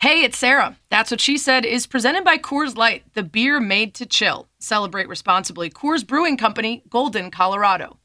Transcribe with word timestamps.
Hey, 0.00 0.22
it's 0.22 0.38
Sarah. 0.38 0.78
That's 0.88 1.10
what 1.10 1.20
she 1.20 1.36
said 1.36 1.66
is 1.66 1.86
presented 1.86 2.24
by 2.24 2.38
Coors 2.38 2.74
Light, 2.74 3.02
the 3.12 3.22
beer 3.22 3.60
made 3.60 3.92
to 3.96 4.06
chill. 4.06 4.48
Celebrate 4.58 5.08
responsibly. 5.08 5.68
Coors 5.68 6.06
Brewing 6.06 6.38
Company, 6.38 6.82
Golden, 6.88 7.30
Colorado. 7.30 7.98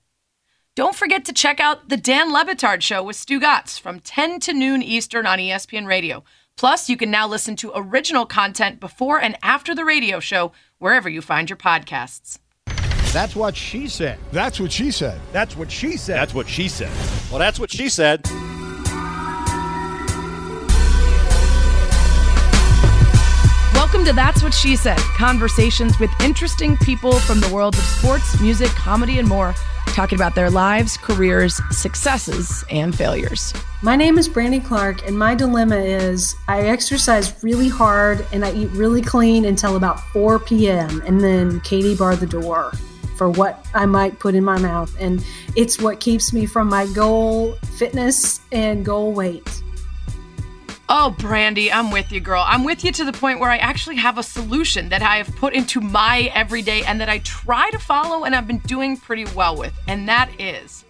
Don't 0.75 0.93
forget 0.93 1.23
to 1.23 1.31
check 1.31 1.61
out 1.61 1.87
the 1.87 1.95
Dan 1.95 2.33
Le 2.33 2.43
Batard 2.43 2.81
Show 2.81 3.01
with 3.01 3.15
Stugotz 3.15 3.79
from 3.79 4.01
10 4.01 4.41
to 4.41 4.51
noon 4.51 4.83
Eastern 4.83 5.25
on 5.25 5.39
ESPN 5.39 5.87
Radio. 5.87 6.25
Plus, 6.57 6.89
you 6.89 6.97
can 6.97 7.09
now 7.09 7.29
listen 7.29 7.55
to 7.55 7.71
original 7.73 8.25
content 8.25 8.81
before 8.81 9.21
and 9.21 9.37
after 9.41 9.73
the 9.73 9.85
radio 9.85 10.19
show 10.19 10.51
wherever 10.79 11.07
you 11.07 11.21
find 11.21 11.49
your 11.49 11.55
podcasts. 11.55 12.39
That's 13.13 13.37
what 13.37 13.55
she 13.55 13.87
said. 13.87 14.19
That's 14.33 14.59
what 14.59 14.73
she 14.73 14.91
said. 14.91 15.21
That's 15.31 15.55
what 15.55 15.71
she 15.71 15.95
said. 15.95 16.17
That's 16.17 16.33
what 16.33 16.49
she 16.49 16.67
said. 16.67 16.91
Well, 17.29 17.39
that's 17.39 17.57
what 17.57 17.71
she 17.71 17.87
said. 17.87 18.25
To 24.05 24.13
That's 24.13 24.43
What 24.43 24.53
She 24.53 24.75
Said 24.75 24.99
conversations 25.17 25.99
with 25.99 26.11
interesting 26.21 26.77
people 26.77 27.13
from 27.21 27.39
the 27.39 27.51
worlds 27.51 27.79
of 27.79 27.83
sports, 27.85 28.39
music, 28.39 28.69
comedy, 28.69 29.17
and 29.17 29.27
more, 29.27 29.55
talking 29.95 30.15
about 30.15 30.35
their 30.35 30.51
lives, 30.51 30.95
careers, 30.95 31.59
successes, 31.71 32.63
and 32.69 32.95
failures. 32.95 33.51
My 33.81 33.95
name 33.95 34.19
is 34.19 34.29
Brandy 34.29 34.59
Clark, 34.59 35.07
and 35.07 35.17
my 35.17 35.33
dilemma 35.33 35.77
is 35.77 36.35
I 36.47 36.67
exercise 36.67 37.43
really 37.43 37.67
hard 37.67 38.23
and 38.31 38.45
I 38.45 38.53
eat 38.53 38.69
really 38.73 39.01
clean 39.01 39.43
until 39.43 39.75
about 39.75 39.99
4 40.11 40.37
p.m., 40.37 41.01
and 41.07 41.19
then 41.19 41.59
Katie 41.61 41.95
barred 41.95 42.19
the 42.19 42.27
door 42.27 42.73
for 43.17 43.31
what 43.31 43.65
I 43.73 43.87
might 43.87 44.19
put 44.19 44.35
in 44.35 44.43
my 44.43 44.59
mouth. 44.59 44.95
And 44.99 45.25
it's 45.55 45.81
what 45.81 45.99
keeps 45.99 46.31
me 46.31 46.45
from 46.45 46.69
my 46.69 46.85
goal 46.93 47.53
fitness 47.79 48.39
and 48.51 48.85
goal 48.85 49.13
weight. 49.13 49.63
Oh, 50.87 51.15
Brandy, 51.17 51.71
I'm 51.71 51.89
with 51.89 52.11
you, 52.11 52.19
girl. 52.19 52.43
I'm 52.45 52.63
with 52.63 52.83
you 52.83 52.91
to 52.91 53.05
the 53.05 53.11
point 53.11 53.39
where 53.39 53.49
I 53.49 53.57
actually 53.57 53.95
have 53.95 54.19
a 54.19 54.23
solution 54.23 54.89
that 54.89 55.01
I 55.01 55.17
have 55.17 55.35
put 55.35 55.55
into 55.55 55.81
my 55.81 56.31
everyday 56.35 56.83
and 56.83 57.01
that 57.01 57.09
I 57.09 57.19
try 57.19 57.71
to 57.71 57.79
follow 57.79 58.23
and 58.23 58.35
I've 58.35 58.45
been 58.45 58.59
doing 58.59 58.95
pretty 58.95 59.25
well 59.35 59.57
with. 59.57 59.73
And 59.87 60.07
that 60.07 60.29
is 60.39 60.85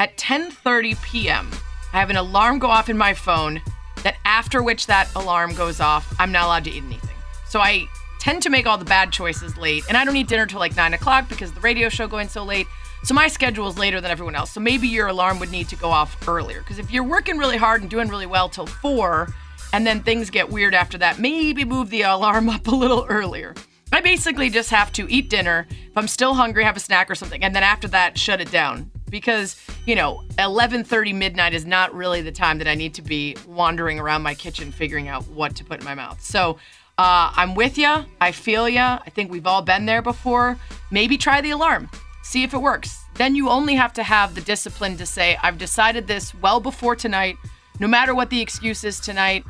at 0.00 0.16
10:30 0.16 1.02
p.m. 1.02 1.50
I 1.92 2.00
have 2.00 2.08
an 2.08 2.16
alarm 2.16 2.58
go 2.58 2.68
off 2.68 2.88
in 2.88 2.96
my 2.96 3.12
phone 3.12 3.60
that 4.02 4.16
after 4.24 4.62
which 4.62 4.86
that 4.86 5.14
alarm 5.14 5.54
goes 5.54 5.78
off, 5.78 6.14
I'm 6.18 6.32
not 6.32 6.46
allowed 6.46 6.64
to 6.64 6.70
eat 6.70 6.82
anything. 6.82 7.16
So 7.46 7.60
I 7.60 7.86
tend 8.20 8.42
to 8.44 8.50
make 8.50 8.66
all 8.66 8.78
the 8.78 8.84
bad 8.86 9.12
choices 9.12 9.58
late, 9.58 9.84
and 9.88 9.96
I 9.98 10.06
don't 10.06 10.16
eat 10.16 10.28
dinner 10.28 10.46
till 10.46 10.58
like 10.58 10.74
nine 10.74 10.94
o'clock 10.94 11.28
because 11.28 11.52
the 11.52 11.60
radio 11.60 11.90
show 11.90 12.08
going 12.08 12.28
so 12.28 12.44
late. 12.44 12.66
So 13.04 13.12
my 13.12 13.28
schedule 13.28 13.68
is 13.68 13.76
later 13.76 14.00
than 14.00 14.10
everyone 14.10 14.34
else. 14.34 14.50
So 14.50 14.60
maybe 14.60 14.88
your 14.88 15.08
alarm 15.08 15.38
would 15.38 15.50
need 15.50 15.68
to 15.68 15.76
go 15.76 15.90
off 15.90 16.16
earlier. 16.26 16.60
Because 16.60 16.78
if 16.78 16.90
you're 16.90 17.04
working 17.04 17.36
really 17.36 17.58
hard 17.58 17.82
and 17.82 17.90
doing 17.90 18.08
really 18.08 18.24
well 18.24 18.48
till 18.48 18.66
four, 18.66 19.28
and 19.74 19.86
then 19.86 20.02
things 20.02 20.30
get 20.30 20.48
weird 20.48 20.74
after 20.74 20.96
that, 20.96 21.18
maybe 21.18 21.66
move 21.66 21.90
the 21.90 22.00
alarm 22.02 22.48
up 22.48 22.66
a 22.66 22.74
little 22.74 23.04
earlier. 23.10 23.54
I 23.92 24.00
basically 24.00 24.48
just 24.48 24.70
have 24.70 24.90
to 24.92 25.06
eat 25.10 25.28
dinner. 25.28 25.66
If 25.70 25.96
I'm 25.98 26.08
still 26.08 26.32
hungry, 26.32 26.64
have 26.64 26.78
a 26.78 26.80
snack 26.80 27.10
or 27.10 27.14
something, 27.14 27.44
and 27.44 27.54
then 27.54 27.62
after 27.62 27.88
that, 27.88 28.18
shut 28.18 28.40
it 28.40 28.50
down. 28.50 28.90
Because, 29.10 29.56
you 29.84 29.94
know, 29.94 30.24
11:30 30.38 31.12
midnight 31.12 31.52
is 31.52 31.66
not 31.66 31.94
really 31.94 32.22
the 32.22 32.32
time 32.32 32.56
that 32.56 32.66
I 32.66 32.74
need 32.74 32.94
to 32.94 33.02
be 33.02 33.36
wandering 33.46 34.00
around 34.00 34.22
my 34.22 34.34
kitchen 34.34 34.72
figuring 34.72 35.08
out 35.08 35.28
what 35.28 35.54
to 35.56 35.64
put 35.64 35.80
in 35.80 35.84
my 35.84 35.94
mouth. 35.94 36.22
So, 36.22 36.56
uh, 36.96 37.30
I'm 37.36 37.54
with 37.54 37.76
you. 37.76 38.06
I 38.20 38.32
feel 38.32 38.66
you. 38.66 38.80
I 38.80 39.10
think 39.14 39.30
we've 39.30 39.46
all 39.46 39.62
been 39.62 39.84
there 39.84 40.00
before. 40.00 40.56
Maybe 40.90 41.18
try 41.18 41.42
the 41.42 41.50
alarm. 41.50 41.90
See 42.24 42.42
if 42.42 42.54
it 42.54 42.58
works. 42.58 43.04
Then 43.14 43.34
you 43.36 43.50
only 43.50 43.74
have 43.74 43.92
to 43.92 44.02
have 44.02 44.34
the 44.34 44.40
discipline 44.40 44.96
to 44.96 45.04
say, 45.04 45.36
I've 45.42 45.58
decided 45.58 46.06
this 46.06 46.34
well 46.34 46.58
before 46.58 46.96
tonight. 46.96 47.36
No 47.78 47.86
matter 47.86 48.14
what 48.14 48.30
the 48.30 48.40
excuse 48.40 48.82
is 48.82 48.98
tonight, 48.98 49.44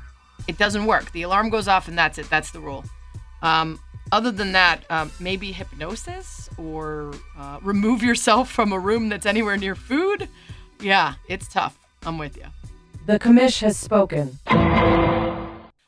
it 0.49 0.59
doesn't 0.59 0.85
work. 0.85 1.11
The 1.13 1.23
alarm 1.23 1.51
goes 1.51 1.69
off 1.69 1.87
and 1.87 1.97
that's 1.97 2.19
it. 2.19 2.29
That's 2.29 2.51
the 2.51 2.59
rule. 2.59 2.85
Um, 3.43 3.79
other 4.11 4.33
than 4.33 4.53
that, 4.53 4.83
um, 4.91 5.13
maybe 5.21 5.53
hypnosis 5.53 6.51
or 6.59 7.15
uh, 7.39 7.61
remove 7.63 8.03
yourself 8.03 8.51
from 8.51 8.73
a 8.73 8.79
room 8.79 9.09
that's 9.09 9.25
anywhere 9.25 9.57
near 9.57 9.77
food. 9.77 10.29
Yeah, 10.81 11.15
it's 11.29 11.47
tough. 11.47 11.79
I'm 12.05 12.19
with 12.19 12.37
you. 12.37 12.47
The 13.07 13.21
commish 13.21 13.61
has 13.61 13.77
spoken. 13.77 14.39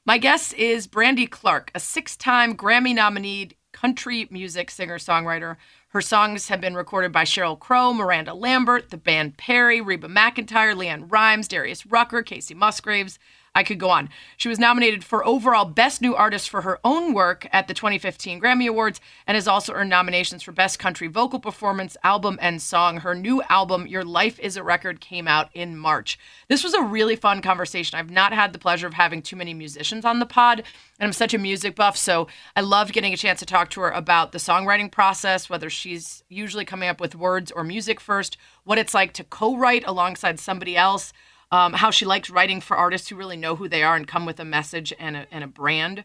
My 0.06 0.19
guest 0.19 0.55
is 0.55 0.87
Brandy 0.87 1.27
Clark, 1.27 1.72
a 1.75 1.81
six 1.81 2.16
time 2.16 2.56
Grammy 2.56 2.94
nominated 2.94 3.56
country 3.72 4.28
music 4.31 4.71
singer 4.71 4.99
songwriter. 4.99 5.56
Her 5.97 6.03
songs 6.03 6.49
have 6.49 6.61
been 6.61 6.75
recorded 6.75 7.11
by 7.11 7.25
Sheryl 7.25 7.59
Crow, 7.59 7.95
Miranda 7.95 8.34
Lambert, 8.34 8.91
the 8.91 8.99
band 8.99 9.39
Perry, 9.39 9.81
Reba 9.81 10.09
McEntire, 10.09 10.77
LeAnn 10.77 11.11
Rimes, 11.11 11.49
Darius 11.49 11.87
Rucker, 11.87 12.23
Kacey 12.23 12.55
Musgraves. 12.55 13.19
I 13.56 13.65
could 13.65 13.81
go 13.81 13.89
on. 13.89 14.11
She 14.37 14.50
was 14.50 14.59
nominated 14.59 15.03
for 15.03 15.27
overall 15.27 15.65
Best 15.65 16.03
New 16.03 16.15
Artist 16.15 16.50
for 16.50 16.61
her 16.61 16.78
own 16.84 17.15
work 17.15 17.49
at 17.55 17.69
the 17.69 17.72
2015 17.72 18.39
Grammy 18.39 18.69
Awards 18.69 19.00
and 19.27 19.34
has 19.34 19.49
also 19.49 19.72
earned 19.72 19.89
nominations 19.89 20.43
for 20.43 20.53
Best 20.53 20.78
Country 20.78 21.09
Vocal 21.09 21.41
Performance, 21.41 21.97
Album, 22.05 22.39
and 22.43 22.61
Song. 22.61 22.99
Her 22.99 23.15
new 23.15 23.43
album, 23.49 23.87
Your 23.87 24.05
Life 24.05 24.39
is 24.41 24.59
a 24.59 24.62
Record, 24.62 25.00
came 25.00 25.27
out 25.27 25.49
in 25.55 25.75
March. 25.75 26.19
This 26.49 26.62
was 26.62 26.75
a 26.75 26.83
really 26.83 27.17
fun 27.17 27.41
conversation. 27.41 27.99
I've 27.99 28.11
not 28.11 28.34
had 28.34 28.53
the 28.53 28.59
pleasure 28.59 28.87
of 28.87 28.93
having 28.93 29.22
too 29.22 29.37
many 29.37 29.55
musicians 29.55 30.05
on 30.05 30.19
the 30.19 30.27
pod, 30.27 30.59
and 31.00 31.06
I'm 31.06 31.15
such 31.15 31.33
a 31.33 31.38
music 31.38 31.77
buff, 31.77 31.97
so 31.97 32.28
I 32.55 32.61
loved 32.61 32.93
getting 32.93 33.15
a 33.15 33.17
chance 33.17 33.38
to 33.38 33.47
talk 33.47 33.71
to 33.71 33.81
her 33.81 33.91
about 33.91 34.33
the 34.33 34.38
songwriting 34.38 34.93
process, 34.93 35.49
whether 35.49 35.71
she's 35.71 36.23
usually 36.28 36.67
coming 36.67 36.91
up 36.91 37.00
with 37.00 37.15
words 37.15 37.50
or 37.50 37.65
music 37.65 38.00
first, 38.00 38.37
what 38.65 38.77
it's 38.77 38.93
like 38.93 39.15
to 39.15 39.25
co 39.25 39.56
write 39.56 39.84
alongside 39.87 40.38
somebody 40.38 40.77
else 40.77 41.15
um, 41.51 41.73
how 41.73 41.91
she 41.91 42.05
likes 42.05 42.31
writing 42.31 42.61
for 42.61 42.77
artists 42.77 43.09
who 43.09 43.17
really 43.17 43.37
know 43.37 43.57
who 43.57 43.69
they 43.69 43.83
are 43.83 43.97
and 43.97 44.09
come 44.09 44.27
with 44.27 44.41
a 44.41 44.45
message 44.45 44.93
and 44.99 45.17
a, 45.17 45.27
and 45.31 45.45
a 45.45 45.49
brand, 45.49 46.05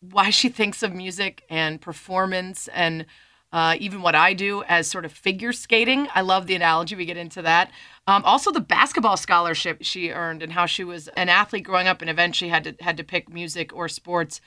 why 0.00 0.30
she 0.30 0.48
thinks 0.48 0.82
of 0.82 0.92
music 0.92 1.44
and 1.48 1.80
performance 1.80 2.68
and 2.68 3.06
uh, 3.52 3.76
even 3.78 4.00
what 4.00 4.14
I 4.14 4.32
do 4.32 4.62
as 4.64 4.88
sort 4.88 5.04
of 5.04 5.12
figure 5.12 5.52
skating. 5.52 6.08
I 6.14 6.22
love 6.22 6.46
the 6.46 6.54
analogy. 6.54 6.96
We 6.96 7.04
get 7.04 7.18
into 7.18 7.42
that. 7.42 7.70
Um, 8.06 8.24
also, 8.24 8.50
the 8.50 8.60
basketball 8.60 9.16
scholarship 9.16 9.78
she 9.82 10.10
earned 10.10 10.42
and 10.42 10.52
how 10.52 10.66
she 10.66 10.84
was 10.84 11.08
an 11.08 11.28
athlete 11.28 11.64
growing 11.64 11.86
up 11.86 12.00
and 12.00 12.10
eventually 12.10 12.48
had 12.48 12.64
to 12.64 12.74
had 12.80 12.96
to 12.96 13.04
pick 13.04 13.32
music 13.32 13.74
or 13.74 13.88
sports. 13.88 14.40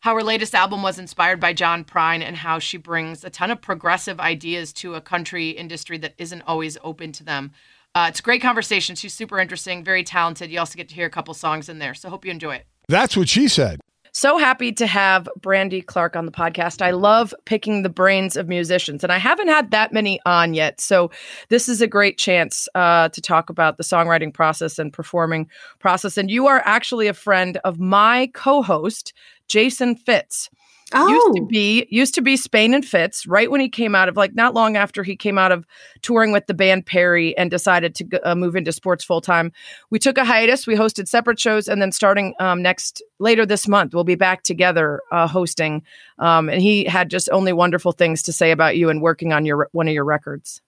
How 0.00 0.14
her 0.14 0.22
latest 0.22 0.54
album 0.54 0.82
was 0.82 0.98
inspired 0.98 1.38
by 1.38 1.52
John 1.52 1.84
Prine 1.84 2.22
and 2.22 2.36
how 2.36 2.58
she 2.58 2.76
brings 2.76 3.22
a 3.22 3.30
ton 3.30 3.52
of 3.52 3.60
progressive 3.60 4.18
ideas 4.18 4.72
to 4.74 4.94
a 4.94 5.00
country 5.00 5.50
industry 5.50 5.96
that 5.98 6.14
isn't 6.18 6.42
always 6.42 6.76
open 6.82 7.12
to 7.12 7.24
them. 7.24 7.52
Uh, 7.94 8.06
it's 8.08 8.20
a 8.20 8.22
great 8.22 8.40
conversation. 8.40 8.96
She's 8.96 9.12
super 9.12 9.38
interesting, 9.38 9.84
very 9.84 10.02
talented. 10.02 10.50
You 10.50 10.58
also 10.58 10.76
get 10.76 10.88
to 10.88 10.94
hear 10.94 11.06
a 11.06 11.10
couple 11.10 11.34
songs 11.34 11.68
in 11.68 11.78
there. 11.78 11.94
So 11.94 12.08
hope 12.08 12.24
you 12.24 12.30
enjoy 12.30 12.56
it. 12.56 12.66
That's 12.88 13.16
what 13.16 13.28
she 13.28 13.48
said. 13.48 13.80
So 14.14 14.36
happy 14.36 14.72
to 14.72 14.86
have 14.86 15.26
Brandy 15.40 15.80
Clark 15.80 16.16
on 16.16 16.26
the 16.26 16.32
podcast. 16.32 16.82
I 16.82 16.90
love 16.90 17.34
picking 17.46 17.82
the 17.82 17.88
brains 17.88 18.36
of 18.36 18.46
musicians, 18.46 19.02
and 19.02 19.10
I 19.10 19.16
haven't 19.16 19.48
had 19.48 19.70
that 19.70 19.90
many 19.90 20.20
on 20.26 20.52
yet. 20.52 20.82
So 20.82 21.10
this 21.48 21.66
is 21.66 21.80
a 21.80 21.86
great 21.86 22.18
chance 22.18 22.68
uh, 22.74 23.08
to 23.08 23.20
talk 23.22 23.48
about 23.48 23.78
the 23.78 23.82
songwriting 23.82 24.32
process 24.32 24.78
and 24.78 24.92
performing 24.92 25.48
process. 25.78 26.18
And 26.18 26.30
you 26.30 26.46
are 26.46 26.60
actually 26.66 27.08
a 27.08 27.14
friend 27.14 27.58
of 27.64 27.80
my 27.80 28.30
co-host, 28.34 29.14
Jason 29.48 29.96
Fitz. 29.96 30.50
Oh. 30.94 31.08
Used 31.08 31.36
to 31.36 31.46
be 31.46 31.86
used 31.90 32.14
to 32.14 32.22
be 32.22 32.36
Spain 32.36 32.74
and 32.74 32.84
Fitz 32.84 33.26
right 33.26 33.50
when 33.50 33.60
he 33.60 33.68
came 33.68 33.94
out 33.94 34.08
of 34.08 34.16
like 34.16 34.34
not 34.34 34.54
long 34.54 34.76
after 34.76 35.02
he 35.02 35.16
came 35.16 35.38
out 35.38 35.52
of 35.52 35.66
touring 36.02 36.32
with 36.32 36.46
the 36.46 36.54
band 36.54 36.86
Perry 36.86 37.36
and 37.36 37.50
decided 37.50 37.94
to 37.96 38.20
uh, 38.28 38.34
move 38.34 38.56
into 38.56 38.72
sports 38.72 39.04
full 39.04 39.20
time. 39.20 39.52
We 39.90 39.98
took 39.98 40.18
a 40.18 40.24
hiatus. 40.24 40.66
We 40.66 40.74
hosted 40.74 41.08
separate 41.08 41.40
shows, 41.40 41.68
and 41.68 41.80
then 41.80 41.92
starting 41.92 42.34
um, 42.40 42.62
next 42.62 43.02
later 43.18 43.46
this 43.46 43.66
month, 43.66 43.94
we'll 43.94 44.04
be 44.04 44.14
back 44.14 44.42
together 44.42 45.00
uh, 45.10 45.26
hosting. 45.26 45.82
Um, 46.18 46.48
and 46.48 46.60
he 46.60 46.84
had 46.84 47.10
just 47.10 47.28
only 47.32 47.52
wonderful 47.52 47.92
things 47.92 48.22
to 48.22 48.32
say 48.32 48.50
about 48.50 48.76
you 48.76 48.90
and 48.90 49.00
working 49.00 49.32
on 49.32 49.46
your 49.46 49.68
one 49.72 49.88
of 49.88 49.94
your 49.94 50.04
records. 50.04 50.60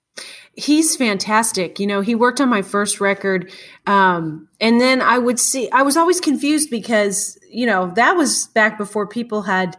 He's 0.56 0.94
fantastic. 0.94 1.80
You 1.80 1.86
know, 1.86 2.00
he 2.00 2.14
worked 2.14 2.40
on 2.40 2.48
my 2.48 2.62
first 2.62 3.00
record. 3.00 3.50
Um, 3.86 4.48
and 4.60 4.80
then 4.80 5.02
I 5.02 5.18
would 5.18 5.40
see, 5.40 5.68
I 5.72 5.82
was 5.82 5.96
always 5.96 6.20
confused 6.20 6.70
because, 6.70 7.36
you 7.50 7.66
know, 7.66 7.90
that 7.96 8.12
was 8.12 8.46
back 8.48 8.78
before 8.78 9.08
people 9.08 9.42
had 9.42 9.76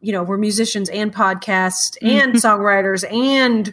you 0.00 0.12
know, 0.12 0.22
we're 0.22 0.38
musicians 0.38 0.88
and 0.90 1.14
podcasts 1.14 1.96
and 2.02 2.34
mm-hmm. 2.34 2.46
songwriters 2.46 3.10
and 3.10 3.72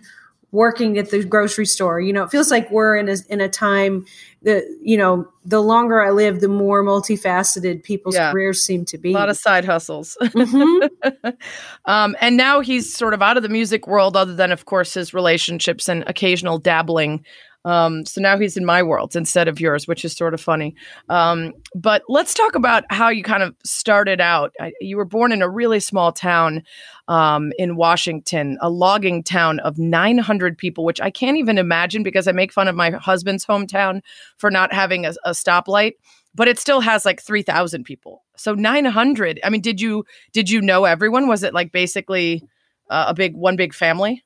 working 0.52 0.98
at 1.00 1.10
the 1.10 1.24
grocery 1.24 1.66
store. 1.66 2.00
You 2.00 2.14
know, 2.14 2.24
it 2.24 2.32
feels 2.32 2.52
like 2.52 2.70
we're 2.72 2.96
in 2.96 3.10
a 3.10 3.18
in 3.30 3.42
a 3.42 3.50
time 3.50 4.06
that 4.44 4.64
you 4.82 4.98
know, 4.98 5.28
the 5.44 5.62
longer 5.62 6.02
I 6.02 6.12
live, 6.12 6.40
the 6.40 6.48
more 6.48 6.84
multifaceted 6.84 7.84
people's 7.84 8.16
yeah. 8.16 8.32
careers 8.32 8.64
seem 8.64 8.86
to 8.86 8.98
be. 8.98 9.12
A 9.12 9.14
lot 9.14 9.30
of 9.30 9.38
side 9.38 9.66
hustles. 9.66 10.16
Mm-hmm. 10.22 11.30
um, 11.86 12.16
and 12.22 12.38
now 12.38 12.62
he's 12.62 12.94
sort 12.94 13.14
of 13.14 13.22
out 13.22 13.36
of 13.36 13.44
the 13.44 13.50
music 13.50 13.88
world, 13.88 14.16
other 14.16 14.36
than 14.36 14.52
of 14.52 14.66
course 14.66 14.94
his 14.94 15.14
relationships 15.14 15.90
and 15.90 16.04
occasional 16.08 16.60
dabbling 16.60 17.26
um, 17.66 18.06
so 18.06 18.20
now 18.20 18.38
he's 18.38 18.58
in 18.58 18.66
my 18.66 18.84
world 18.84 19.16
instead 19.16 19.48
of 19.48 19.60
yours, 19.60 19.88
which 19.88 20.04
is 20.04 20.14
sort 20.14 20.34
of 20.34 20.42
funny. 20.42 20.76
Um, 21.10 21.54
but 21.74 22.04
let's 22.10 22.34
talk 22.34 22.56
about 22.56 22.84
how 22.90 23.10
you 23.10 23.24
kind 23.24 23.44
of 23.44 23.56
started 23.64 24.20
out. 24.20 24.54
I, 24.60 24.74
you 24.82 24.98
were 24.98 25.06
born 25.06 25.32
in 25.32 25.42
a 25.42 25.50
really 25.50 25.80
small 25.80 26.12
town 26.12 26.64
um, 27.08 27.54
in 27.58 27.76
Washington, 27.76 28.58
a 28.62 28.70
logging 28.70 29.24
town 29.24 29.60
of 29.60 29.78
900 29.78 30.58
people, 30.58 30.84
which 30.84 31.00
I 31.00 31.10
can't 31.10 31.38
even 31.38 31.58
imagine 31.58 32.04
because 32.04 32.28
I 32.28 32.34
make 32.34 32.52
fun 32.52 32.68
of 32.68 32.76
my 32.76 32.92
husband's 32.92 33.46
hometown 33.46 34.02
for 34.38 34.52
not 34.52 34.74
having 34.74 35.06
a, 35.06 35.14
a 35.24 35.32
stoplight. 35.32 35.94
but 36.36 36.48
it 36.48 36.60
still 36.60 36.82
has 36.82 37.06
like 37.06 37.22
3000 37.22 37.84
people 37.84 38.24
so 38.36 38.56
900 38.56 39.40
i 39.44 39.50
mean 39.50 39.62
did 39.62 39.80
you 39.80 40.04
did 40.32 40.50
you 40.50 40.62
know 40.62 40.86
everyone 40.86 41.28
was 41.28 41.44
it 41.44 41.54
like 41.54 41.72
basically 41.72 42.42
uh, 42.90 43.06
a 43.10 43.14
big 43.14 43.36
one 43.36 43.56
big 43.56 43.74
family 43.74 44.24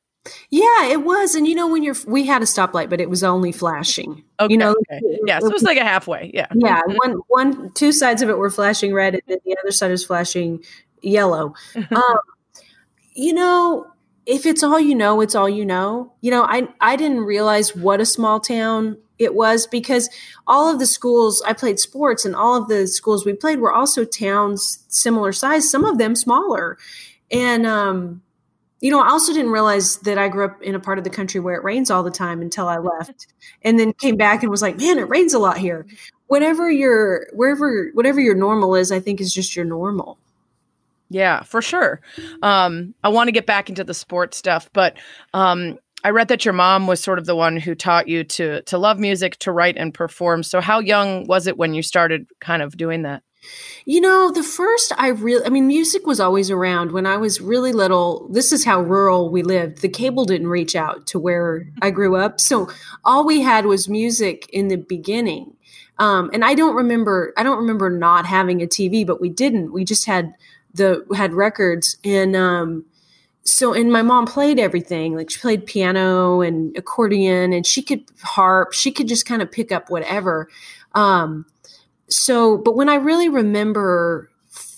Yeah, 0.49 0.85
it 0.85 1.03
was. 1.03 1.35
And 1.35 1.47
you 1.47 1.55
know, 1.55 1.67
when 1.67 1.83
you're, 1.83 1.95
we 2.05 2.25
had 2.25 2.41
a 2.41 2.45
stoplight, 2.45 2.89
but 2.89 3.01
it 3.01 3.09
was 3.09 3.23
only 3.23 3.51
flashing. 3.51 4.23
okay 4.39 4.53
You 4.53 4.57
know, 4.57 4.75
okay. 4.91 5.01
yeah 5.25 5.39
so 5.39 5.47
it 5.47 5.53
was 5.53 5.63
like 5.63 5.77
a 5.77 5.83
halfway 5.83 6.31
yeah 6.33 6.47
yeah, 6.55 6.81
one, 6.85 7.21
one, 7.27 7.71
two 7.73 7.91
sides 7.91 8.21
of 8.21 8.29
it 8.29 8.37
were 8.37 8.49
flashing 8.49 8.93
red, 8.93 9.13
and 9.15 9.23
then 9.27 9.37
the 9.45 9.55
other 9.61 9.71
side 9.71 9.91
was 9.91 10.05
flashing 10.05 10.63
yellow. 11.01 11.53
Um, 11.91 12.19
you 13.13 13.33
know, 13.33 13.87
if 14.27 14.45
it's 14.45 14.61
all 14.61 14.79
you 14.79 14.93
know, 14.93 15.21
it's 15.21 15.33
all 15.33 15.49
you 15.49 15.65
know. 15.65 16.13
You 16.21 16.31
know, 16.31 16.43
I 16.43 16.67
I 16.79 16.95
didn't 16.95 17.21
realize 17.21 17.75
what 17.75 17.99
a 17.99 18.05
small 18.05 18.39
town 18.39 18.97
it 19.17 19.33
was 19.33 19.65
because 19.65 20.09
all 20.45 20.71
of 20.71 20.79
the 20.79 20.85
schools 20.85 21.41
I 21.47 21.53
played 21.53 21.79
sports, 21.79 22.25
and 22.25 22.35
all 22.35 22.55
of 22.55 22.67
the 22.67 22.87
schools 22.87 23.25
we 23.25 23.33
played 23.33 23.59
were 23.59 23.73
also 23.73 24.05
towns 24.05 24.85
similar 24.89 25.31
size, 25.31 25.69
some 25.69 25.85
of 25.85 25.97
them 25.97 26.15
smaller, 26.15 26.77
and 27.31 27.65
um, 27.65 28.21
you 28.79 28.91
know, 28.91 29.01
I 29.01 29.09
also 29.09 29.33
didn't 29.33 29.51
realize 29.51 29.97
that 29.99 30.17
I 30.17 30.27
grew 30.29 30.45
up 30.45 30.61
in 30.61 30.75
a 30.75 30.79
part 30.79 30.97
of 30.97 31.03
the 31.03 31.09
country 31.09 31.39
where 31.39 31.55
it 31.55 31.63
rains 31.63 31.89
all 31.89 32.03
the 32.03 32.11
time 32.11 32.41
until 32.41 32.67
I 32.67 32.77
left, 32.77 33.27
and 33.63 33.79
then 33.79 33.93
came 33.93 34.17
back 34.17 34.43
and 34.43 34.51
was 34.51 34.61
like, 34.61 34.77
man, 34.77 34.99
it 34.99 35.09
rains 35.09 35.33
a 35.33 35.39
lot 35.39 35.57
here. 35.57 35.85
Whatever 36.27 36.69
your 36.69 37.27
wherever 37.33 37.89
whatever 37.93 38.19
your 38.19 38.35
normal 38.35 38.75
is, 38.75 38.91
I 38.91 38.99
think 38.99 39.19
is 39.19 39.33
just 39.33 39.55
your 39.55 39.65
normal. 39.65 40.17
Yeah, 41.09 41.43
for 41.43 41.61
sure. 41.61 42.01
Um, 42.41 42.93
I 43.03 43.09
want 43.09 43.29
to 43.29 43.31
get 43.31 43.45
back 43.45 43.69
into 43.69 43.83
the 43.83 43.93
sports 43.93 44.37
stuff, 44.37 44.69
but 44.73 44.97
um, 45.33 45.79
I 46.03 46.09
read 46.09 46.27
that 46.27 46.45
your 46.45 46.53
mom 46.53 46.85
was 46.85 46.99
sort 46.99 47.17
of 47.17 47.25
the 47.25 47.35
one 47.35 47.57
who 47.57 47.75
taught 47.75 48.07
you 48.07 48.23
to 48.25 48.61
to 48.63 48.77
love 48.77 48.99
music, 48.99 49.37
to 49.39 49.51
write 49.51 49.77
and 49.77 49.93
perform. 49.93 50.43
So, 50.43 50.61
how 50.61 50.79
young 50.79 51.25
was 51.25 51.47
it 51.47 51.57
when 51.57 51.73
you 51.73 51.81
started 51.81 52.27
kind 52.39 52.61
of 52.61 52.77
doing 52.77 53.03
that? 53.03 53.23
You 53.85 54.01
know, 54.01 54.31
the 54.31 54.43
first 54.43 54.91
I 54.97 55.09
really, 55.09 55.45
I 55.45 55.49
mean, 55.49 55.67
music 55.67 56.05
was 56.05 56.19
always 56.19 56.51
around 56.51 56.91
when 56.91 57.05
I 57.05 57.17
was 57.17 57.39
really 57.39 57.71
little. 57.71 58.27
This 58.29 58.51
is 58.51 58.65
how 58.65 58.81
rural 58.81 59.29
we 59.29 59.43
lived. 59.43 59.79
The 59.81 59.89
cable 59.89 60.25
didn't 60.25 60.47
reach 60.47 60.75
out 60.75 61.07
to 61.07 61.19
where 61.19 61.67
I 61.81 61.91
grew 61.91 62.15
up. 62.15 62.41
So 62.41 62.69
all 63.05 63.25
we 63.25 63.41
had 63.41 63.65
was 63.65 63.87
music 63.87 64.49
in 64.51 64.67
the 64.67 64.75
beginning. 64.75 65.53
Um, 65.99 66.29
and 66.33 66.43
I 66.45 66.53
don't 66.53 66.75
remember, 66.75 67.33
I 67.37 67.43
don't 67.43 67.57
remember 67.57 67.89
not 67.89 68.25
having 68.25 68.61
a 68.61 68.67
TV, 68.67 69.05
but 69.05 69.21
we 69.21 69.29
didn't. 69.29 69.71
We 69.73 69.83
just 69.83 70.05
had 70.05 70.33
the, 70.73 71.05
had 71.15 71.33
records. 71.33 71.97
And, 72.03 72.35
um, 72.35 72.85
so, 73.43 73.73
and 73.73 73.91
my 73.91 74.01
mom 74.01 74.25
played 74.25 74.59
everything. 74.59 75.15
Like 75.15 75.29
she 75.29 75.39
played 75.39 75.65
piano 75.65 76.41
and 76.41 76.75
accordion 76.77 77.53
and 77.53 77.65
she 77.65 77.81
could 77.81 78.03
harp. 78.21 78.73
She 78.73 78.91
could 78.91 79.07
just 79.07 79.25
kind 79.25 79.41
of 79.41 79.49
pick 79.49 79.71
up 79.71 79.89
whatever. 79.89 80.49
Um, 80.93 81.45
so 82.09 82.57
but 82.57 82.75
when 82.75 82.89
i 82.89 82.95
really 82.95 83.29
remember 83.29 84.29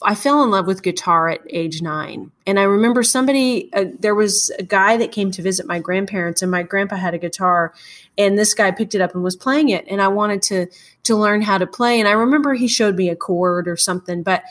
i 0.01 0.15
fell 0.15 0.43
in 0.43 0.49
love 0.51 0.65
with 0.67 0.81
guitar 0.81 1.29
at 1.29 1.41
age 1.49 1.81
nine. 1.81 2.31
And 2.47 2.59
i 2.59 2.63
remember 2.63 3.03
somebody 3.03 3.69
uh, 3.73 3.85
there 3.99 4.15
was 4.15 4.49
a 4.59 4.63
guy 4.63 4.97
that 4.97 5.11
came 5.11 5.31
to 5.31 5.41
visit 5.41 5.65
my 5.67 5.79
grandparents 5.79 6.41
and 6.41 6.49
my 6.51 6.63
grandpa 6.63 6.95
had 6.95 7.13
a 7.13 7.17
guitar 7.19 7.73
and 8.17 8.37
this 8.37 8.53
guy 8.53 8.71
picked 8.71 8.95
it 8.95 9.01
up 9.01 9.13
and 9.13 9.23
was 9.23 9.35
playing 9.35 9.69
it 9.69 9.85
and 9.87 10.01
i 10.01 10.07
wanted 10.07 10.41
to 10.41 10.67
to 11.03 11.15
learn 11.15 11.41
how 11.41 11.57
to 11.57 11.65
play. 11.67 11.99
And 11.99 12.07
i 12.07 12.11
remember 12.11 12.53
he 12.53 12.67
showed 12.67 12.95
me 12.95 13.09
a 13.09 13.15
chord 13.15 13.67
or 13.67 13.77
something 13.77 14.23
but 14.23 14.43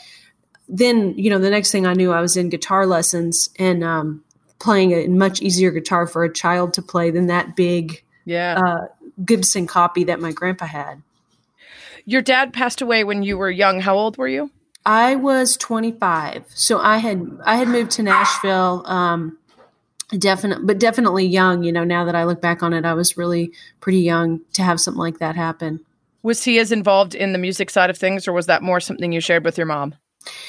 then 0.68 1.14
you 1.16 1.30
know 1.30 1.38
the 1.38 1.50
next 1.50 1.72
thing 1.72 1.86
i 1.86 1.94
knew 1.94 2.12
i 2.12 2.20
was 2.20 2.36
in 2.36 2.48
guitar 2.48 2.86
lessons 2.86 3.48
and 3.58 3.82
um, 3.82 4.22
playing 4.58 4.92
a 4.92 5.08
much 5.08 5.40
easier 5.42 5.70
guitar 5.70 6.06
for 6.06 6.24
a 6.24 6.32
child 6.32 6.74
to 6.74 6.82
play 6.82 7.10
than 7.10 7.26
that 7.26 7.56
big 7.56 8.02
Yeah. 8.24 8.60
uh, 8.64 8.86
gibson 9.24 9.66
copy 9.66 10.04
that 10.04 10.20
my 10.20 10.30
grandpa 10.32 10.66
had 10.66 11.02
your 12.08 12.22
dad 12.22 12.54
passed 12.54 12.80
away 12.80 13.04
when 13.04 13.22
you 13.22 13.36
were 13.36 13.50
young. 13.50 13.82
How 13.82 13.94
old 13.94 14.16
were 14.16 14.28
you? 14.28 14.50
I 14.86 15.16
was 15.16 15.58
25, 15.58 16.46
so 16.48 16.78
I 16.78 16.96
had 16.96 17.38
I 17.44 17.56
had 17.56 17.68
moved 17.68 17.90
to 17.92 18.02
Nashville. 18.02 18.82
Um, 18.86 19.36
definitely, 20.16 20.64
but 20.64 20.78
definitely 20.78 21.26
young. 21.26 21.64
You 21.64 21.72
know, 21.72 21.84
now 21.84 22.06
that 22.06 22.14
I 22.14 22.24
look 22.24 22.40
back 22.40 22.62
on 22.62 22.72
it, 22.72 22.86
I 22.86 22.94
was 22.94 23.18
really 23.18 23.52
pretty 23.80 23.98
young 23.98 24.40
to 24.54 24.62
have 24.62 24.80
something 24.80 24.98
like 24.98 25.18
that 25.18 25.36
happen. 25.36 25.80
Was 26.22 26.44
he 26.44 26.58
as 26.58 26.72
involved 26.72 27.14
in 27.14 27.34
the 27.34 27.38
music 27.38 27.68
side 27.68 27.90
of 27.90 27.98
things, 27.98 28.26
or 28.26 28.32
was 28.32 28.46
that 28.46 28.62
more 28.62 28.80
something 28.80 29.12
you 29.12 29.20
shared 29.20 29.44
with 29.44 29.58
your 29.58 29.66
mom? 29.66 29.94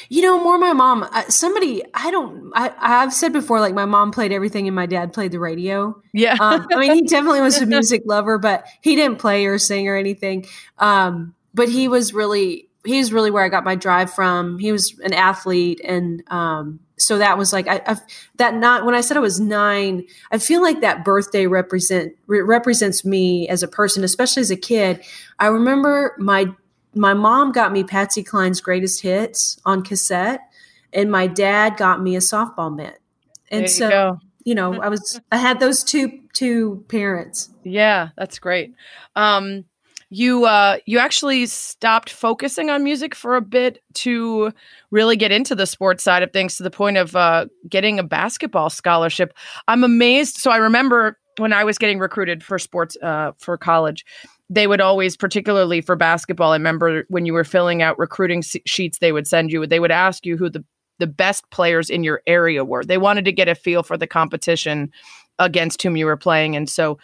You 0.07 0.21
know, 0.21 0.41
more 0.41 0.57
my 0.57 0.71
mom. 0.71 1.03
Uh, 1.03 1.23
somebody 1.23 1.83
I 1.93 2.09
don't. 2.09 2.53
I 2.55 2.73
I've 2.79 3.13
said 3.13 3.33
before, 3.33 3.59
like 3.59 3.73
my 3.73 3.85
mom 3.85 4.11
played 4.11 4.31
everything, 4.31 4.65
and 4.67 4.75
my 4.75 4.85
dad 4.85 5.11
played 5.11 5.33
the 5.33 5.39
radio. 5.39 6.01
Yeah. 6.13 6.37
Um, 6.39 6.67
I 6.71 6.77
mean, 6.77 6.93
he 6.93 7.01
definitely 7.07 7.41
was 7.41 7.61
a 7.61 7.65
music 7.65 8.03
lover, 8.05 8.37
but 8.37 8.65
he 8.79 8.95
didn't 8.95 9.19
play 9.19 9.45
or 9.45 9.57
sing 9.57 9.89
or 9.89 9.97
anything. 9.97 10.45
Um, 10.77 11.35
but 11.59 11.67
he 11.67 11.89
was 11.89 12.13
really 12.13 12.69
he's 12.85 13.11
really 13.11 13.29
where 13.29 13.43
I 13.43 13.49
got 13.49 13.65
my 13.65 13.75
drive 13.75 14.13
from. 14.13 14.59
He 14.59 14.71
was 14.71 14.97
an 15.03 15.13
athlete, 15.13 15.81
and 15.83 16.23
um, 16.31 16.79
so 16.97 17.17
that 17.17 17.37
was 17.37 17.51
like 17.51 17.67
I, 17.67 17.81
I 17.85 17.97
that 18.37 18.55
not 18.55 18.85
when 18.85 18.95
I 18.95 19.01
said 19.01 19.17
I 19.17 19.19
was 19.19 19.41
nine. 19.41 20.05
I 20.31 20.37
feel 20.37 20.61
like 20.61 20.79
that 20.79 21.03
birthday 21.03 21.47
represent 21.47 22.13
re- 22.27 22.39
represents 22.39 23.03
me 23.03 23.49
as 23.49 23.61
a 23.61 23.67
person, 23.67 24.05
especially 24.05 24.39
as 24.39 24.51
a 24.51 24.55
kid. 24.55 25.03
I 25.37 25.47
remember 25.47 26.15
my 26.17 26.45
my 26.95 27.13
mom 27.13 27.51
got 27.51 27.73
me 27.73 27.83
Patsy 27.83 28.23
Cline's 28.23 28.61
Greatest 28.61 29.01
Hits 29.01 29.59
on 29.65 29.83
cassette, 29.83 30.39
and 30.93 31.11
my 31.11 31.27
dad 31.27 31.75
got 31.75 32.01
me 32.01 32.15
a 32.15 32.19
softball 32.19 32.73
mitt. 32.73 33.01
And 33.51 33.63
you 33.63 33.67
so 33.67 33.89
go. 33.89 34.19
you 34.45 34.55
know, 34.55 34.79
I 34.81 34.87
was 34.87 35.19
I 35.29 35.35
had 35.35 35.59
those 35.59 35.83
two 35.83 36.21
two 36.31 36.85
parents. 36.87 37.49
Yeah, 37.63 38.11
that's 38.15 38.39
great. 38.39 38.75
Um, 39.17 39.65
you 40.09 40.45
uh, 40.45 40.77
you 40.85 40.97
actually 40.97 41.45
stopped 41.45 42.09
focusing 42.09 42.69
on 42.69 42.83
music 42.83 43.13
for 43.13 43.35
a 43.35 43.41
bit 43.41 43.81
to 43.93 44.51
really 44.91 45.15
get 45.15 45.31
into 45.31 45.55
the 45.55 45.67
sports 45.67 46.03
side 46.03 46.23
of 46.23 46.33
things 46.33 46.57
to 46.57 46.63
the 46.63 46.71
point 46.71 46.97
of 46.97 47.15
uh, 47.15 47.45
getting 47.69 47.99
a 47.99 48.03
basketball 48.03 48.69
scholarship. 48.69 49.33
I'm 49.67 49.83
amazed. 49.83 50.37
So 50.37 50.49
I 50.51 50.57
remember 50.57 51.17
when 51.37 51.53
I 51.53 51.63
was 51.63 51.77
getting 51.77 51.99
recruited 51.99 52.43
for 52.43 52.57
sports 52.57 52.97
uh, 53.01 53.31
for 53.37 53.57
college, 53.57 54.03
they 54.49 54.65
would 54.65 54.81
always, 54.81 55.15
particularly 55.15 55.79
for 55.79 55.95
basketball, 55.95 56.51
I 56.51 56.55
remember 56.55 57.05
when 57.09 57.25
you 57.25 57.33
were 57.33 57.43
filling 57.43 57.81
out 57.81 57.99
recruiting 57.99 58.41
sheets, 58.41 58.97
they 58.97 59.11
would 59.11 59.27
send 59.27 59.51
you. 59.51 59.65
They 59.67 59.79
would 59.79 59.91
ask 59.91 60.25
you 60.25 60.37
who 60.37 60.49
the 60.49 60.63
the 60.97 61.07
best 61.07 61.49
players 61.49 61.89
in 61.89 62.03
your 62.03 62.21
area 62.27 62.65
were. 62.65 62.83
They 62.83 62.97
wanted 62.97 63.23
to 63.25 63.31
get 63.31 63.47
a 63.47 63.55
feel 63.55 63.83
for 63.83 63.95
the 63.95 64.07
competition 64.07 64.91
against 65.37 65.81
whom 65.81 65.95
you 65.95 66.05
were 66.05 66.17
playing, 66.17 66.55
and 66.55 66.69
so 66.69 66.97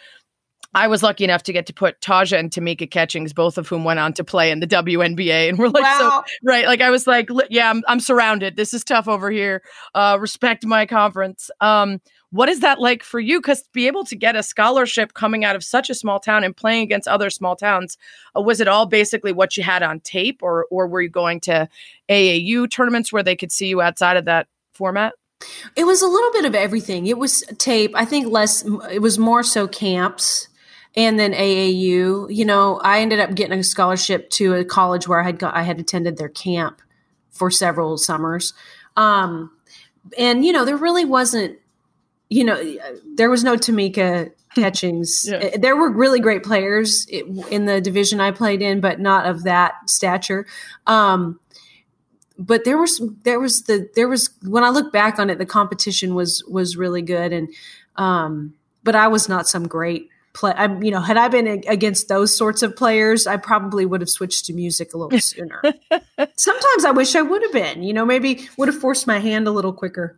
I 0.76 0.88
was 0.88 1.02
lucky 1.02 1.24
enough 1.24 1.42
to 1.44 1.52
get 1.54 1.64
to 1.66 1.72
put 1.72 2.00
Tauja 2.00 2.38
and 2.38 2.50
Tamika 2.50 2.88
Catchings, 2.90 3.32
both 3.32 3.56
of 3.56 3.66
whom 3.66 3.82
went 3.82 3.98
on 3.98 4.12
to 4.12 4.22
play 4.22 4.50
in 4.50 4.60
the 4.60 4.66
WNBA, 4.66 5.48
and 5.48 5.58
we're 5.58 5.68
like, 5.68 5.82
Wow. 5.82 6.22
so 6.26 6.32
right, 6.44 6.66
like 6.66 6.82
I 6.82 6.90
was 6.90 7.06
like, 7.06 7.30
yeah, 7.48 7.70
I'm, 7.70 7.82
I'm 7.88 7.98
surrounded. 7.98 8.56
This 8.56 8.74
is 8.74 8.84
tough 8.84 9.08
over 9.08 9.30
here. 9.30 9.62
Uh, 9.94 10.18
respect 10.20 10.66
my 10.66 10.84
conference. 10.84 11.50
Um, 11.62 12.00
what 12.30 12.50
is 12.50 12.60
that 12.60 12.78
like 12.78 13.02
for 13.02 13.18
you? 13.18 13.40
Because 13.40 13.62
to 13.62 13.68
be 13.72 13.86
able 13.86 14.04
to 14.04 14.14
get 14.14 14.36
a 14.36 14.42
scholarship 14.42 15.14
coming 15.14 15.44
out 15.44 15.56
of 15.56 15.64
such 15.64 15.88
a 15.88 15.94
small 15.94 16.20
town 16.20 16.44
and 16.44 16.54
playing 16.54 16.82
against 16.82 17.08
other 17.08 17.30
small 17.30 17.56
towns, 17.56 17.96
uh, 18.36 18.42
was 18.42 18.60
it 18.60 18.68
all 18.68 18.84
basically 18.84 19.32
what 19.32 19.56
you 19.56 19.62
had 19.62 19.82
on 19.82 20.00
tape, 20.00 20.42
or 20.42 20.66
or 20.70 20.86
were 20.88 21.00
you 21.00 21.08
going 21.08 21.40
to 21.40 21.68
AAU 22.10 22.70
tournaments 22.70 23.12
where 23.12 23.22
they 23.22 23.36
could 23.36 23.50
see 23.50 23.68
you 23.68 23.80
outside 23.80 24.18
of 24.18 24.26
that 24.26 24.46
format? 24.74 25.14
It 25.74 25.84
was 25.84 26.02
a 26.02 26.06
little 26.06 26.32
bit 26.32 26.44
of 26.44 26.54
everything. 26.54 27.06
It 27.06 27.16
was 27.18 27.42
tape. 27.58 27.92
I 27.94 28.04
think 28.04 28.26
less. 28.30 28.62
It 28.90 29.00
was 29.00 29.18
more 29.18 29.42
so 29.42 29.66
camps, 29.68 30.48
and 30.96 31.18
then 31.18 31.32
AAU. 31.32 32.34
You 32.34 32.44
know, 32.44 32.80
I 32.82 33.00
ended 33.00 33.20
up 33.20 33.34
getting 33.34 33.58
a 33.58 33.64
scholarship 33.64 34.30
to 34.30 34.54
a 34.54 34.64
college 34.64 35.06
where 35.06 35.20
I 35.20 35.24
had 35.24 35.38
got, 35.38 35.54
I 35.54 35.62
had 35.62 35.78
attended 35.78 36.16
their 36.16 36.28
camp 36.28 36.80
for 37.30 37.50
several 37.50 37.98
summers, 37.98 38.54
um, 38.96 39.50
and 40.18 40.44
you 40.44 40.52
know, 40.52 40.64
there 40.64 40.76
really 40.76 41.04
wasn't. 41.04 41.58
You 42.28 42.42
know, 42.42 42.76
there 43.14 43.30
was 43.30 43.44
no 43.44 43.54
Tamika 43.54 44.32
Catchings. 44.56 45.28
Yeah. 45.28 45.36
Uh, 45.36 45.58
There 45.58 45.76
were 45.76 45.90
really 45.90 46.18
great 46.18 46.42
players 46.42 47.06
in 47.06 47.66
the 47.66 47.80
division 47.80 48.20
I 48.20 48.32
played 48.32 48.62
in, 48.62 48.80
but 48.80 48.98
not 48.98 49.26
of 49.26 49.44
that 49.44 49.74
stature. 49.88 50.46
Um, 50.86 51.38
but 52.38 52.64
there 52.64 52.78
was 52.78 53.00
there 53.22 53.38
was 53.38 53.62
the 53.62 53.88
there 53.94 54.08
was 54.08 54.30
when 54.42 54.64
I 54.64 54.70
look 54.70 54.92
back 54.92 55.18
on 55.18 55.30
it, 55.30 55.38
the 55.38 55.46
competition 55.46 56.14
was 56.14 56.42
was 56.48 56.76
really 56.76 57.02
good, 57.02 57.32
and 57.32 57.48
um, 57.96 58.54
but 58.82 58.94
I 58.94 59.08
was 59.08 59.28
not 59.28 59.46
some 59.46 59.68
great 59.68 60.08
play. 60.36 60.52
I, 60.52 60.66
you 60.78 60.90
know, 60.90 61.00
had 61.00 61.16
I 61.16 61.28
been 61.28 61.46
against 61.66 62.08
those 62.08 62.36
sorts 62.36 62.62
of 62.62 62.76
players, 62.76 63.26
I 63.26 63.38
probably 63.38 63.86
would 63.86 64.00
have 64.00 64.10
switched 64.10 64.44
to 64.46 64.52
music 64.52 64.94
a 64.94 64.98
little 64.98 65.18
sooner. 65.20 65.62
Sometimes 66.36 66.84
I 66.84 66.90
wish 66.92 67.16
I 67.16 67.22
would 67.22 67.42
have 67.42 67.52
been. 67.52 67.82
You 67.82 67.94
know, 67.94 68.04
maybe 68.04 68.48
would 68.56 68.68
have 68.68 68.78
forced 68.78 69.06
my 69.06 69.18
hand 69.18 69.48
a 69.48 69.50
little 69.50 69.72
quicker. 69.72 70.16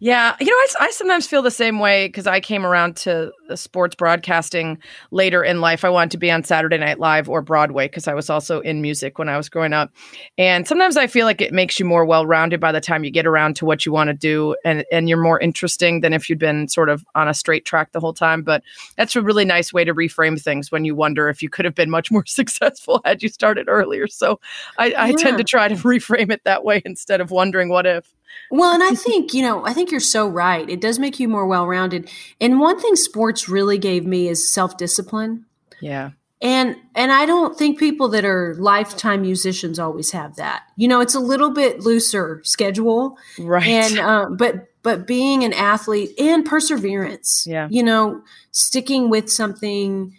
Yeah, 0.00 0.36
you 0.40 0.46
know, 0.46 0.52
I, 0.52 0.86
I 0.86 0.90
sometimes 0.90 1.26
feel 1.26 1.42
the 1.42 1.50
same 1.50 1.78
way 1.78 2.08
because 2.08 2.26
I 2.26 2.40
came 2.40 2.64
around 2.64 2.96
to 2.98 3.32
the 3.48 3.56
sports 3.56 3.94
broadcasting 3.94 4.78
later 5.10 5.42
in 5.42 5.60
life. 5.60 5.84
I 5.84 5.88
wanted 5.88 6.12
to 6.12 6.18
be 6.18 6.30
on 6.30 6.44
Saturday 6.44 6.78
Night 6.78 6.98
Live 6.98 7.28
or 7.28 7.42
Broadway 7.42 7.86
because 7.86 8.06
I 8.06 8.14
was 8.14 8.30
also 8.30 8.60
in 8.60 8.82
music 8.82 9.18
when 9.18 9.28
I 9.28 9.36
was 9.36 9.48
growing 9.48 9.72
up. 9.72 9.92
And 10.36 10.66
sometimes 10.66 10.96
I 10.96 11.06
feel 11.06 11.26
like 11.26 11.40
it 11.40 11.52
makes 11.52 11.78
you 11.78 11.86
more 11.86 12.04
well 12.04 12.26
rounded 12.26 12.60
by 12.60 12.72
the 12.72 12.80
time 12.80 13.04
you 13.04 13.10
get 13.10 13.26
around 13.26 13.56
to 13.56 13.64
what 13.64 13.84
you 13.84 13.92
want 13.92 14.08
to 14.08 14.14
do, 14.14 14.56
and 14.64 14.84
and 14.92 15.08
you're 15.08 15.22
more 15.22 15.40
interesting 15.40 16.00
than 16.00 16.12
if 16.12 16.28
you'd 16.28 16.38
been 16.38 16.68
sort 16.68 16.88
of 16.88 17.04
on 17.14 17.28
a 17.28 17.34
straight 17.34 17.64
track 17.64 17.92
the 17.92 18.00
whole 18.00 18.14
time. 18.14 18.42
But 18.42 18.62
that's 18.96 19.16
a 19.16 19.22
really 19.22 19.44
nice 19.44 19.72
way 19.72 19.84
to 19.84 19.94
reframe 19.94 20.40
things 20.40 20.70
when 20.70 20.84
you 20.84 20.94
wonder 20.94 21.28
if 21.28 21.42
you 21.42 21.48
could 21.48 21.64
have 21.64 21.74
been 21.74 21.90
much 21.90 22.10
more 22.10 22.24
successful 22.26 23.00
had 23.04 23.22
you 23.22 23.28
started 23.28 23.68
earlier. 23.68 24.06
So 24.06 24.40
I, 24.76 24.94
I 24.96 25.12
tend 25.12 25.38
to 25.38 25.44
try 25.44 25.68
to 25.68 25.74
reframe 25.74 26.30
it 26.30 26.42
that 26.44 26.64
way 26.64 26.82
instead 26.84 27.20
of 27.20 27.30
wondering 27.30 27.68
what 27.68 27.86
if. 27.86 28.14
Well, 28.50 28.72
and 28.74 28.82
I 28.82 28.90
think, 28.94 29.34
you 29.34 29.42
know, 29.42 29.64
I 29.66 29.72
think 29.72 29.90
you're 29.90 30.00
so 30.00 30.26
right. 30.28 30.68
It 30.68 30.80
does 30.80 30.98
make 30.98 31.18
you 31.20 31.28
more 31.28 31.46
well 31.46 31.66
rounded. 31.66 32.10
And 32.40 32.60
one 32.60 32.78
thing 32.80 32.96
sports 32.96 33.48
really 33.48 33.78
gave 33.78 34.06
me 34.06 34.28
is 34.28 34.52
self 34.52 34.76
discipline. 34.76 35.44
Yeah. 35.80 36.10
And 36.40 36.76
and 36.94 37.10
I 37.10 37.26
don't 37.26 37.58
think 37.58 37.80
people 37.80 38.08
that 38.10 38.24
are 38.24 38.54
lifetime 38.58 39.22
musicians 39.22 39.78
always 39.80 40.12
have 40.12 40.36
that. 40.36 40.62
You 40.76 40.86
know, 40.86 41.00
it's 41.00 41.16
a 41.16 41.20
little 41.20 41.50
bit 41.50 41.80
looser 41.80 42.40
schedule, 42.44 43.18
Right. 43.40 43.66
and 43.66 43.98
um, 43.98 44.36
but 44.36 44.68
but 44.84 45.04
being 45.06 45.42
an 45.42 45.52
athlete 45.52 46.10
and 46.18 46.44
perseverance. 46.46 47.44
Yeah. 47.44 47.66
you 47.70 47.82
know, 47.82 48.22
sticking 48.52 49.10
with 49.10 49.28
something, 49.30 50.14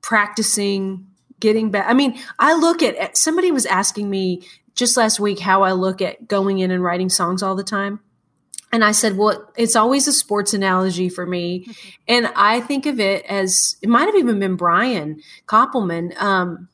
practicing, 0.00 1.06
getting 1.40 1.70
back. 1.70 1.86
I 1.88 1.94
mean, 1.94 2.18
I 2.38 2.54
look 2.54 2.80
at 2.82 3.16
somebody 3.16 3.50
was 3.50 3.66
asking 3.66 4.08
me 4.08 4.46
just 4.74 4.96
last 4.96 5.20
week 5.20 5.38
how 5.40 5.62
I 5.62 5.72
look 5.72 6.02
at 6.02 6.26
going 6.28 6.58
in 6.58 6.70
and 6.70 6.82
writing 6.82 7.08
songs 7.08 7.42
all 7.42 7.54
the 7.54 7.64
time. 7.64 8.00
And 8.72 8.84
I 8.84 8.90
said, 8.90 9.16
well, 9.16 9.52
it's 9.56 9.76
always 9.76 10.08
a 10.08 10.12
sports 10.12 10.52
analogy 10.52 11.08
for 11.08 11.26
me. 11.26 11.66
And 12.08 12.26
I 12.36 12.60
think 12.60 12.84
of 12.86 13.00
it 13.00 13.24
as 13.26 13.76
it 13.80 13.88
might 13.88 14.04
have 14.06 14.16
even 14.16 14.38
been 14.38 14.56
Brian 14.56 15.22
Koppelman. 15.46 16.14
Um, 16.20 16.68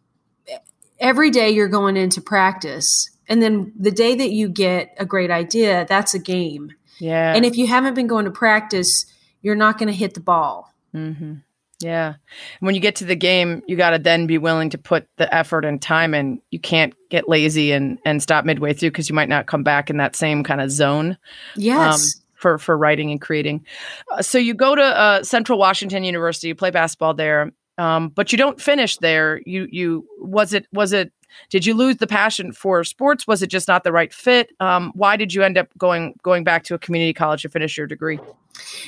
every 0.99 1.31
day 1.31 1.51
you're 1.51 1.69
going 1.69 1.97
into 1.97 2.21
practice. 2.21 3.11
And 3.29 3.41
then 3.41 3.73
the 3.79 3.93
day 3.93 4.17
that 4.17 4.33
you 4.33 4.49
get 4.49 4.95
a 4.99 5.05
great 5.07 5.31
idea, 5.31 5.87
that's 5.89 6.15
a 6.15 6.19
game. 6.19 6.73
yeah. 6.99 7.35
And 7.35 7.45
if 7.45 7.57
you 7.57 7.69
haven't 7.69 7.95
been 7.95 8.09
going 8.09 8.25
to 8.25 8.31
practice, 8.33 9.07
you're 9.41 9.55
not 9.55 9.79
going 9.79 9.87
to 9.89 9.95
hit 9.95 10.15
the 10.15 10.21
ball. 10.21 10.73
hmm 10.93 11.35
Yeah. 11.81 12.15
When 12.61 12.75
you 12.75 12.81
get 12.81 12.97
to 12.97 13.05
the 13.05 13.17
game, 13.17 13.63
you 13.67 13.77
got 13.77 13.91
to 13.91 13.99
then 13.99 14.27
be 14.27 14.37
willing 14.39 14.71
to 14.71 14.79
put 14.79 15.09
the 15.17 15.33
effort 15.35 15.65
and 15.65 15.81
time 15.81 16.15
in. 16.15 16.41
You 16.51 16.61
can't 16.61 16.95
get 17.09 17.29
lazy 17.29 17.73
and 17.73 17.99
and 18.05 18.23
stop 18.23 18.45
midway 18.45 18.75
through 18.75 18.91
because 18.91 19.09
you 19.09 19.15
might 19.15 19.29
not 19.31 19.47
come 19.47 19.63
back 19.63 19.89
in 19.91 19.97
that 19.97 20.15
same 20.15 20.45
kind 20.45 20.61
of 20.61 20.71
zone 20.71 21.17
Yes. 21.57 22.21
for 22.35 22.59
for 22.59 22.77
writing 22.77 23.11
and 23.11 23.21
creating. 23.21 23.65
Uh, 24.13 24.21
so 24.23 24.37
you 24.37 24.53
go 24.55 24.75
to 24.75 24.83
uh, 24.83 25.23
Central 25.23 25.59
Washington 25.59 26.05
University, 26.05 26.49
you 26.49 26.55
play 26.55 26.71
basketball 26.71 27.15
there, 27.15 27.51
um, 27.79 28.09
but 28.11 28.31
you 28.31 28.37
don't 28.39 28.61
finish 28.61 28.99
there. 28.99 29.41
You 29.47 29.67
you 29.71 30.07
was 30.19 30.53
it 30.53 30.67
was 30.73 30.93
it 30.93 31.13
did 31.49 31.65
you 31.65 31.75
lose 31.75 31.97
the 31.97 32.07
passion 32.09 32.53
for 32.53 32.83
sports? 32.85 33.27
Was 33.27 33.41
it 33.41 33.47
just 33.47 33.69
not 33.69 33.85
the 33.85 33.93
right 33.93 34.13
fit? 34.13 34.51
Um, 34.61 34.91
why 34.95 35.17
did 35.17 35.33
you 35.33 35.43
end 35.43 35.57
up 35.57 35.69
going 35.79 36.19
going 36.23 36.45
back 36.45 36.65
to 36.65 36.75
a 36.75 36.79
community 36.79 37.15
college 37.15 37.43
to 37.43 37.49
finish 37.49 37.79
your 37.79 37.87
degree? 37.87 38.19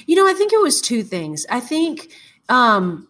You 0.07 0.17
know, 0.17 0.27
I 0.29 0.35
think 0.35 0.53
it 0.53 0.61
was 0.61 0.81
two 0.81 1.03
things. 1.05 1.47
I 1.49 1.61
think 1.61 2.13
um, 2.49 3.09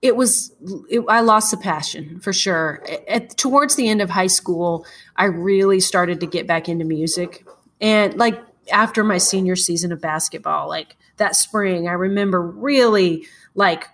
it 0.00 0.16
was 0.16 0.52
it, 0.88 1.04
I 1.08 1.20
lost 1.20 1.50
the 1.50 1.56
passion 1.56 2.20
for 2.20 2.32
sure. 2.32 2.84
At, 3.08 3.36
towards 3.36 3.76
the 3.76 3.88
end 3.88 4.00
of 4.00 4.10
high 4.10 4.28
school, 4.28 4.86
I 5.16 5.24
really 5.24 5.80
started 5.80 6.20
to 6.20 6.26
get 6.26 6.46
back 6.46 6.68
into 6.68 6.84
music, 6.84 7.44
and 7.80 8.14
like 8.16 8.40
after 8.72 9.02
my 9.02 9.18
senior 9.18 9.56
season 9.56 9.92
of 9.92 10.00
basketball, 10.00 10.68
like 10.68 10.96
that 11.16 11.36
spring, 11.36 11.88
I 11.88 11.92
remember 11.92 12.40
really 12.40 13.26
like 13.54 13.88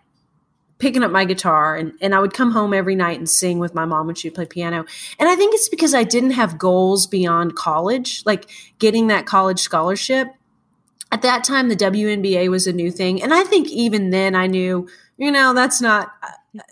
picking 0.79 1.03
up 1.03 1.11
my 1.11 1.25
guitar 1.25 1.77
and, 1.77 1.93
and 2.01 2.15
I 2.15 2.19
would 2.19 2.35
come 2.35 2.51
home 2.51 2.75
every 2.75 2.97
night 2.97 3.19
and 3.19 3.31
sing 3.31 3.59
with 3.59 3.75
my 3.75 3.85
mom 3.85 4.07
when 4.07 4.17
she 4.17 4.29
would 4.29 4.35
play 4.35 4.47
piano. 4.47 4.85
And 5.19 5.29
I 5.29 5.37
think 5.37 5.55
it's 5.55 5.69
because 5.69 5.95
I 5.95 6.05
didn't 6.05 6.33
have 6.33 6.59
goals 6.59 7.07
beyond 7.07 7.55
college, 7.55 8.23
like 8.27 8.51
getting 8.79 9.07
that 9.07 9.25
college 9.25 9.61
scholarship 9.61 10.29
at 11.15 11.23
that 11.23 11.45
time 11.45 11.69
the 11.69 11.77
WNBA 11.77 12.51
was 12.51 12.67
a 12.67 12.73
new 12.73 12.91
thing 12.91 13.23
and 13.23 13.33
I 13.33 13.45
think 13.45 13.69
even 13.69 14.11
then 14.11 14.35
I 14.35 14.47
knew 14.49 14.89
you 15.17 15.31
know 15.31 15.55
that's 15.55 15.81
not 15.81 16.13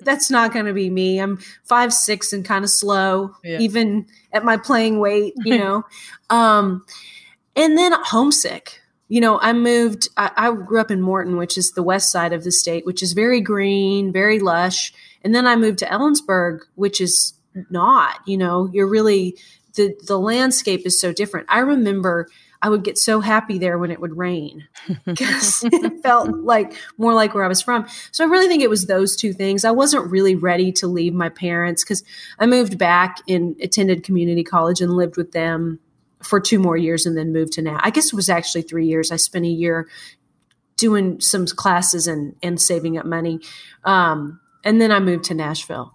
that's 0.00 0.30
not 0.30 0.52
going 0.52 0.66
to 0.66 0.72
be 0.72 0.90
me. 0.90 1.18
I'm 1.20 1.38
five 1.64 1.92
six 1.92 2.32
and 2.32 2.44
kind 2.44 2.64
of 2.64 2.70
slow 2.70 3.34
Yeah. 3.44 3.58
even 3.60 4.06
at 4.32 4.44
my 4.44 4.56
playing 4.56 4.98
weight 4.98 5.34
you 5.44 5.58
know? 5.62 5.84
Um 6.30 6.84
and 7.54 7.76
then 7.78 7.92
homesick. 8.04 8.80
You 9.08 9.20
know 9.20 9.38
I 9.40 9.52
moved 9.52 10.08
I, 10.16 10.30
I 10.36 10.52
grew 10.52 10.80
up 10.80 10.90
in 10.90 11.00
Morton 11.00 11.36
which 11.36 11.56
is 11.56 11.72
the 11.72 11.82
west 11.92 12.10
side 12.10 12.32
of 12.32 12.42
the 12.44 12.52
state 12.52 12.84
which 12.86 13.02
is 13.02 13.12
very 13.12 13.40
green 13.40 14.12
very 14.12 14.38
lush. 14.40 14.92
And 15.24 15.32
then 15.34 15.46
I 15.46 15.54
moved 15.56 15.78
to 15.80 15.86
Ellensburg 15.86 16.60
which 16.74 17.00
is 17.00 17.34
not 17.70 18.20
you 18.26 18.36
know? 18.36 18.68
You're 18.72 18.88
really 18.98 19.36
the 19.74 19.94
the 20.06 20.18
landscape 20.18 20.82
is 20.86 21.00
so 21.00 21.12
different. 21.12 21.46
I 21.48 21.60
remember 21.60 22.28
I 22.62 22.68
would 22.68 22.84
get 22.84 22.96
so 22.96 23.20
happy 23.20 23.58
there 23.58 23.76
when 23.76 23.90
it 23.90 24.00
would 24.00 24.16
rain 24.16 24.68
because 25.04 25.64
it 25.64 26.02
felt 26.02 26.30
like 26.38 26.74
more 26.96 27.12
like 27.12 27.34
where 27.34 27.44
I 27.44 27.48
was 27.48 27.60
from. 27.60 27.86
So 28.12 28.24
I 28.24 28.28
really 28.28 28.46
think 28.46 28.62
it 28.62 28.70
was 28.70 28.86
those 28.86 29.16
two 29.16 29.32
things. 29.32 29.64
I 29.64 29.72
wasn't 29.72 30.10
really 30.10 30.36
ready 30.36 30.70
to 30.72 30.86
leave 30.86 31.12
my 31.12 31.28
parents 31.28 31.82
because 31.82 32.04
I 32.38 32.46
moved 32.46 32.78
back 32.78 33.18
and 33.28 33.60
attended 33.60 34.04
community 34.04 34.44
college 34.44 34.80
and 34.80 34.92
lived 34.92 35.16
with 35.16 35.32
them 35.32 35.80
for 36.22 36.40
two 36.40 36.60
more 36.60 36.76
years 36.76 37.04
and 37.04 37.16
then 37.16 37.32
moved 37.32 37.52
to 37.54 37.62
now. 37.62 37.78
I 37.82 37.90
guess 37.90 38.06
it 38.06 38.14
was 38.14 38.30
actually 38.30 38.62
three 38.62 38.86
years. 38.86 39.10
I 39.10 39.16
spent 39.16 39.44
a 39.44 39.48
year 39.48 39.88
doing 40.76 41.20
some 41.20 41.46
classes 41.46 42.06
and 42.06 42.36
and 42.42 42.60
saving 42.60 42.96
up 42.96 43.06
money, 43.06 43.40
um, 43.84 44.40
and 44.64 44.80
then 44.80 44.92
I 44.92 45.00
moved 45.00 45.24
to 45.24 45.34
Nashville. 45.34 45.94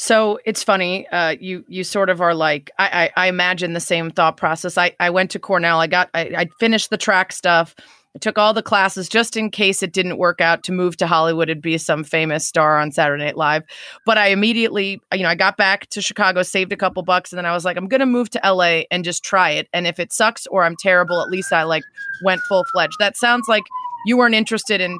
So 0.00 0.38
it's 0.44 0.62
funny. 0.62 1.08
Uh, 1.08 1.34
you 1.40 1.64
you 1.66 1.82
sort 1.82 2.08
of 2.08 2.20
are 2.20 2.32
like 2.32 2.70
I, 2.78 3.10
I 3.16 3.24
I 3.24 3.28
imagine 3.28 3.72
the 3.72 3.80
same 3.80 4.12
thought 4.12 4.36
process. 4.36 4.78
I 4.78 4.94
I 5.00 5.10
went 5.10 5.32
to 5.32 5.40
Cornell. 5.40 5.80
I 5.80 5.88
got 5.88 6.08
I, 6.14 6.20
I 6.36 6.46
finished 6.60 6.90
the 6.90 6.96
track 6.96 7.32
stuff. 7.32 7.74
I 8.14 8.20
took 8.20 8.38
all 8.38 8.54
the 8.54 8.62
classes 8.62 9.08
just 9.08 9.36
in 9.36 9.50
case 9.50 9.82
it 9.82 9.92
didn't 9.92 10.18
work 10.18 10.40
out 10.40 10.62
to 10.64 10.72
move 10.72 10.96
to 10.98 11.08
Hollywood 11.08 11.50
and 11.50 11.60
be 11.60 11.76
some 11.78 12.04
famous 12.04 12.46
star 12.46 12.78
on 12.78 12.92
Saturday 12.92 13.24
Night 13.24 13.36
Live. 13.36 13.64
But 14.06 14.18
I 14.18 14.28
immediately, 14.28 15.00
you 15.12 15.24
know, 15.24 15.30
I 15.30 15.34
got 15.34 15.56
back 15.56 15.88
to 15.88 16.00
Chicago, 16.00 16.44
saved 16.44 16.72
a 16.72 16.76
couple 16.76 17.02
bucks, 17.02 17.32
and 17.32 17.36
then 17.36 17.44
I 17.44 17.52
was 17.52 17.64
like, 17.64 17.76
I'm 17.76 17.88
going 17.88 17.98
to 17.98 18.06
move 18.06 18.30
to 18.30 18.40
LA 18.44 18.82
and 18.92 19.02
just 19.02 19.24
try 19.24 19.50
it. 19.50 19.68
And 19.72 19.84
if 19.84 19.98
it 19.98 20.12
sucks 20.12 20.46
or 20.46 20.62
I'm 20.62 20.76
terrible, 20.76 21.20
at 21.20 21.28
least 21.28 21.52
I 21.52 21.64
like 21.64 21.82
went 22.22 22.40
full 22.42 22.64
fledged. 22.72 22.94
That 23.00 23.16
sounds 23.16 23.48
like 23.48 23.64
you 24.06 24.16
weren't 24.16 24.36
interested 24.36 24.80
in 24.80 24.96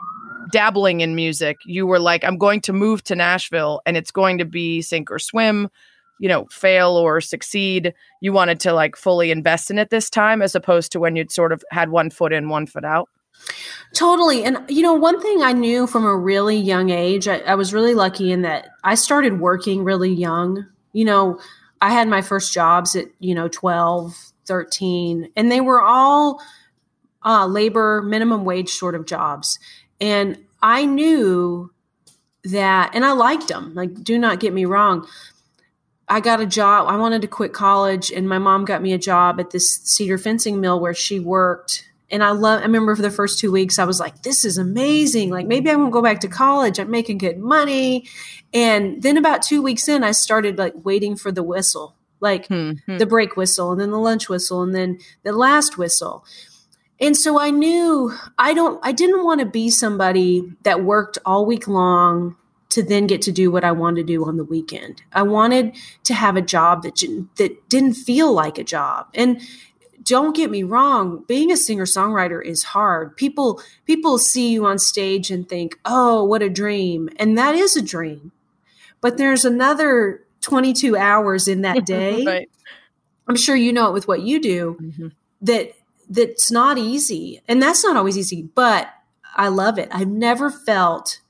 dabbling 0.52 1.00
in 1.00 1.14
music. 1.14 1.56
You 1.66 1.86
were 1.86 1.98
like, 1.98 2.24
I'm 2.24 2.38
going 2.38 2.60
to 2.62 2.72
move 2.72 3.02
to 3.04 3.16
Nashville 3.16 3.80
and 3.86 3.96
it's 3.96 4.10
going 4.10 4.38
to 4.38 4.44
be 4.44 4.82
sink 4.82 5.10
or 5.10 5.18
swim, 5.18 5.68
you 6.20 6.28
know, 6.28 6.46
fail 6.50 6.90
or 6.90 7.20
succeed. 7.20 7.94
You 8.20 8.32
wanted 8.32 8.60
to 8.60 8.72
like 8.72 8.96
fully 8.96 9.30
invest 9.30 9.70
in 9.70 9.78
it 9.78 9.90
this 9.90 10.10
time 10.10 10.42
as 10.42 10.54
opposed 10.54 10.92
to 10.92 11.00
when 11.00 11.16
you'd 11.16 11.32
sort 11.32 11.52
of 11.52 11.62
had 11.70 11.90
one 11.90 12.10
foot 12.10 12.32
in, 12.32 12.48
one 12.48 12.66
foot 12.66 12.84
out. 12.84 13.08
Totally. 13.94 14.44
And, 14.44 14.58
you 14.68 14.82
know, 14.82 14.94
one 14.94 15.20
thing 15.20 15.42
I 15.42 15.52
knew 15.52 15.86
from 15.86 16.04
a 16.04 16.16
really 16.16 16.56
young 16.56 16.90
age, 16.90 17.28
I, 17.28 17.38
I 17.38 17.54
was 17.54 17.72
really 17.72 17.94
lucky 17.94 18.32
in 18.32 18.42
that 18.42 18.68
I 18.84 18.94
started 18.94 19.40
working 19.40 19.84
really 19.84 20.12
young. 20.12 20.66
You 20.92 21.04
know, 21.04 21.40
I 21.80 21.92
had 21.92 22.08
my 22.08 22.20
first 22.20 22.52
jobs 22.52 22.96
at, 22.96 23.06
you 23.20 23.34
know, 23.34 23.48
12, 23.48 24.14
13, 24.46 25.30
and 25.36 25.52
they 25.52 25.60
were 25.60 25.80
all 25.80 26.40
uh, 27.24 27.46
labor, 27.46 28.02
minimum 28.02 28.44
wage 28.44 28.70
sort 28.70 28.94
of 28.94 29.06
jobs. 29.06 29.58
And 30.00 30.38
I 30.62 30.84
knew 30.84 31.72
that, 32.44 32.94
and 32.94 33.04
I 33.04 33.12
liked 33.12 33.48
them. 33.48 33.74
Like, 33.74 34.02
do 34.02 34.18
not 34.18 34.40
get 34.40 34.52
me 34.52 34.64
wrong. 34.64 35.06
I 36.08 36.20
got 36.20 36.40
a 36.40 36.46
job. 36.46 36.86
I 36.88 36.96
wanted 36.96 37.22
to 37.22 37.28
quit 37.28 37.52
college, 37.52 38.10
and 38.10 38.28
my 38.28 38.38
mom 38.38 38.64
got 38.64 38.82
me 38.82 38.92
a 38.92 38.98
job 38.98 39.38
at 39.40 39.50
this 39.50 39.68
cedar 39.68 40.18
fencing 40.18 40.60
mill 40.60 40.80
where 40.80 40.94
she 40.94 41.20
worked. 41.20 41.84
And 42.10 42.24
I 42.24 42.30
love. 42.30 42.60
I 42.60 42.62
remember 42.62 42.96
for 42.96 43.02
the 43.02 43.10
first 43.10 43.38
two 43.38 43.52
weeks, 43.52 43.78
I 43.78 43.84
was 43.84 44.00
like, 44.00 44.22
"This 44.22 44.44
is 44.46 44.56
amazing! 44.56 45.28
Like 45.30 45.46
maybe 45.46 45.68
I 45.68 45.76
won't 45.76 45.92
go 45.92 46.00
back 46.00 46.20
to 46.20 46.28
college. 46.28 46.78
I'm 46.78 46.90
making 46.90 47.18
good 47.18 47.38
money." 47.38 48.08
And 48.54 49.02
then 49.02 49.18
about 49.18 49.42
two 49.42 49.60
weeks 49.60 49.88
in, 49.88 50.02
I 50.02 50.12
started 50.12 50.56
like 50.56 50.72
waiting 50.84 51.16
for 51.16 51.30
the 51.30 51.42
whistle, 51.42 51.96
like 52.20 52.46
Hmm, 52.46 52.72
hmm. 52.86 52.96
the 52.96 53.04
break 53.04 53.36
whistle, 53.36 53.72
and 53.72 53.80
then 53.80 53.90
the 53.90 53.98
lunch 53.98 54.30
whistle, 54.30 54.62
and 54.62 54.74
then 54.74 54.98
the 55.22 55.32
last 55.32 55.76
whistle. 55.76 56.24
And 57.00 57.16
so 57.16 57.38
I 57.40 57.50
knew 57.50 58.12
I 58.38 58.54
don't. 58.54 58.80
I 58.82 58.92
didn't 58.92 59.24
want 59.24 59.40
to 59.40 59.46
be 59.46 59.70
somebody 59.70 60.42
that 60.64 60.82
worked 60.82 61.18
all 61.24 61.46
week 61.46 61.68
long 61.68 62.36
to 62.70 62.82
then 62.82 63.06
get 63.06 63.22
to 63.22 63.32
do 63.32 63.50
what 63.50 63.64
I 63.64 63.72
wanted 63.72 64.06
to 64.06 64.12
do 64.12 64.24
on 64.26 64.36
the 64.36 64.44
weekend. 64.44 65.02
I 65.12 65.22
wanted 65.22 65.74
to 66.04 66.14
have 66.14 66.36
a 66.36 66.42
job 66.42 66.82
that 66.82 66.96
didn't- 66.96 67.34
that 67.36 67.68
didn't 67.70 67.94
feel 67.94 68.30
like 68.32 68.58
a 68.58 68.64
job. 68.64 69.06
And 69.14 69.40
don't 70.02 70.36
get 70.36 70.50
me 70.50 70.62
wrong, 70.62 71.24
being 71.26 71.50
a 71.50 71.56
singer-songwriter 71.56 72.44
is 72.44 72.62
hard. 72.64 73.16
People 73.16 73.60
people 73.86 74.18
see 74.18 74.50
you 74.50 74.66
on 74.66 74.78
stage 74.78 75.30
and 75.30 75.48
think, 75.48 75.78
"Oh, 75.84 76.24
what 76.24 76.42
a 76.42 76.50
dream." 76.50 77.08
And 77.16 77.38
that 77.38 77.54
is 77.54 77.76
a 77.76 77.82
dream. 77.82 78.32
But 79.00 79.16
there's 79.18 79.44
another 79.44 80.24
22 80.40 80.96
hours 80.96 81.46
in 81.48 81.62
that 81.62 81.86
day. 81.86 82.24
right. 82.24 82.50
I'm 83.28 83.36
sure 83.36 83.54
you 83.56 83.72
know 83.72 83.88
it 83.88 83.92
with 83.92 84.08
what 84.08 84.22
you 84.22 84.40
do 84.40 84.76
Mhm. 84.80 85.12
that 85.42 85.72
that's 86.08 86.50
not 86.50 86.78
easy. 86.78 87.42
And 87.48 87.62
that's 87.62 87.84
not 87.84 87.96
always 87.96 88.16
easy, 88.18 88.42
but 88.42 88.88
I 89.34 89.48
love 89.48 89.78
it. 89.78 89.88
I've 89.92 90.08
never 90.08 90.50
felt, 90.50 91.20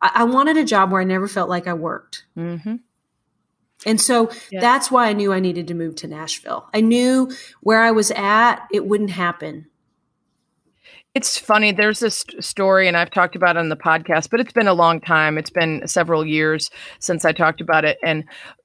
I, 0.00 0.10
I 0.14 0.24
wanted 0.24 0.56
a 0.56 0.64
job 0.64 0.92
where 0.92 1.00
I 1.00 1.04
never 1.04 1.28
felt 1.28 1.48
like 1.48 1.66
I 1.66 1.74
worked. 1.74 2.24
Mm-hmm. 2.36 2.76
And 3.86 4.00
so 4.00 4.30
Yeah. 4.50 4.60
that's 4.60 4.90
why 4.90 5.08
I 5.08 5.12
knew 5.12 5.32
I 5.32 5.40
needed 5.40 5.68
to 5.68 5.74
move 5.74 5.96
to 5.96 6.06
Nashville. 6.06 6.68
I 6.72 6.80
knew 6.80 7.30
where 7.60 7.82
I 7.82 7.90
was 7.90 8.10
at, 8.12 8.66
it 8.72 8.86
wouldn't 8.86 9.10
happen. 9.10 9.66
It's 11.14 11.38
funny. 11.38 11.70
There's 11.70 12.00
this 12.00 12.24
story, 12.40 12.88
and 12.88 12.96
I've 12.96 13.10
talked 13.10 13.36
about 13.36 13.54
it 13.54 13.60
on 13.60 13.68
the 13.68 13.76
podcast, 13.76 14.30
but 14.30 14.40
it's 14.40 14.52
been 14.52 14.66
a 14.66 14.74
long 14.74 15.00
time. 15.00 15.38
It's 15.38 15.50
been 15.50 15.86
several 15.86 16.26
years 16.26 16.70
since 16.98 17.24
I 17.24 17.30
talked 17.30 17.60
about 17.60 17.84
it. 17.84 17.98
And 18.04 18.24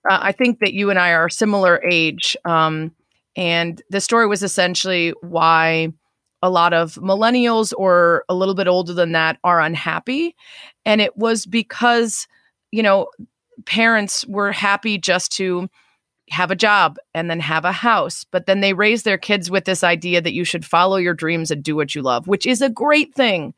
uh, 0.10 0.18
I 0.20 0.32
think 0.32 0.58
that 0.62 0.74
you 0.74 0.90
and 0.90 0.98
I 0.98 1.12
are 1.12 1.30
similar 1.30 1.80
age. 1.88 2.36
Um, 2.46 2.92
and 3.40 3.82
the 3.90 4.02
story 4.02 4.28
was 4.28 4.44
essentially 4.44 5.14
why 5.22 5.94
a 6.42 6.50
lot 6.50 6.74
of 6.74 6.96
millennials 6.96 7.74
or 7.78 8.26
a 8.28 8.36
little 8.36 8.54
bit 8.54 8.68
older 8.68 8.94
than 8.94 9.14
that 9.14 9.38
are 9.46 9.62
unhappy. 9.62 10.36
And 10.86 11.00
it 11.00 11.16
was 11.18 11.46
because, 11.46 12.28
you 12.72 12.84
know, 12.84 13.08
parents 13.66 14.26
were 14.28 14.52
happy 14.52 14.98
just 14.98 15.32
to 15.34 15.70
have 16.30 16.52
a 16.52 16.56
job 16.56 16.98
and 17.14 17.30
then 17.30 17.40
have 17.40 17.64
a 17.64 17.72
house. 17.72 18.26
But 18.30 18.46
then 18.46 18.60
they 18.60 18.74
raise 18.74 19.04
their 19.04 19.18
kids 19.18 19.50
with 19.50 19.64
this 19.64 19.84
idea 19.84 20.22
that 20.22 20.34
you 20.34 20.44
should 20.44 20.66
follow 20.66 20.98
your 20.98 21.14
dreams 21.14 21.50
and 21.50 21.64
do 21.64 21.76
what 21.78 21.96
you 21.96 22.02
love, 22.02 22.28
which 22.28 22.46
is 22.46 22.62
a 22.62 22.70
great 22.70 23.16
thing. 23.16 23.54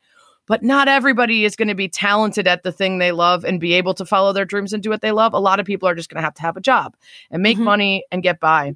But 0.46 0.62
not 0.62 0.88
everybody 0.88 1.44
is 1.44 1.56
going 1.56 1.68
to 1.68 1.74
be 1.74 1.88
talented 1.88 2.46
at 2.48 2.62
the 2.62 2.72
thing 2.72 2.98
they 2.98 3.12
love 3.12 3.44
and 3.44 3.60
be 3.60 3.74
able 3.74 3.94
to 3.94 4.06
follow 4.06 4.32
their 4.32 4.44
dreams 4.44 4.72
and 4.72 4.82
do 4.82 4.90
what 4.90 5.02
they 5.02 5.12
love. 5.12 5.34
A 5.34 5.38
lot 5.38 5.60
of 5.60 5.66
people 5.66 5.88
are 5.88 5.94
just 5.94 6.08
going 6.08 6.20
to 6.20 6.24
have 6.24 6.34
to 6.34 6.42
have 6.42 6.56
a 6.56 6.60
job 6.60 6.96
and 7.30 7.42
make 7.42 7.58
Mhm. 7.58 7.64
money 7.64 8.04
and 8.10 8.22
get 8.22 8.40
by. 8.40 8.74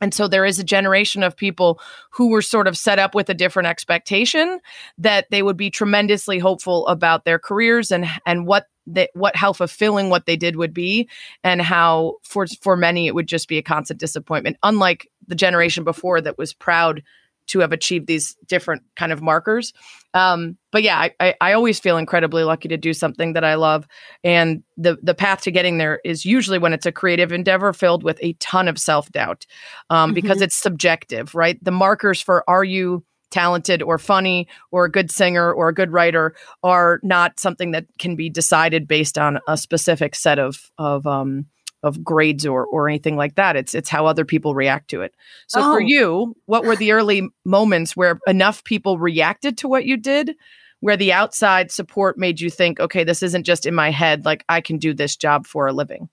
And 0.00 0.14
so 0.14 0.28
there 0.28 0.44
is 0.44 0.58
a 0.58 0.64
generation 0.64 1.22
of 1.22 1.36
people 1.36 1.80
who 2.10 2.28
were 2.28 2.42
sort 2.42 2.68
of 2.68 2.76
set 2.76 2.98
up 2.98 3.14
with 3.14 3.28
a 3.28 3.34
different 3.34 3.68
expectation 3.68 4.60
that 4.98 5.26
they 5.30 5.42
would 5.42 5.56
be 5.56 5.70
tremendously 5.70 6.38
hopeful 6.38 6.86
about 6.86 7.24
their 7.24 7.38
careers 7.38 7.90
and 7.90 8.06
and 8.26 8.46
what 8.46 8.66
that 8.86 9.10
what 9.14 9.36
how 9.36 9.52
fulfilling 9.52 10.10
what 10.10 10.26
they 10.26 10.36
did 10.36 10.56
would 10.56 10.72
be 10.72 11.08
and 11.44 11.60
how 11.60 12.14
for 12.22 12.46
for 12.62 12.76
many 12.76 13.06
it 13.06 13.14
would 13.14 13.26
just 13.26 13.48
be 13.48 13.58
a 13.58 13.62
constant 13.62 14.00
disappointment 14.00 14.56
unlike 14.62 15.08
the 15.26 15.34
generation 15.34 15.84
before 15.84 16.20
that 16.20 16.38
was 16.38 16.54
proud 16.54 17.02
to 17.48 17.60
have 17.60 17.72
achieved 17.72 18.06
these 18.06 18.36
different 18.46 18.82
kind 18.96 19.12
of 19.12 19.20
markers. 19.20 19.72
Um, 20.14 20.56
but 20.72 20.82
yeah 20.82 20.98
I, 20.98 21.14
I, 21.20 21.34
I 21.40 21.52
always 21.52 21.78
feel 21.78 21.98
incredibly 21.98 22.42
lucky 22.42 22.68
to 22.68 22.78
do 22.78 22.94
something 22.94 23.34
that 23.34 23.44
i 23.44 23.54
love. 23.54 23.86
And 24.24 24.62
the 24.76 24.96
the 25.02 25.14
path 25.14 25.42
to 25.42 25.50
getting 25.50 25.78
there 25.78 26.00
is 26.04 26.24
usually 26.24 26.58
when 26.58 26.72
it's 26.72 26.86
a 26.86 26.92
creative 26.92 27.32
endeavor 27.32 27.72
filled 27.72 28.02
with 28.02 28.18
a 28.22 28.32
ton 28.34 28.68
of 28.68 28.78
self-doubt 28.78 29.46
um, 29.90 30.14
because 30.14 30.40
it's 30.40 30.56
subjective 30.56 31.34
right? 31.34 31.62
The 31.62 31.70
markers 31.70 32.20
for 32.20 32.42
are 32.48 32.64
you 32.64 33.04
talented 33.30 33.82
or 33.82 33.98
funny 33.98 34.48
or 34.70 34.86
a 34.86 34.90
good 34.90 35.10
singer 35.10 35.52
or 35.52 35.68
a 35.68 35.74
good 35.74 35.92
writer 35.92 36.34
are 36.62 37.00
not 37.02 37.38
something 37.38 37.72
that 37.72 37.86
can 37.98 38.16
be 38.16 38.30
decided 38.30 38.88
based 38.88 39.18
on 39.18 39.38
a 39.46 39.56
specific 39.56 40.14
set 40.14 40.38
of 40.38 40.70
of 40.78 41.06
um 41.06 41.46
of 41.82 42.02
grades 42.02 42.44
or 42.46 42.64
or 42.66 42.88
anything 42.88 43.16
like 43.16 43.34
that 43.36 43.56
it's 43.56 43.74
it's 43.74 43.88
how 43.88 44.06
other 44.06 44.24
people 44.24 44.54
react 44.54 44.88
to 44.90 45.02
it 45.02 45.14
so 45.46 45.60
for 45.60 45.76
Oh. 45.76 45.78
you 45.78 46.36
what 46.46 46.64
were 46.64 46.76
the 46.76 46.92
early 46.92 47.28
moments 47.44 47.96
where 47.96 48.18
enough 48.26 48.64
people 48.64 48.98
reacted 48.98 49.56
to 49.58 49.68
what 49.68 49.84
you 49.84 49.96
did 49.96 50.34
where 50.80 50.96
the 50.96 51.12
outside 51.12 51.70
support 51.70 52.18
made 52.18 52.40
you 52.40 52.50
think 52.50 52.80
okay 52.80 53.04
this 53.04 53.22
isn't 53.22 53.44
just 53.44 53.66
in 53.66 53.74
my 53.74 53.90
head 53.90 54.24
like 54.24 54.44
i 54.48 54.60
can 54.60 54.78
do 54.78 54.92
this 54.94 55.16
job 55.16 55.46
for 55.46 55.66
a 55.66 55.72
living 55.72 56.08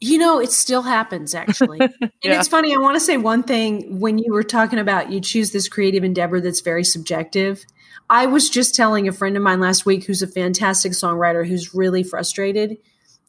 You 0.00 0.18
know, 0.18 0.38
it 0.38 0.50
still 0.52 0.82
happens 0.82 1.34
actually. 1.34 1.78
And 2.24 2.32
it's 2.32 2.48
funny, 2.48 2.74
I 2.74 2.78
want 2.78 2.96
to 2.96 3.00
say 3.00 3.16
one 3.16 3.42
thing 3.42 4.00
when 4.00 4.18
you 4.18 4.32
were 4.32 4.42
talking 4.42 4.78
about 4.78 5.10
you 5.12 5.20
choose 5.20 5.52
this 5.52 5.68
creative 5.68 6.04
endeavor 6.04 6.40
that's 6.40 6.60
very 6.60 6.84
subjective. 6.84 7.64
I 8.10 8.26
was 8.26 8.50
just 8.50 8.74
telling 8.74 9.08
a 9.08 9.12
friend 9.12 9.36
of 9.36 9.42
mine 9.42 9.60
last 9.60 9.86
week 9.86 10.04
who's 10.04 10.20
a 10.22 10.26
fantastic 10.26 10.92
songwriter 10.92 11.46
who's 11.46 11.74
really 11.74 12.02
frustrated, 12.02 12.76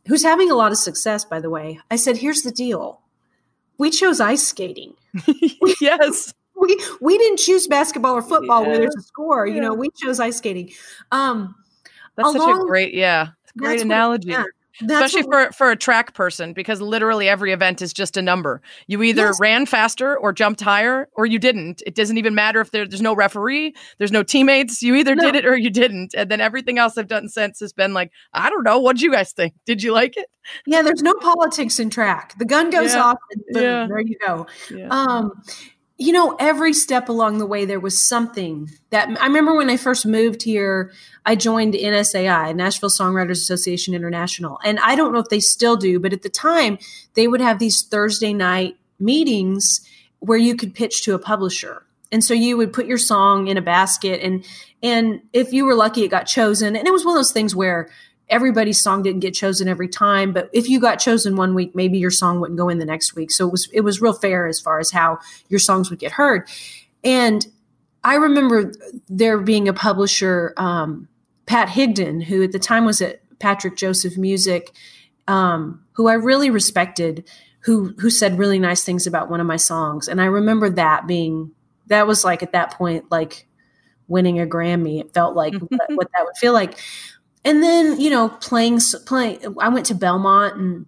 who's 0.08 0.24
having 0.24 0.52
a 0.52 0.56
lot 0.56 0.72
of 0.72 0.78
success, 0.78 1.26
by 1.26 1.40
the 1.40 1.50
way. 1.50 1.80
I 1.92 1.96
said, 1.96 2.18
Here's 2.18 2.42
the 2.42 2.52
deal. 2.52 3.02
We 3.78 3.90
chose 3.90 4.20
ice 4.22 4.48
skating. 4.48 4.94
yes 5.82 6.34
We 6.58 6.80
we 7.02 7.18
didn't 7.18 7.40
choose 7.40 7.68
basketball 7.68 8.14
or 8.16 8.22
football 8.22 8.66
where 8.66 8.78
there's 8.78 8.96
a 8.96 9.02
score. 9.02 9.46
You 9.46 9.60
know, 9.60 9.74
we 9.74 9.90
chose 10.02 10.22
ice 10.22 10.38
skating. 10.38 10.72
Um 11.12 11.54
that's 12.16 12.32
such 12.32 12.42
a 12.42 12.66
great 12.66 12.94
yeah 12.94 13.30
great 13.58 13.72
that's 13.72 13.80
what- 13.80 13.86
analogy 13.86 14.30
yeah, 14.30 14.46
that's 14.82 15.14
especially 15.14 15.24
for 15.32 15.52
for 15.54 15.72
a 15.72 15.76
track 15.76 16.14
person 16.14 16.54
because 16.54 16.82
literally 16.82 17.30
every 17.30 17.52
event 17.52 17.82
is 17.82 17.94
just 17.94 18.18
a 18.18 18.22
number 18.22 18.62
you 18.88 19.02
either 19.04 19.28
Yes. 19.28 19.40
ran 19.40 19.66
faster 19.66 20.18
or 20.18 20.34
jumped 20.34 20.62
higher 20.62 21.08
or 21.14 21.26
you 21.26 21.40
didn't 21.40 21.82
it 21.86 21.96
doesn't 21.96 22.18
even 22.18 22.36
matter 22.36 22.60
if 22.62 22.72
there, 22.72 22.88
there's 22.88 23.02
no 23.02 23.16
referee 23.16 23.74
there's 23.98 24.12
no 24.12 24.24
teammates 24.24 24.82
you 24.84 24.96
either 24.96 25.16
No. 25.16 25.24
did 25.24 25.36
it 25.36 25.46
or 25.46 25.56
you 25.56 25.70
didn't 25.70 26.14
and 26.16 26.30
then 26.30 26.42
everything 26.42 26.78
else 26.78 26.98
i've 26.98 27.08
done 27.08 27.30
since 27.30 27.60
has 27.60 27.72
been 27.74 27.94
like 27.94 28.12
i 28.34 28.50
don't 28.50 28.64
know 28.64 28.80
what 28.80 28.98
do 28.98 29.06
you 29.06 29.12
guys 29.12 29.32
think 29.32 29.54
did 29.66 29.82
you 29.82 29.94
like 29.94 30.18
it 30.18 30.28
Yeah, 30.68 30.84
there's 30.84 31.02
no 31.02 31.16
politics 31.16 31.80
in 31.80 31.90
track. 31.90 32.36
The 32.38 32.46
gun 32.46 32.70
goes 32.70 32.94
Yeah. 32.94 33.04
off 33.04 33.18
and 33.32 33.44
boom, 33.50 33.64
Yeah. 33.64 33.88
there 33.88 34.00
you 34.02 34.16
go. 34.28 34.46
yeah. 34.70 34.88
Um, 34.90 35.32
you 35.98 36.12
know, 36.12 36.36
every 36.40 36.74
step 36.74 37.08
along 37.08 37.38
the 37.38 37.46
way, 37.46 37.64
there 37.64 37.80
was 37.80 38.02
something 38.02 38.70
that 38.90 39.10
I 39.22 39.28
remember 39.28 39.56
when 39.56 39.70
I 39.70 39.78
first 39.78 40.06
moved 40.06 40.44
here. 40.44 40.92
I 41.26 41.36
joined 41.36 41.74
NSAI, 41.74 42.54
Nashville 42.54 42.90
Songwriters 42.90 43.32
Association 43.32 43.94
International, 43.94 44.60
and 44.66 44.78
I 44.80 44.96
don't 44.96 45.14
know 45.14 45.20
if 45.20 45.30
they 45.30 45.40
still 45.40 45.78
do, 45.78 46.00
but 46.00 46.12
at 46.12 46.22
the 46.22 46.30
time, 46.30 46.78
they 47.14 47.28
would 47.28 47.40
have 47.40 47.60
these 47.60 47.82
Thursday 47.82 48.34
night 48.34 48.76
meetings 49.00 49.88
where 50.20 50.38
you 50.38 50.56
could 50.56 50.74
pitch 50.74 51.04
to 51.04 51.14
a 51.14 51.20
publisher. 51.20 51.86
And 52.12 52.24
so 52.24 52.34
you 52.34 52.58
would 52.58 52.74
put 52.74 52.88
your 52.88 52.98
song 52.98 53.48
in 53.48 53.58
a 53.58 53.62
basket, 53.62 54.22
and 54.22 54.46
and 54.84 55.22
if 55.32 55.54
you 55.54 55.66
were 55.66 55.76
lucky, 55.76 56.04
it 56.04 56.10
got 56.10 56.24
chosen. 56.24 56.76
And 56.76 56.88
it 56.88 56.92
was 56.92 57.06
one 57.06 57.16
of 57.16 57.20
those 57.20 57.32
things 57.32 57.56
where 57.56 57.90
everybody's 58.30 58.82
song 58.82 59.04
didn't 59.04 59.20
get 59.20 59.34
chosen 59.34 59.68
every 59.68 59.88
time 59.88 60.34
but 60.34 60.50
if 60.52 60.68
you 60.68 60.80
got 60.80 60.96
chosen 60.96 61.36
one 61.36 61.54
week 61.54 61.76
maybe 61.76 61.98
your 61.98 62.12
song 62.12 62.40
wouldn't 62.40 62.58
go 62.58 62.70
in 62.70 62.80
the 62.80 62.86
next 62.86 63.16
week. 63.16 63.32
So 63.32 63.48
it 63.48 63.52
was 63.52 63.70
it 63.74 63.82
was 63.82 64.02
real 64.02 64.14
fair 64.14 64.48
as 64.48 64.60
far 64.60 64.80
as 64.80 64.92
how 64.92 65.20
your 65.50 65.60
songs 65.60 65.90
would 65.90 66.00
get 66.00 66.14
heard. 66.14 66.50
And 67.04 67.46
i 68.04 68.16
remember 68.16 68.72
there 69.10 69.40
being 69.40 69.68
a 69.68 69.74
publisher 69.74 70.54
um, 70.58 71.08
pat 71.46 71.70
higdon 71.70 72.24
who 72.24 72.44
at 72.44 72.52
the 72.52 72.60
time 72.60 72.86
was 72.86 73.02
at 73.02 73.22
patrick 73.40 73.76
joseph 73.76 74.18
music 74.18 74.72
um, 75.28 75.84
who 75.94 76.08
i 76.08 76.14
really 76.14 76.50
respected 76.50 77.28
who 77.66 77.96
who 77.98 78.12
said 78.12 78.38
really 78.38 78.60
nice 78.60 78.84
things 78.84 79.08
about 79.08 79.30
one 79.30 79.42
of 79.42 79.48
my 79.48 79.58
songs. 79.58 80.08
And 80.08 80.22
i 80.22 80.26
remember 80.26 80.70
that 80.70 81.08
being 81.08 81.52
that 81.88 82.08
was 82.08 82.24
like 82.24 82.44
at 82.44 82.54
that 82.54 82.72
point 82.72 83.06
like 83.10 83.48
winning 84.08 84.40
a 84.40 84.46
grammy. 84.46 85.02
It 85.02 85.14
felt 85.14 85.36
like 85.36 85.54
what, 85.70 85.90
what 85.90 86.08
that 86.16 86.26
would 86.26 86.38
feel 86.38 86.54
like 86.54 86.78
and 87.46 87.64
then 87.64 88.00
you 88.00 88.10
know 88.10 88.28
playing 88.28 88.80
playing 89.06 89.40
i 89.62 89.70
went 89.70 89.86
to 89.86 89.96
belmont 89.96 90.56
and 90.58 90.86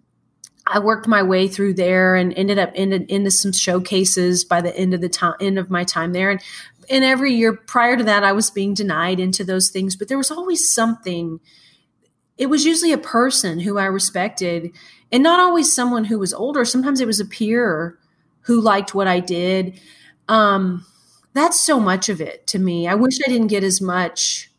i 0.66 0.80
worked 0.80 1.08
my 1.08 1.24
way 1.24 1.48
through 1.48 1.74
there 1.74 2.16
and 2.16 2.34
ended 2.36 2.60
up 2.60 2.74
into, 2.76 3.06
into 3.14 3.32
some 3.32 3.54
showcases 3.54 4.44
by 4.44 4.60
the 4.60 4.76
end 4.76 4.94
of 4.94 5.00
the 5.00 5.08
time 5.08 5.36
end 5.40 5.58
of 5.58 5.70
my 5.70 5.86
time 5.86 6.12
there. 6.12 6.32
And 6.32 6.42
and 6.90 7.04
every 7.04 7.34
year 7.34 7.54
prior 7.54 7.96
to 7.96 8.04
that 8.04 8.24
i 8.24 8.32
was 8.34 8.50
being 8.50 8.74
denied 8.74 9.20
into 9.20 9.44
those 9.44 9.70
things 9.70 9.96
but 9.96 10.08
there 10.10 10.18
was 10.18 10.32
always 10.32 10.68
something 10.70 11.40
it 12.38 12.48
was 12.48 12.66
usually 12.66 12.92
a 12.92 12.98
person 12.98 13.60
who 13.60 13.78
i 13.78 13.86
respected 13.86 14.72
and 15.12 15.24
not 15.24 15.40
always 15.40 15.74
someone 15.74 16.06
who 16.06 16.20
was 16.20 16.34
older. 16.34 16.66
Sometimes 16.66 17.00
it 17.00 17.08
was 17.08 17.20
a 17.20 17.26
peer 17.26 17.98
who 18.42 18.60
liked 18.60 18.94
what 18.94 19.08
i 19.08 19.20
did. 19.20 19.80
Um 20.28 20.86
that's 21.34 21.60
so 21.60 21.80
much 21.80 22.10
of 22.10 22.20
it 22.20 22.48
to 22.48 22.60
me. 22.60 22.88
I 22.88 22.96
wish 22.96 23.20
i 23.26 23.30
didn't 23.30 23.48
get 23.48 23.64
as 23.64 23.80
much 23.82 24.50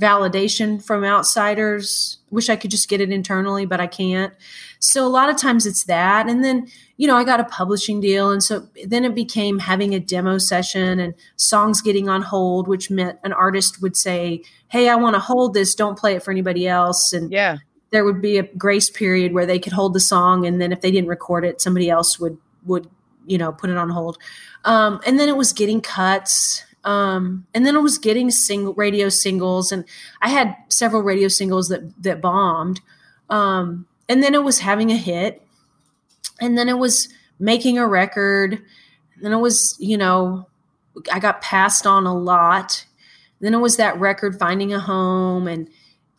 validation 0.00 0.82
from 0.82 1.04
outsiders. 1.04 2.18
Wish 2.30 2.48
I 2.48 2.56
could 2.56 2.70
just 2.70 2.88
get 2.88 3.00
it 3.00 3.10
internally, 3.10 3.66
but 3.66 3.80
I 3.80 3.86
can't. 3.86 4.34
So 4.78 5.06
a 5.06 5.08
lot 5.08 5.30
of 5.30 5.36
times 5.36 5.66
it's 5.66 5.84
that. 5.84 6.28
And 6.28 6.44
then, 6.44 6.68
you 6.96 7.06
know, 7.06 7.16
I 7.16 7.24
got 7.24 7.40
a 7.40 7.44
publishing 7.44 8.00
deal. 8.00 8.30
And 8.30 8.42
so 8.42 8.66
then 8.84 9.04
it 9.04 9.14
became 9.14 9.58
having 9.58 9.94
a 9.94 10.00
demo 10.00 10.38
session 10.38 11.00
and 11.00 11.14
songs 11.36 11.80
getting 11.80 12.08
on 12.08 12.22
hold, 12.22 12.68
which 12.68 12.90
meant 12.90 13.18
an 13.24 13.32
artist 13.32 13.80
would 13.80 13.96
say, 13.96 14.42
Hey, 14.68 14.88
I 14.88 14.96
want 14.96 15.14
to 15.14 15.20
hold 15.20 15.54
this. 15.54 15.74
Don't 15.74 15.98
play 15.98 16.14
it 16.14 16.22
for 16.22 16.30
anybody 16.30 16.68
else. 16.68 17.12
And 17.12 17.32
yeah 17.32 17.58
there 17.90 18.04
would 18.04 18.20
be 18.20 18.38
a 18.38 18.42
grace 18.42 18.90
period 18.90 19.32
where 19.32 19.46
they 19.46 19.58
could 19.58 19.72
hold 19.72 19.94
the 19.94 20.00
song. 20.00 20.46
And 20.46 20.60
then 20.60 20.72
if 20.72 20.80
they 20.80 20.90
didn't 20.90 21.08
record 21.08 21.44
it, 21.44 21.60
somebody 21.60 21.88
else 21.88 22.18
would, 22.18 22.36
would, 22.64 22.88
you 23.26 23.38
know, 23.38 23.52
put 23.52 23.70
it 23.70 23.76
on 23.76 23.90
hold. 23.90 24.18
Um, 24.64 25.00
and 25.06 25.18
then 25.18 25.28
it 25.28 25.36
was 25.36 25.52
getting 25.52 25.80
cuts. 25.80 26.64
Um, 26.86 27.46
and 27.52 27.66
then 27.66 27.74
it 27.74 27.82
was 27.82 27.98
getting 27.98 28.30
single 28.30 28.72
radio 28.74 29.08
singles, 29.08 29.72
and 29.72 29.84
I 30.22 30.28
had 30.28 30.56
several 30.68 31.02
radio 31.02 31.28
singles 31.28 31.68
that 31.68 32.02
that 32.02 32.20
bombed. 32.20 32.80
Um, 33.28 33.86
and 34.08 34.22
then 34.22 34.34
it 34.34 34.44
was 34.44 34.60
having 34.60 34.92
a 34.92 34.96
hit, 34.96 35.42
and 36.40 36.56
then 36.56 36.68
it 36.68 36.78
was 36.78 37.08
making 37.38 37.76
a 37.78 37.86
record. 37.86 38.52
And 39.14 39.24
then 39.24 39.32
it 39.32 39.40
was, 39.40 39.76
you 39.78 39.96
know, 39.98 40.46
I 41.12 41.18
got 41.18 41.40
passed 41.40 41.86
on 41.86 42.06
a 42.06 42.16
lot. 42.16 42.86
Then 43.40 43.54
it 43.54 43.58
was 43.58 43.76
that 43.76 43.98
record 43.98 44.38
finding 44.38 44.72
a 44.72 44.80
home 44.80 45.46
and 45.46 45.68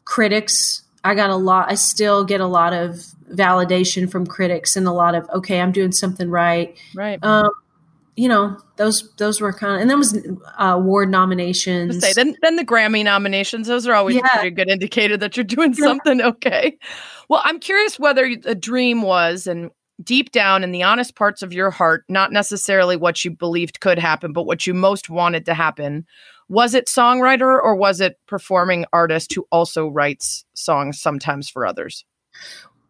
critics. 0.06 0.84
I 1.04 1.16
got 1.16 1.30
a 1.30 1.36
lot. 1.36 1.72
I 1.72 1.76
still 1.76 2.24
get 2.24 2.42
a 2.42 2.46
lot 2.46 2.74
of 2.74 3.06
validation 3.32 4.10
from 4.10 4.26
critics 4.26 4.76
and 4.76 4.88
a 4.88 4.92
lot 4.92 5.16
of 5.16 5.30
okay, 5.30 5.62
I'm 5.62 5.72
doing 5.72 5.92
something 5.92 6.30
right. 6.30 6.76
right 6.94 7.20
Um, 7.24 7.50
you 8.18 8.28
know, 8.28 8.58
those 8.78 9.14
those 9.18 9.40
were 9.40 9.54
kind 9.54 9.76
of, 9.76 9.82
and 9.82 9.90
then 9.90 10.00
was 10.00 10.18
uh, 10.18 10.64
award 10.64 11.10
nominations. 11.10 12.00
Say 12.02 12.14
then, 12.14 12.36
then 12.42 12.56
the 12.56 12.66
Grammy 12.66 13.04
nominations. 13.04 13.68
Those 13.68 13.88
are 13.88 13.94
always 13.94 14.16
Yeah. 14.16 14.26
a 14.26 14.40
pretty 14.40 14.52
good 14.52 14.70
indicator 14.70 15.16
that 15.18 15.38
you're 15.38 15.44
doing 15.44 15.74
something 15.76 16.22
okay. 16.22 16.78
Well, 17.30 17.42
I'm 17.46 17.60
curious 17.60 18.00
whether 18.00 18.26
a 18.46 18.56
dream 18.56 19.04
was, 19.04 19.46
and 19.48 19.70
deep 20.04 20.32
down 20.32 20.64
in 20.64 20.72
the 20.72 20.84
honest 20.84 21.16
parts 21.16 21.42
of 21.44 21.54
your 21.54 21.70
heart, 21.70 22.06
not 22.10 22.32
necessarily 22.32 22.98
what 22.98 23.24
you 23.24 23.32
believed 23.32 23.80
could 23.82 24.00
happen, 24.00 24.34
but 24.34 24.44
what 24.48 24.66
you 24.66 24.74
most 24.74 25.10
wanted 25.10 25.46
to 25.46 25.54
happen. 25.54 26.06
Was 26.50 26.74
it 26.74 26.88
songwriter 26.88 27.62
or 27.62 27.76
was 27.76 28.02
it 28.02 28.18
performing 28.28 28.86
artist 28.94 29.34
who 29.36 29.46
also 29.52 29.88
writes 29.88 30.44
songs 30.56 31.00
sometimes 31.00 31.50
for 31.50 31.66
others? 31.66 32.04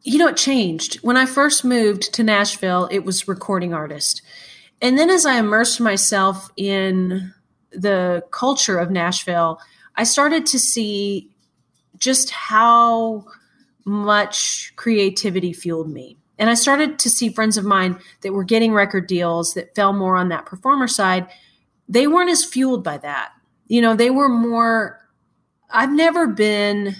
you 0.04 0.18
know, 0.18 0.28
it 0.30 0.38
changed. 0.38 0.96
When 1.02 1.18
I 1.18 1.26
first 1.26 1.66
moved 1.66 2.13
to 2.13 2.24
Nashville, 2.24 2.88
it 2.90 3.00
was 3.04 3.28
recording 3.28 3.74
artist. 3.74 4.22
And 4.82 4.98
then 4.98 5.10
as 5.10 5.26
I 5.26 5.40
immersed 5.40 5.80
myself 5.80 6.50
in 6.56 7.34
the 7.72 8.24
culture 8.32 8.78
of 8.78 8.92
Nashville, 8.92 9.60
I 9.96 10.04
started 10.04 10.46
to 10.48 10.60
see 10.60 11.30
just 11.98 12.30
how 12.30 13.26
much 13.86 14.74
creativity 14.76 15.54
fueled 15.54 15.90
me. 15.90 16.18
And 16.38 16.50
I 16.50 16.54
started 16.54 17.00
to 17.00 17.10
see 17.10 17.30
friends 17.30 17.58
of 17.58 17.66
mine 17.66 18.00
that 18.22 18.34
were 18.34 18.44
getting 18.44 18.74
record 18.74 19.08
deals 19.08 19.56
that 19.56 19.74
fell 19.74 19.94
more 19.94 20.16
on 20.16 20.30
that 20.30 20.46
performer 20.46 20.88
side. 20.88 21.28
They 21.90 22.06
weren't 22.06 22.30
as 22.30 22.46
fueled 22.46 22.84
by 22.84 23.00
that. 23.00 23.32
You 23.68 23.82
know, 23.82 23.96
they 23.96 24.12
were 24.12 24.30
more, 24.30 25.02
I've 25.72 25.92
never 25.92 26.28
been 26.28 26.96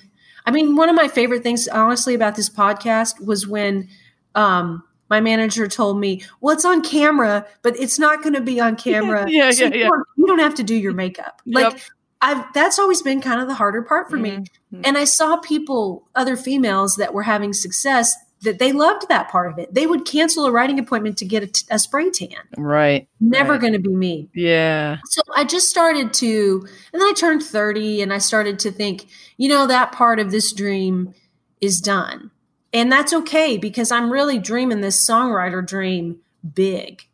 I 0.48 0.52
mean, 0.52 0.78
one 0.78 0.88
of 0.88 0.96
my 0.96 1.10
favorite 1.10 1.44
things, 1.44 1.68
honestly, 1.68 2.16
about 2.16 2.38
this 2.38 2.50
podcast 2.50 3.24
was 3.24 3.46
when 3.46 3.90
um, 4.34 4.82
my 5.10 5.20
manager 5.22 5.68
told 5.68 6.00
me, 6.00 6.24
"Well, 6.42 6.54
it's 6.56 6.66
on 6.66 6.82
camera, 6.82 7.46
but 7.62 7.78
it's 7.80 7.98
not 8.00 8.22
going 8.24 8.34
to 8.36 8.42
be 8.42 8.60
on 8.60 8.76
camera. 8.88 9.26
Yeah, 9.30 9.52
so 9.52 9.66
yeah, 9.66 9.74
you, 9.74 9.80
yeah. 9.82 9.88
Don't, 9.90 10.04
you 10.18 10.28
don't 10.28 10.40
have 10.40 10.56
to 10.56 10.64
do 10.64 10.76
your 10.76 10.94
makeup." 10.94 11.42
Yep. 11.46 11.74
Like, 11.74 11.82
I've 12.20 12.52
that's 12.54 12.80
always 12.80 13.02
been 13.04 13.22
kind 13.22 13.40
of 13.42 13.48
the 13.48 13.54
harder 13.54 13.82
part 13.84 14.10
for 14.10 14.18
me. 14.18 14.32
Mhm. 14.74 14.82
And 14.84 14.98
I 14.98 15.04
saw 15.04 15.38
people, 15.38 16.08
other 16.16 16.36
females 16.36 16.96
that 16.96 17.14
were 17.14 17.22
having 17.24 17.54
success, 17.54 18.16
that 18.42 18.58
they 18.60 18.72
loved 18.72 19.08
that 19.10 19.30
part 19.30 19.52
of 19.52 19.60
it. 19.60 19.74
They 19.74 19.86
would 19.88 20.04
cancel 20.06 20.46
a 20.46 20.52
writing 20.52 20.80
appointment 20.80 21.18
to 21.20 21.26
get 21.26 21.44
a, 21.44 21.48
t- 21.48 21.66
a 21.72 21.78
spray 21.80 22.10
tan. 22.10 22.38
Right. 22.58 23.08
Never 23.20 23.52
Right. 23.54 23.62
going 23.62 23.74
to 23.74 23.80
be 23.80 23.96
me. 23.96 24.30
Yeah. 24.34 24.98
So 25.06 25.22
I 25.36 25.44
just 25.44 25.70
started 25.70 26.14
to, 26.16 26.66
and 26.94 27.02
then 27.02 27.08
I 27.08 27.14
turned 27.14 27.42
30 27.44 28.02
and 28.02 28.12
I 28.14 28.18
started 28.20 28.60
to 28.60 28.72
think, 28.72 29.08
you 29.38 29.48
know, 29.50 29.66
that 29.68 29.92
part 29.92 30.20
of 30.20 30.32
this 30.32 30.52
dream 30.54 31.14
is 31.62 31.80
done. 31.80 32.30
And 32.78 32.92
that's 32.92 33.12
okay 33.12 33.58
because 33.58 33.92
I'm 33.92 34.12
really 34.12 34.38
dreaming 34.38 34.82
this 34.82 35.04
songwriter 35.04 35.66
dream 35.66 36.20
big. 36.54 37.08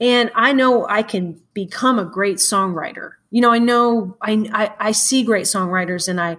And 0.00 0.30
I 0.34 0.54
know 0.54 0.88
I 0.88 1.02
can 1.02 1.42
become 1.52 1.98
a 1.98 2.06
great 2.06 2.38
songwriter. 2.38 3.12
You 3.30 3.42
know, 3.42 3.52
I 3.52 3.58
know 3.58 4.16
I, 4.22 4.48
I, 4.50 4.74
I 4.78 4.92
see 4.92 5.24
great 5.24 5.44
songwriters 5.44 6.08
and 6.08 6.18
I, 6.18 6.38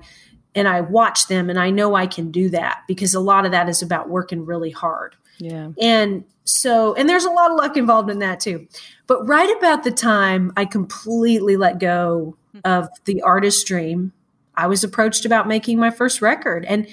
and 0.55 0.67
I 0.67 0.81
watch 0.81 1.27
them 1.27 1.51
and 1.51 1.59
I 1.59 1.69
know 1.69 1.93
I 1.93 2.07
can 2.07 2.31
do 2.31 2.49
that 2.49 2.81
because 2.87 3.13
a 3.13 3.19
lot 3.19 3.45
of 3.45 3.51
that 3.51 3.69
is 3.69 3.83
about 3.83 4.09
working 4.09 4.47
really 4.47 4.71
hard. 4.71 5.15
Yeah. 5.37 5.69
And 5.79 6.23
so, 6.43 6.95
and 6.95 7.07
there's 7.07 7.25
a 7.25 7.29
lot 7.29 7.51
of 7.51 7.57
luck 7.57 7.77
involved 7.77 8.09
in 8.09 8.17
that 8.19 8.39
too. 8.39 8.67
But 9.05 9.27
right 9.27 9.55
about 9.59 9.83
the 9.83 9.91
time 9.91 10.53
I 10.57 10.65
completely 10.65 11.55
let 11.55 11.77
go 11.77 12.35
of 12.65 12.89
the 13.05 13.21
artist 13.21 13.67
dream, 13.67 14.11
I 14.55 14.65
was 14.65 14.83
approached 14.83 15.23
about 15.23 15.47
making 15.47 15.77
my 15.77 15.91
first 15.91 16.19
record. 16.19 16.65
And 16.65 16.87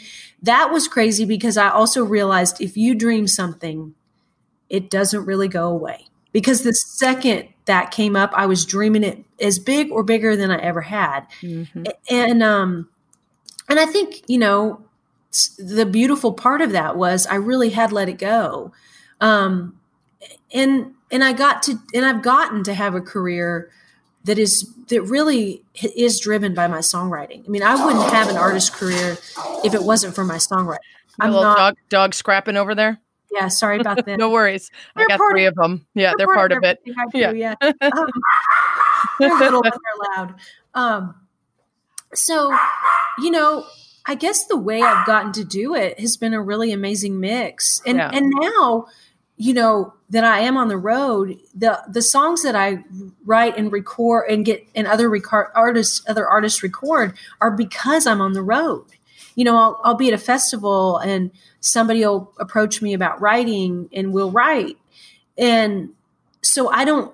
that 0.46 0.70
was 0.72 0.88
crazy 0.88 1.24
because 1.24 1.56
I 1.56 1.68
also 1.68 2.04
realized 2.04 2.60
if 2.60 2.76
you 2.76 2.94
dream 2.94 3.26
something, 3.26 3.94
it 4.68 4.90
doesn't 4.90 5.26
really 5.26 5.48
go 5.48 5.68
away. 5.68 6.06
Because 6.32 6.62
the 6.62 6.74
second 6.74 7.48
that 7.64 7.90
came 7.90 8.16
up, 8.16 8.32
I 8.34 8.46
was 8.46 8.64
dreaming 8.64 9.04
it 9.04 9.24
as 9.40 9.58
big 9.58 9.90
or 9.90 10.02
bigger 10.02 10.36
than 10.36 10.50
I 10.50 10.58
ever 10.58 10.82
had. 10.82 11.26
Mhm. 11.42 11.86
And 12.10 12.42
um 12.42 12.88
and 13.68 13.78
I 13.78 13.86
think, 13.86 14.22
you 14.28 14.38
know, 14.38 14.80
the 15.58 15.86
beautiful 15.86 16.32
part 16.32 16.60
of 16.62 16.72
that 16.72 16.96
was 16.96 17.26
I 17.26 17.36
really 17.36 17.70
had 17.70 17.92
let 17.92 18.08
it 18.08 18.18
go. 18.18 18.72
Um 19.20 19.78
and 20.52 20.92
and 21.10 21.24
I 21.24 21.32
got 21.32 21.62
to 21.64 21.78
and 21.94 22.04
I've 22.04 22.22
gotten 22.22 22.64
to 22.64 22.74
have 22.74 22.94
a 22.94 23.00
career 23.00 23.70
that 24.26 24.38
is 24.38 24.72
that 24.88 25.02
really 25.02 25.62
is 25.96 26.20
driven 26.20 26.54
by 26.54 26.66
my 26.68 26.78
songwriting. 26.78 27.44
I 27.46 27.48
mean, 27.48 27.62
I 27.62 27.84
wouldn't 27.84 28.10
have 28.12 28.28
an 28.28 28.36
artist 28.36 28.72
career 28.74 29.16
if 29.64 29.74
it 29.74 29.82
wasn't 29.82 30.14
for 30.14 30.24
my 30.24 30.36
songwriting. 30.36 30.78
A 31.20 31.24
I'm 31.24 31.30
little 31.30 31.44
not 31.44 31.56
dog 31.56 31.76
dog 31.88 32.14
scrapping 32.14 32.56
over 32.56 32.74
there. 32.74 32.98
yeah, 33.32 33.48
sorry 33.48 33.78
about 33.80 33.96
that. 34.06 34.18
No 34.18 34.30
worries. 34.30 34.70
I 34.94 35.00
They're 35.00 35.16
got 35.18 35.30
three 35.30 35.46
of- 35.46 35.52
of 35.52 35.56
them. 35.56 35.86
Yeah, 35.94 36.12
they're 36.18 36.26
part 36.26 36.52
of 36.52 36.62
it. 36.62 36.78
do, 36.84 36.92
Yeah. 37.14 37.32
yeah. 37.32 37.54
Um, 37.62 38.10
they're 39.18 39.34
little 39.38 39.62
but 39.62 39.72
they're 39.72 40.16
loud. 40.16 40.34
Um, 40.74 41.14
so, 42.14 42.56
you 43.18 43.30
know, 43.30 43.64
I 44.06 44.14
guess 44.14 44.46
the 44.46 44.56
way 44.56 44.80
I've 44.82 45.06
gotten 45.06 45.32
to 45.32 45.44
do 45.44 45.74
it 45.74 45.98
has 45.98 46.16
been 46.16 46.34
a 46.34 46.40
really 46.42 46.72
amazing 46.72 47.18
mix. 47.18 47.82
And 47.86 47.98
Yeah. 47.98 48.10
and 48.12 48.30
now, 48.40 48.86
you 49.36 49.52
know, 49.52 49.92
that 50.10 50.24
I 50.24 50.40
am 50.40 50.56
on 50.56 50.68
the 50.68 50.78
road, 50.78 51.38
the 51.54 51.82
the 51.88 52.02
songs 52.02 52.42
that 52.42 52.54
I 52.54 52.84
write 53.24 53.56
and 53.56 53.72
record 53.72 54.30
and 54.30 54.44
get 54.44 54.66
and 54.74 54.86
other 54.86 55.10
record 55.10 55.48
artists 55.54 56.02
other 56.08 56.26
artists 56.26 56.62
record 56.62 57.16
are 57.40 57.50
because 57.50 58.06
I'm 58.06 58.20
on 58.20 58.32
the 58.32 58.42
road. 58.42 58.86
You 59.34 59.44
know, 59.44 59.56
I'll, 59.56 59.80
I'll 59.84 59.94
be 59.94 60.08
at 60.08 60.14
a 60.14 60.18
festival 60.18 60.98
and 60.98 61.30
somebody 61.60 62.00
will 62.00 62.32
approach 62.38 62.80
me 62.80 62.94
about 62.94 63.20
writing 63.20 63.88
and 63.92 64.12
we'll 64.12 64.30
write. 64.30 64.78
And 65.36 65.90
so 66.40 66.70
I 66.70 66.84
don't 66.84 67.12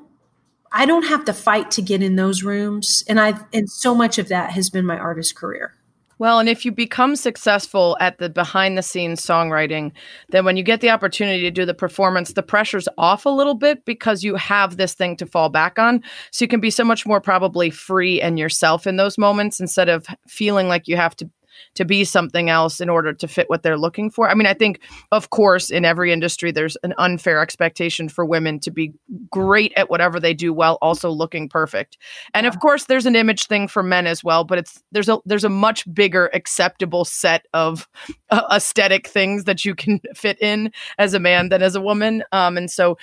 I 0.71 0.87
don't 0.87 1.07
have 1.07 1.25
to 1.25 1.33
fight 1.33 1.71
to 1.73 1.83
get 1.83 2.03
in 2.03 2.17
those 2.17 2.43
rooms. 2.43 3.05
And 3.09 3.19
I've 3.19 3.45
and 3.53 3.71
so 3.71 3.95
much 3.95 4.19
of 4.19 4.29
that 4.29 4.51
has 4.51 4.71
been 4.71 4.87
my 4.87 4.99
artist 4.99 5.35
career. 5.35 5.75
Well, 6.19 6.39
and 6.39 6.49
if 6.49 6.65
you 6.65 6.73
become 6.73 7.17
successful 7.17 7.97
at 8.01 8.19
the 8.19 8.29
behind 8.29 8.79
the 8.79 8.83
scenes 8.83 9.25
songwriting, 9.25 9.93
then 10.29 10.45
when 10.45 10.57
you 10.57 10.63
get 10.63 10.81
the 10.81 10.91
opportunity 10.91 11.43
to 11.43 11.51
do 11.51 11.65
the 11.65 11.75
performance, 11.75 12.33
the 12.33 12.43
pressure's 12.43 12.89
off 12.99 13.27
a 13.27 13.31
little 13.31 13.55
bit 13.55 13.85
because 13.85 14.23
you 14.23 14.37
have 14.37 14.77
this 14.77 14.95
thing 14.95 15.17
to 15.17 15.27
fall 15.27 15.49
back 15.49 15.79
on. 15.79 16.03
So 16.31 16.45
you 16.45 16.49
can 16.49 16.61
be 16.61 16.71
so 16.71 16.85
much 16.85 17.07
more 17.07 17.21
probably 17.21 17.71
free 17.71 18.21
and 18.21 18.39
yourself 18.39 18.87
in 18.87 18.97
those 18.97 19.19
moments 19.19 19.59
instead 19.59 19.89
of 19.89 20.07
feeling 20.29 20.69
like 20.69 20.87
you 20.87 20.97
have 20.97 21.17
to 21.17 21.31
to 21.75 21.85
be 21.85 22.05
something 22.05 22.51
else 22.51 22.81
in 22.81 22.89
order 22.89 23.13
to 23.13 23.29
fit 23.29 23.49
what 23.49 23.63
they're 23.63 23.79
looking 23.79 24.11
for. 24.11 24.29
I 24.29 24.35
mean, 24.35 24.47
I 24.47 24.55
think 24.55 24.81
of 25.11 25.31
course 25.31 25.71
in 25.71 25.85
every 25.85 26.13
industry 26.13 26.53
there's 26.53 26.77
an 26.83 26.95
unfair 26.99 27.41
expectation 27.41 28.09
for 28.09 28.25
women 28.25 28.61
to 28.61 28.71
be 28.71 28.93
great 29.31 29.73
at 29.77 29.91
whatever 29.91 30.21
they 30.21 30.35
do 30.35 30.53
while 30.53 30.79
also 30.83 31.11
looking 31.11 31.49
perfect. 31.49 31.99
And 32.35 32.47
of 32.47 32.61
course 32.61 32.85
there's 32.85 33.07
an 33.07 33.17
image 33.17 33.47
thing 33.47 33.69
for 33.69 33.83
men 33.83 34.07
as 34.07 34.23
well, 34.23 34.45
but 34.45 34.59
it's 34.59 34.83
there's 34.93 35.09
a 35.09 35.19
there's 35.25 35.45
a 35.45 35.49
much 35.49 35.93
bigger 35.93 36.31
acceptable 36.35 37.05
set 37.05 37.47
of 37.53 37.89
uh, 38.31 38.43
aesthetic 38.51 39.07
things 39.07 39.45
that 39.45 39.65
you 39.65 39.75
can 39.75 40.01
fit 40.15 40.41
in 40.41 40.73
as 40.99 41.15
a 41.15 41.21
man 41.21 41.49
than 41.49 41.63
as 41.63 41.75
a 41.75 41.81
woman. 41.81 42.23
Um 42.33 42.57
and 42.57 42.71
so 42.71 42.97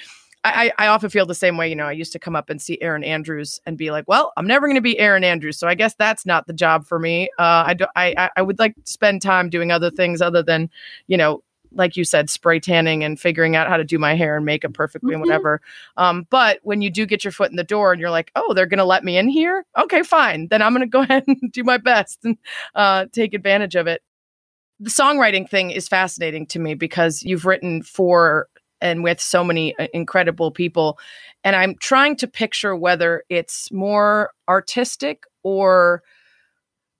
I, 0.45 0.71
I 0.77 0.87
often 0.87 1.09
feel 1.09 1.25
the 1.25 1.35
same 1.35 1.57
way. 1.57 1.67
You 1.69 1.75
know, 1.75 1.85
I 1.87 1.91
used 1.91 2.13
to 2.13 2.19
come 2.19 2.35
up 2.35 2.49
and 2.49 2.61
see 2.61 2.81
Erin 2.81 3.03
Andrews 3.03 3.59
and 3.65 3.77
be 3.77 3.91
like, 3.91 4.05
"Well, 4.07 4.31
I'm 4.37 4.47
never 4.47 4.67
going 4.67 4.75
to 4.75 4.81
be 4.81 4.97
Erin 4.97 5.23
Andrews, 5.25 5.57
so 5.59 5.67
I 5.67 5.75
guess 5.75 5.95
that's 5.95 6.25
not 6.25 6.47
the 6.47 6.53
job 6.53 6.85
for 6.85 6.97
me." 6.97 7.29
Uh, 7.37 7.63
I 7.67 7.73
do, 7.73 7.85
I 7.95 8.29
I- 8.37 8.41
would 8.41 8.57
like 8.57 8.75
to 8.75 8.81
spend 8.85 9.21
time 9.21 9.49
doing 9.49 9.71
other 9.71 9.91
things 9.91 10.21
other 10.21 10.41
than, 10.41 10.69
you 11.07 11.17
know, 11.17 11.43
like 11.73 11.97
you 11.97 12.03
said, 12.05 12.29
spray 12.29 12.59
tanning 12.59 13.03
and 13.03 13.19
figuring 13.19 13.55
out 13.57 13.67
how 13.67 13.75
to 13.77 13.83
do 13.83 13.99
my 13.99 14.15
hair 14.15 14.37
and 14.37 14.45
makeup 14.45 14.73
perfectly 14.73 15.13
and 15.13 15.21
Mhm. 15.21 15.27
whatever. 15.27 15.61
Um, 15.97 16.25
but 16.29 16.59
when 16.63 16.81
you 16.81 16.89
do 16.89 17.05
get 17.05 17.23
your 17.23 17.31
foot 17.31 17.51
in 17.51 17.57
the 17.57 17.63
door 17.63 17.91
and 17.91 17.99
you're 17.99 18.09
like, 18.09 18.31
"Oh, 18.35 18.53
they're 18.53 18.65
going 18.65 18.77
to 18.79 18.85
let 18.85 19.03
me 19.03 19.17
in 19.17 19.27
here," 19.27 19.65
okay, 19.77 20.03
fine. 20.03 20.47
Then 20.47 20.61
I'm 20.61 20.73
going 20.73 20.87
to 20.87 20.91
go 20.91 21.01
ahead 21.03 21.25
and 21.27 21.51
do 21.51 21.63
my 21.65 21.77
best 21.77 22.19
and 22.23 22.37
uh, 22.75 23.07
take 23.11 23.33
advantage 23.33 23.75
of 23.75 23.87
it 23.87 24.01
the 24.79 24.89
songwriting 24.89 25.49
thing 25.49 25.71
is 25.71 25.87
fascinating 25.89 26.45
to 26.47 26.59
me 26.59 26.73
because 26.73 27.21
you've 27.23 27.45
written 27.45 27.83
for 27.83 28.47
and 28.81 29.03
with 29.03 29.19
so 29.19 29.43
many 29.43 29.75
uh, 29.77 29.87
incredible 29.93 30.51
people 30.51 30.97
and 31.43 31.55
i'm 31.55 31.75
trying 31.79 32.15
to 32.15 32.27
picture 32.27 32.75
whether 32.75 33.23
it's 33.29 33.71
more 33.71 34.31
artistic 34.47 35.23
or 35.43 36.01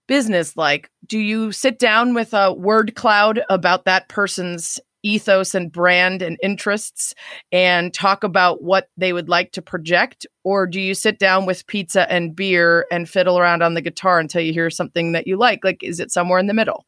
business 0.07 0.57
like 0.57 0.89
do 1.05 1.19
you 1.19 1.51
sit 1.51 1.79
down 1.79 2.13
with 2.13 2.33
a 2.33 2.53
word 2.53 2.95
cloud 2.95 3.41
about 3.49 3.85
that 3.85 4.09
person's 4.09 4.79
ethos 5.03 5.55
and 5.55 5.71
brand 5.71 6.21
and 6.21 6.37
interests 6.43 7.13
and 7.51 7.93
talk 7.93 8.23
about 8.23 8.63
what 8.63 8.89
they 8.97 9.13
would 9.13 9.29
like 9.29 9.51
to 9.53 9.61
project? 9.61 10.25
Or 10.43 10.67
do 10.67 10.79
you 10.79 10.93
sit 10.93 11.19
down 11.19 11.45
with 11.45 11.67
pizza 11.67 12.11
and 12.11 12.35
beer 12.35 12.85
and 12.91 13.07
fiddle 13.07 13.39
around 13.39 13.63
on 13.63 13.73
the 13.73 13.81
guitar 13.81 14.19
until 14.19 14.41
you 14.41 14.53
hear 14.53 14.69
something 14.69 15.11
that 15.13 15.27
you 15.27 15.37
like? 15.37 15.63
Like 15.63 15.83
is 15.83 15.99
it 15.99 16.11
somewhere 16.11 16.39
in 16.39 16.47
the 16.47 16.53
middle 16.53 16.85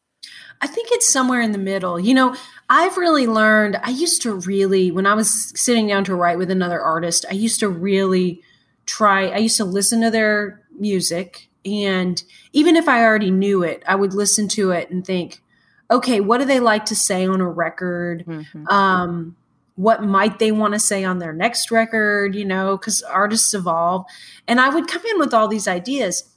I 0.61 0.67
think 0.67 0.89
it's 0.91 1.07
somewhere 1.07 1.41
in 1.41 1.51
the 1.51 1.57
middle. 1.57 1.99
You 1.99 2.13
know, 2.13 2.35
I've 2.69 2.97
really 2.97 3.27
learned, 3.27 3.77
I 3.83 3.89
used 3.89 4.21
to 4.21 4.33
really, 4.33 4.91
when 4.91 5.05
I 5.05 5.13
was 5.13 5.51
sitting 5.59 5.87
down 5.87 6.03
to 6.05 6.15
write 6.15 6.37
with 6.37 6.51
another 6.51 6.79
artist, 6.79 7.25
I 7.29 7.33
used 7.33 7.59
to 7.61 7.69
really 7.69 8.41
try, 8.85 9.27
I 9.27 9.37
used 9.37 9.57
to 9.57 9.65
listen 9.65 10.01
to 10.01 10.11
their 10.11 10.61
music. 10.77 11.49
And 11.65 12.21
even 12.53 12.75
if 12.75 12.87
I 12.87 13.03
already 13.03 13.31
knew 13.31 13.63
it, 13.63 13.83
I 13.87 13.95
would 13.95 14.13
listen 14.13 14.47
to 14.49 14.71
it 14.71 14.89
and 14.89 15.05
think, 15.05 15.41
okay, 15.89 16.19
what 16.19 16.37
do 16.37 16.45
they 16.45 16.59
like 16.59 16.85
to 16.85 16.95
say 16.95 17.25
on 17.25 17.41
a 17.41 17.49
record? 17.49 18.25
Mm-hmm. 18.25 18.67
Um, 18.67 19.35
what 19.75 20.03
might 20.03 20.39
they 20.39 20.51
want 20.51 20.73
to 20.73 20.79
say 20.79 21.03
on 21.03 21.19
their 21.19 21.33
next 21.33 21.71
record, 21.71 22.35
you 22.35 22.45
know, 22.45 22.77
because 22.77 23.01
artists 23.01 23.53
evolve. 23.53 24.05
And 24.47 24.61
I 24.61 24.69
would 24.69 24.87
come 24.87 25.03
in 25.05 25.19
with 25.19 25.33
all 25.33 25.47
these 25.47 25.67
ideas. 25.67 26.29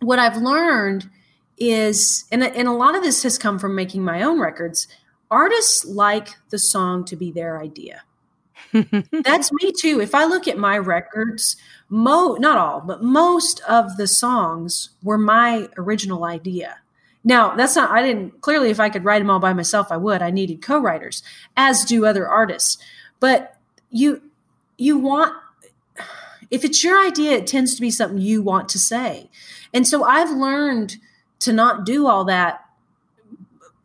What 0.00 0.18
I've 0.18 0.36
learned 0.36 1.08
is, 1.60 2.24
and, 2.30 2.42
and 2.42 2.68
a 2.68 2.72
lot 2.72 2.96
of 2.96 3.02
this 3.02 3.22
has 3.22 3.38
come 3.38 3.58
from 3.58 3.74
making 3.74 4.04
my 4.04 4.22
own 4.22 4.38
records, 4.40 4.88
artists 5.30 5.84
like 5.84 6.36
the 6.50 6.58
song 6.58 7.04
to 7.06 7.16
be 7.16 7.30
their 7.30 7.60
idea. 7.60 8.02
That's 8.72 9.52
me 9.52 9.72
too. 9.72 10.00
If 10.00 10.14
I 10.14 10.24
look 10.24 10.46
at 10.46 10.58
my 10.58 10.76
records, 10.78 11.56
mo 11.88 12.34
not 12.34 12.58
all, 12.58 12.80
but 12.80 13.02
most 13.02 13.60
of 13.68 13.96
the 13.96 14.06
songs 14.06 14.90
were 15.02 15.18
my 15.18 15.68
original 15.76 16.24
idea. 16.24 16.78
Now, 17.24 17.54
that's 17.56 17.76
not, 17.76 17.90
I 17.90 18.00
didn't, 18.00 18.40
clearly, 18.40 18.70
if 18.70 18.80
I 18.80 18.88
could 18.88 19.04
write 19.04 19.18
them 19.18 19.28
all 19.28 19.40
by 19.40 19.52
myself, 19.52 19.88
I 19.90 19.96
would. 19.96 20.22
I 20.22 20.30
needed 20.30 20.62
co 20.62 20.78
writers, 20.78 21.22
as 21.56 21.84
do 21.84 22.06
other 22.06 22.28
artists. 22.28 22.78
But 23.20 23.56
you, 23.90 24.22
you 24.76 24.98
want, 24.98 25.34
if 26.50 26.64
it's 26.64 26.82
your 26.82 27.04
idea, 27.04 27.32
it 27.32 27.46
tends 27.46 27.74
to 27.74 27.80
be 27.80 27.90
something 27.90 28.18
you 28.18 28.40
want 28.40 28.68
to 28.70 28.78
say. 28.78 29.28
And 29.74 29.86
so 29.86 30.04
I've 30.04 30.30
learned 30.30 30.98
to 31.48 31.54
not 31.54 31.86
do 31.86 32.06
all 32.06 32.26
that 32.26 32.62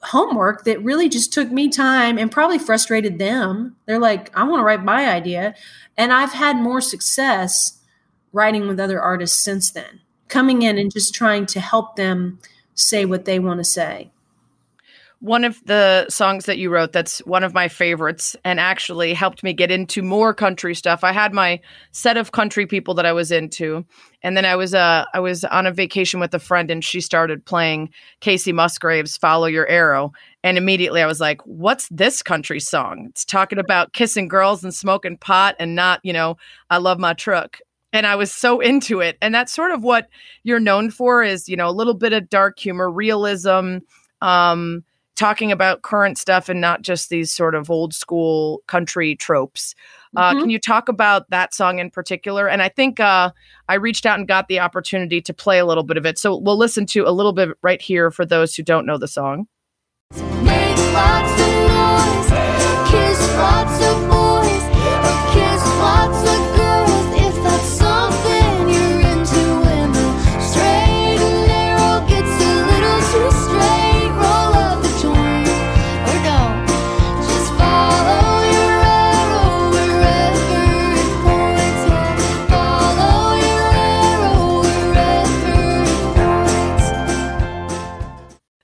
homework 0.02 0.65
that 0.65 0.84
really 0.84 1.08
just 1.08 1.32
took 1.32 1.49
me 1.49 1.69
time 1.69 2.17
and 2.17 2.30
probably 2.30 2.60
frustrated 2.60 3.17
them. 3.17 3.78
They're 3.86 3.99
like, 3.99 4.38
I 4.38 4.43
want 4.43 4.60
to 4.60 4.65
write 4.65 4.84
my 4.84 5.10
idea. 5.10 5.56
And 5.97 6.12
I've 6.12 6.34
had 6.34 6.58
more 6.58 6.82
success 6.82 7.80
writing 8.34 8.67
with 8.67 8.82
other 8.82 9.02
artists 9.02 9.41
since 9.41 9.71
then, 9.71 10.02
coming 10.28 10.62
in 10.63 10.78
and 10.78 10.91
just 10.91 11.13
trying 11.13 11.45
to 11.45 11.62
help 11.62 11.95
them 11.95 12.39
say 12.76 13.06
what 13.06 13.23
they 13.23 13.39
want 13.39 13.60
to 13.60 13.63
say. 13.63 14.12
One 15.24 15.46
of 15.46 15.64
the 15.64 16.06
songs 16.10 16.48
that 16.48 16.58
you 16.58 16.70
wrote 16.70 16.92
that's 16.92 17.20
one 17.20 17.46
of 17.46 17.54
my 17.54 17.70
favorites 17.70 18.36
and 18.44 18.60
actually 18.60 19.14
helped 19.14 19.42
me 19.42 19.54
get 19.54 19.72
into 19.72 20.02
more 20.02 20.34
country 20.34 20.76
stuff. 20.76 21.02
I 21.02 21.14
had 21.14 21.32
my 21.32 21.62
set 21.92 22.18
of 22.18 22.34
country 22.34 22.68
people 22.68 22.94
that 22.96 23.06
I 23.06 23.14
was 23.14 23.32
into, 23.32 23.86
and 24.22 24.36
then 24.36 24.44
I 24.44 24.58
was 24.58 24.74
uh 24.74 25.06
I 25.14 25.22
was 25.22 25.46
on 25.46 25.66
a 25.66 25.72
vacation 25.72 26.20
with 26.20 26.34
a 26.34 26.40
friend 26.40 26.70
and 26.70 26.84
she 26.84 27.00
started 27.00 27.46
playing 27.46 27.90
Kacey 28.20 28.54
Musgraves 28.54 29.16
Follow 29.16 29.46
Your 29.46 29.66
Arrow 29.68 30.12
and 30.44 30.58
immediately 30.58 31.02
I 31.02 31.08
was 31.08 31.22
like, 31.22 31.40
"What's 31.46 31.88
this 31.88 32.22
country 32.22 32.60
song? 32.60 33.06
It's 33.12 33.24
talking 33.24 33.60
about 33.60 33.94
kissing 33.94 34.28
girls 34.28 34.62
and 34.62 34.76
smoking 34.76 35.16
pot 35.16 35.56
and 35.58 35.74
not, 35.74 36.02
you 36.04 36.12
know, 36.12 36.36
I 36.70 36.80
love 36.80 37.00
my 37.00 37.14
truck." 37.14 37.60
and 37.94 38.06
I 38.08 38.16
was 38.16 38.32
so 38.32 38.60
into 38.60 39.00
it. 39.00 39.18
And 39.22 39.34
that's 39.34 39.54
sort 39.54 39.72
of 39.72 39.84
what 39.84 40.10
you're 40.44 40.60
known 40.60 40.90
for 40.90 41.24
is, 41.24 41.48
you 41.48 41.56
know, 41.56 41.70
a 41.70 41.72
little 41.72 41.94
bit 41.94 42.12
of 42.12 42.28
dark 42.28 42.58
humor, 42.58 42.92
realism, 42.92 43.78
um, 44.20 44.84
talking 45.15 45.52
about 45.52 45.82
current 45.84 46.17
stuff 46.17 46.49
and 46.49 46.60
not 46.60 46.82
just 46.82 47.10
these 47.10 47.34
sort 47.34 47.56
of 47.56 47.69
old 47.69 47.93
school 47.93 48.63
country 48.67 49.15
tropes. 49.15 49.76
Uh, 50.15 50.32
mm-hmm. 50.32 50.41
Can 50.41 50.49
you 50.49 50.60
talk 50.60 50.89
about 50.89 51.30
that 51.30 51.54
song 51.54 51.80
in 51.80 51.89
particular? 51.89 52.47
And 52.47 52.62
I 52.62 52.69
think 52.69 52.99
uh, 52.99 53.32
I 53.67 53.76
reached 53.76 54.06
out 54.06 54.19
and 54.19 54.28
got 54.28 54.47
the 54.47 54.60
opportunity 54.60 55.21
to 55.21 55.34
play 55.34 55.60
a 55.60 55.65
little 55.65 55.84
bit 55.84 55.97
of 55.97 56.06
it. 56.06 56.17
So 56.17 56.38
we'll 56.38 56.58
listen 56.58 56.86
to 56.88 57.08
a 57.08 57.12
little 57.12 57.34
bit 57.34 57.49
right 57.62 57.82
here 57.82 58.12
for 58.12 58.26
those 58.26 58.56
who 58.56 58.63
don't 58.63 58.86
know 58.86 58.97
the 58.97 59.08
song. 59.08 59.47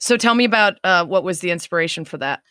So 0.09 0.17
tell 0.17 0.33
me 0.33 0.43
about 0.43 0.79
uh, 0.83 1.05
what 1.05 1.23
was 1.23 1.39
the 1.39 1.51
inspiration 1.51 2.03
for 2.03 2.17
that. 2.17 2.41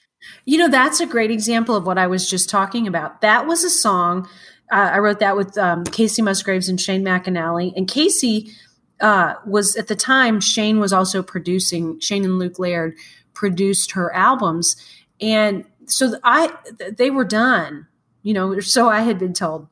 You 0.44 0.59
know, 0.59 0.68
that's 0.68 1.01
a 1.01 1.07
great 1.07 1.33
example 1.33 1.75
of 1.75 1.87
what 1.87 1.99
I 1.99 2.07
was 2.07 2.31
just 2.31 2.49
talking 2.49 2.87
about. 2.87 3.21
That 3.21 3.49
was 3.49 3.64
a 3.64 3.68
song. 3.68 4.29
Uh, 4.71 4.90
I 4.92 4.99
wrote 5.01 5.18
that 5.18 5.37
with 5.37 5.59
um, 5.59 5.83
Kacey 5.83 6.23
Musgraves 6.23 6.68
and 6.68 6.81
Shane 6.81 7.03
McAnally. 7.03 7.73
And 7.75 7.88
Kacey 7.88 8.53
uh, 9.01 9.35
was 9.44 9.75
at 9.75 9.88
the 9.88 9.97
time, 9.97 10.40
Shane 10.40 10.79
was 10.79 10.92
also 10.92 11.21
producing, 11.21 11.99
Shane 11.99 12.25
and 12.25 12.38
Luke 12.38 12.61
Laird 12.61 12.94
produced 13.35 13.90
her 13.90 14.14
albums. 14.14 14.77
And 15.21 15.64
so 15.87 16.14
I, 16.23 16.55
they 16.97 17.11
were 17.11 17.25
done, 17.25 17.88
you 18.23 18.35
know, 18.35 18.61
so 18.61 18.88
I 18.88 19.01
had 19.01 19.18
been 19.18 19.35
told. 19.35 19.66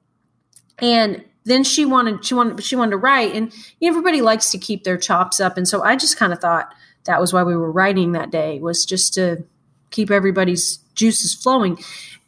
And 0.81 1.25
then 1.46 1.64
she 1.64 1.85
wanted, 1.85 2.24
she 2.24 2.35
wanted, 2.35 2.62
she 2.62 2.76
wanted 2.76 2.90
to 2.90 2.96
write. 2.98 3.35
And 3.35 3.52
everybody 3.80 4.20
likes 4.20 4.50
to 4.50 4.59
keep 4.59 4.85
their 4.85 4.98
chops 4.98 5.40
up. 5.40 5.56
And 5.56 5.66
so 5.66 5.82
I 5.82 5.96
just 5.96 6.18
kind 6.18 6.32
of 6.32 6.40
thought, 6.40 6.72
that 7.06 7.20
was 7.20 7.32
why 7.32 7.42
we 7.42 7.56
were 7.56 7.70
writing 7.70 8.12
that 8.12 8.30
day 8.30 8.59
was 8.61 8.85
just 8.85 9.14
to 9.14 9.44
keep 9.90 10.11
everybody's 10.11 10.78
juices 10.94 11.35
flowing. 11.35 11.78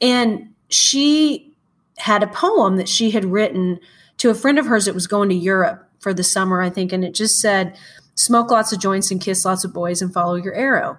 And 0.01 0.55
she 0.71 1.53
had 1.99 2.23
a 2.23 2.29
poem 2.29 2.77
that 2.77 2.89
she 2.89 3.11
had 3.11 3.25
written 3.25 3.81
to 4.19 4.31
a 4.31 4.35
friend 4.35 4.59
of 4.59 4.67
hers 4.67 4.87
that 4.87 4.95
was 4.95 5.07
going 5.07 5.29
to 5.29 5.35
Europe 5.35 5.85
for 5.99 6.15
the 6.15 6.23
summer 6.23 6.63
I 6.63 6.71
think. 6.71 6.93
And 6.93 7.05
it 7.05 7.15
just 7.15 7.41
said 7.41 7.77
smoke 8.15 8.51
lots 8.51 8.73
of 8.73 8.81
joints 8.81 9.11
and 9.11 9.21
kiss 9.21 9.45
lots 9.45 9.65
of 9.65 9.73
boys 9.73 10.01
and 10.01 10.13
follow 10.13 10.37
your 10.37 10.55
arrow. 10.55 10.99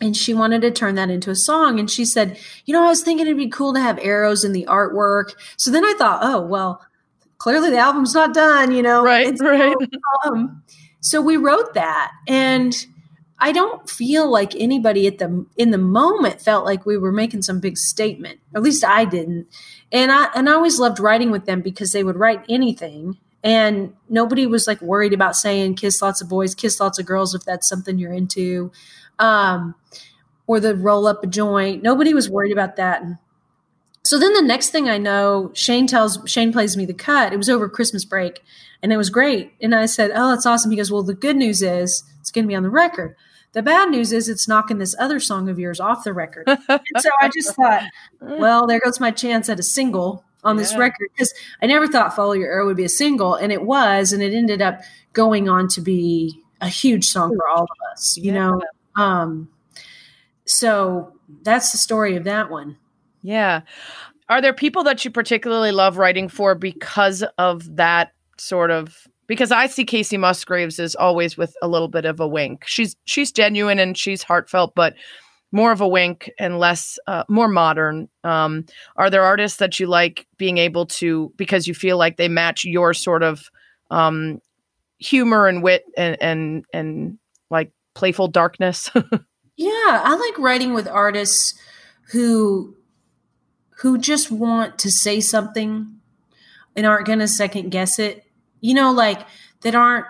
And 0.00 0.16
she 0.16 0.32
wanted 0.32 0.62
to 0.62 0.70
turn 0.70 0.94
that 0.94 1.10
into 1.10 1.30
a 1.30 1.36
song. 1.36 1.80
And 1.80 1.90
she 1.90 2.04
said 2.04 2.38
you 2.64 2.72
know 2.72 2.84
i 2.84 2.88
was 2.88 3.02
thinking 3.02 3.26
it'd 3.26 3.36
be 3.36 3.48
cool 3.48 3.74
to 3.74 3.80
have 3.80 3.98
arrows 4.00 4.44
in 4.44 4.52
the 4.52 4.66
artwork. 4.66 5.32
So 5.56 5.70
then 5.70 5.84
i 5.84 5.94
thought 5.98 6.20
oh 6.22 6.40
well 6.40 6.82
clearly 7.38 7.70
the 7.70 7.78
album's 7.78 8.14
not 8.14 8.34
done 8.34 8.72
you 8.72 8.82
know 8.82 9.02
right 9.02 9.38
right 9.40 9.76
um, 10.26 10.62
so 11.00 11.20
we 11.20 11.36
wrote 11.36 11.74
that 11.74 12.12
and 12.26 12.86
I 13.40 13.52
don't 13.52 13.88
feel 13.88 14.30
like 14.30 14.56
anybody 14.56 15.06
at 15.06 15.18
the 15.18 15.46
in 15.56 15.70
the 15.70 15.78
moment 15.78 16.40
felt 16.40 16.64
like 16.64 16.84
we 16.84 16.98
were 16.98 17.12
making 17.12 17.42
some 17.42 17.60
big 17.60 17.78
statement. 17.78 18.40
At 18.54 18.62
least 18.62 18.84
I 18.84 19.04
didn't. 19.04 19.46
And 19.92 20.10
I 20.10 20.28
and 20.34 20.48
I 20.48 20.54
always 20.54 20.80
loved 20.80 20.98
writing 20.98 21.30
with 21.30 21.44
them 21.46 21.60
because 21.60 21.92
they 21.92 22.02
would 22.02 22.16
write 22.16 22.44
anything 22.48 23.16
and 23.44 23.92
nobody 24.08 24.46
was 24.46 24.66
like 24.66 24.80
worried 24.80 25.12
about 25.12 25.36
saying 25.36 25.76
kiss 25.76 26.02
lots 26.02 26.20
of 26.20 26.28
boys, 26.28 26.54
kiss 26.54 26.80
lots 26.80 26.98
of 26.98 27.06
girls 27.06 27.34
if 27.34 27.44
that's 27.44 27.68
something 27.68 27.98
you're 27.98 28.12
into. 28.12 28.72
Um, 29.18 29.74
or 30.46 30.60
the 30.60 30.74
roll 30.74 31.06
up 31.06 31.22
a 31.22 31.26
joint. 31.26 31.82
Nobody 31.82 32.14
was 32.14 32.28
worried 32.28 32.52
about 32.52 32.76
that. 32.76 33.02
So 34.08 34.18
then 34.18 34.32
the 34.32 34.40
next 34.40 34.70
thing 34.70 34.88
I 34.88 34.96
know, 34.96 35.50
Shane 35.52 35.86
tells 35.86 36.18
Shane 36.24 36.50
plays 36.50 36.78
me 36.78 36.86
the 36.86 36.94
cut. 36.94 37.34
It 37.34 37.36
was 37.36 37.50
over 37.50 37.68
Christmas 37.68 38.06
break 38.06 38.42
and 38.82 38.90
it 38.90 38.96
was 38.96 39.10
great. 39.10 39.52
And 39.60 39.74
I 39.74 39.84
said, 39.84 40.12
Oh, 40.14 40.30
that's 40.30 40.46
awesome. 40.46 40.70
He 40.70 40.78
goes, 40.78 40.90
Well, 40.90 41.02
the 41.02 41.12
good 41.12 41.36
news 41.36 41.60
is 41.60 42.04
it's 42.18 42.30
going 42.30 42.46
to 42.46 42.48
be 42.48 42.54
on 42.54 42.62
the 42.62 42.70
record. 42.70 43.16
The 43.52 43.60
bad 43.60 43.90
news 43.90 44.10
is 44.14 44.30
it's 44.30 44.48
knocking 44.48 44.78
this 44.78 44.96
other 44.98 45.20
song 45.20 45.50
of 45.50 45.58
yours 45.58 45.78
off 45.78 46.04
the 46.04 46.14
record. 46.14 46.48
and 46.48 46.80
so 46.96 47.10
I 47.20 47.28
just 47.28 47.54
thought, 47.54 47.82
well, 48.22 48.66
there 48.66 48.80
goes 48.80 48.98
my 48.98 49.10
chance 49.10 49.50
at 49.50 49.60
a 49.60 49.62
single 49.62 50.24
on 50.42 50.56
yeah. 50.56 50.62
this 50.62 50.74
record 50.74 51.10
because 51.14 51.34
I 51.60 51.66
never 51.66 51.86
thought 51.86 52.16
Follow 52.16 52.32
Your 52.32 52.50
Arrow 52.50 52.64
would 52.64 52.78
be 52.78 52.84
a 52.84 52.88
single, 52.88 53.34
and 53.34 53.52
it 53.52 53.62
was, 53.62 54.14
and 54.14 54.22
it 54.22 54.32
ended 54.32 54.62
up 54.62 54.80
going 55.12 55.50
on 55.50 55.68
to 55.68 55.82
be 55.82 56.42
a 56.62 56.68
huge 56.68 57.04
song 57.04 57.36
for 57.36 57.46
all 57.46 57.64
of 57.64 57.92
us, 57.92 58.16
you 58.16 58.32
yeah. 58.32 58.48
know. 58.48 58.62
Um, 58.96 59.50
so 60.46 61.12
that's 61.42 61.72
the 61.72 61.78
story 61.78 62.16
of 62.16 62.24
that 62.24 62.50
one. 62.50 62.78
Yeah. 63.22 63.62
Are 64.28 64.42
there 64.42 64.52
people 64.52 64.84
that 64.84 65.04
you 65.04 65.10
particularly 65.10 65.72
love 65.72 65.96
writing 65.96 66.28
for 66.28 66.54
because 66.54 67.24
of 67.38 67.76
that 67.76 68.12
sort 68.36 68.70
of 68.70 69.06
because 69.26 69.52
I 69.52 69.66
see 69.66 69.84
Kacey 69.84 70.18
Musgraves 70.18 70.78
is 70.78 70.96
always 70.96 71.36
with 71.36 71.54
a 71.62 71.68
little 71.68 71.88
bit 71.88 72.04
of 72.04 72.18
a 72.18 72.26
wink. 72.26 72.64
She's 72.66 72.96
she's 73.04 73.30
genuine 73.30 73.78
and 73.78 73.96
she's 73.96 74.22
heartfelt, 74.22 74.74
but 74.74 74.94
more 75.52 75.70
of 75.72 75.80
a 75.80 75.88
wink 75.88 76.30
and 76.38 76.58
less 76.58 76.98
uh, 77.06 77.24
more 77.28 77.48
modern. 77.48 78.08
Um, 78.24 78.66
are 78.96 79.08
there 79.10 79.22
artists 79.22 79.58
that 79.58 79.78
you 79.78 79.86
like 79.86 80.26
being 80.36 80.58
able 80.58 80.86
to 80.86 81.32
because 81.36 81.66
you 81.66 81.74
feel 81.74 81.96
like 81.96 82.16
they 82.16 82.28
match 82.28 82.64
your 82.64 82.92
sort 82.92 83.22
of 83.22 83.50
um, 83.90 84.40
humor 84.98 85.46
and 85.46 85.62
wit 85.62 85.84
and 85.96 86.16
and 86.20 86.64
and 86.72 87.18
like 87.50 87.72
playful 87.94 88.28
darkness? 88.28 88.90
yeah, 89.56 90.02
I 90.04 90.16
like 90.16 90.38
writing 90.38 90.72
with 90.74 90.88
artists 90.88 91.54
who 92.12 92.74
who 93.80 93.98
just 93.98 94.30
want 94.30 94.78
to 94.78 94.90
say 94.90 95.20
something 95.20 96.00
and 96.74 96.86
aren't 96.86 97.06
going 97.06 97.18
to 97.18 97.28
second 97.28 97.70
guess 97.70 97.98
it 97.98 98.24
you 98.60 98.74
know, 98.74 98.92
like 98.92 99.26
that 99.62 99.74
aren't, 99.74 100.06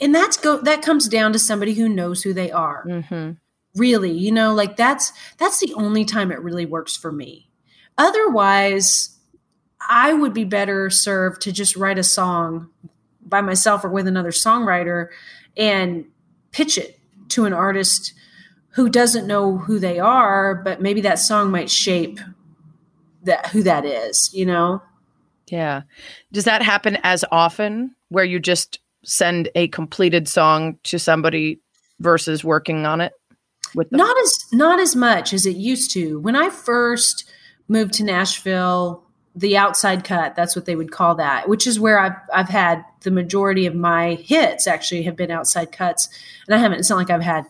and 0.00 0.14
that's 0.14 0.36
go, 0.36 0.58
that 0.58 0.82
comes 0.82 1.08
down 1.08 1.32
to 1.32 1.38
somebody 1.38 1.74
who 1.74 1.88
knows 1.88 2.22
who 2.22 2.32
they 2.32 2.50
are. 2.50 2.84
Mm-hmm. 2.86 3.32
Really, 3.76 4.12
you 4.12 4.32
know, 4.32 4.52
like 4.54 4.76
that's, 4.76 5.12
that's 5.38 5.60
the 5.60 5.72
only 5.74 6.04
time 6.04 6.32
it 6.32 6.42
really 6.42 6.66
works 6.66 6.96
for 6.96 7.12
me. 7.12 7.48
Otherwise, 7.96 9.16
I 9.88 10.12
would 10.12 10.34
be 10.34 10.44
better 10.44 10.90
served 10.90 11.42
to 11.42 11.52
just 11.52 11.76
write 11.76 11.98
a 11.98 12.04
song 12.04 12.68
by 13.24 13.40
myself 13.40 13.84
or 13.84 13.88
with 13.88 14.06
another 14.06 14.32
songwriter 14.32 15.08
and 15.56 16.04
pitch 16.50 16.78
it 16.78 16.98
to 17.28 17.44
an 17.44 17.52
artist 17.52 18.12
who 18.70 18.88
doesn't 18.88 19.26
know 19.26 19.58
who 19.58 19.78
they 19.78 19.98
are, 19.98 20.54
but 20.54 20.80
maybe 20.80 21.00
that 21.00 21.18
song 21.18 21.50
might 21.50 21.70
shape 21.70 22.18
that 23.24 23.46
who 23.48 23.62
that 23.62 23.84
is, 23.84 24.30
you 24.32 24.46
know? 24.46 24.82
Yeah. 25.48 25.82
Does 26.32 26.44
that 26.44 26.62
happen 26.62 26.98
as 27.02 27.24
often 27.30 27.94
where 28.08 28.24
you 28.24 28.38
just 28.38 28.80
send 29.04 29.48
a 29.54 29.68
completed 29.68 30.28
song 30.28 30.78
to 30.84 30.98
somebody 30.98 31.60
versus 31.98 32.44
working 32.44 32.86
on 32.86 33.00
it 33.00 33.12
with 33.74 33.90
them? 33.90 33.98
Not 33.98 34.16
as 34.18 34.46
not 34.52 34.80
as 34.80 34.94
much 34.96 35.32
as 35.32 35.46
it 35.46 35.56
used 35.56 35.90
to. 35.92 36.20
When 36.20 36.36
I 36.36 36.50
first 36.50 37.30
moved 37.68 37.94
to 37.94 38.04
Nashville, 38.04 39.04
the 39.34 39.56
outside 39.56 40.04
cut, 40.04 40.34
that's 40.34 40.56
what 40.56 40.66
they 40.66 40.76
would 40.76 40.90
call 40.92 41.14
that, 41.16 41.48
which 41.48 41.66
is 41.66 41.80
where 41.80 41.98
I've 41.98 42.16
I've 42.32 42.48
had 42.48 42.84
the 43.02 43.10
majority 43.10 43.66
of 43.66 43.74
my 43.74 44.14
hits 44.14 44.66
actually 44.66 45.02
have 45.04 45.16
been 45.16 45.30
outside 45.30 45.72
cuts. 45.72 46.08
And 46.46 46.54
I 46.54 46.58
haven't 46.58 46.80
it's 46.80 46.90
not 46.90 46.96
like 46.96 47.10
I've 47.10 47.22
had 47.22 47.46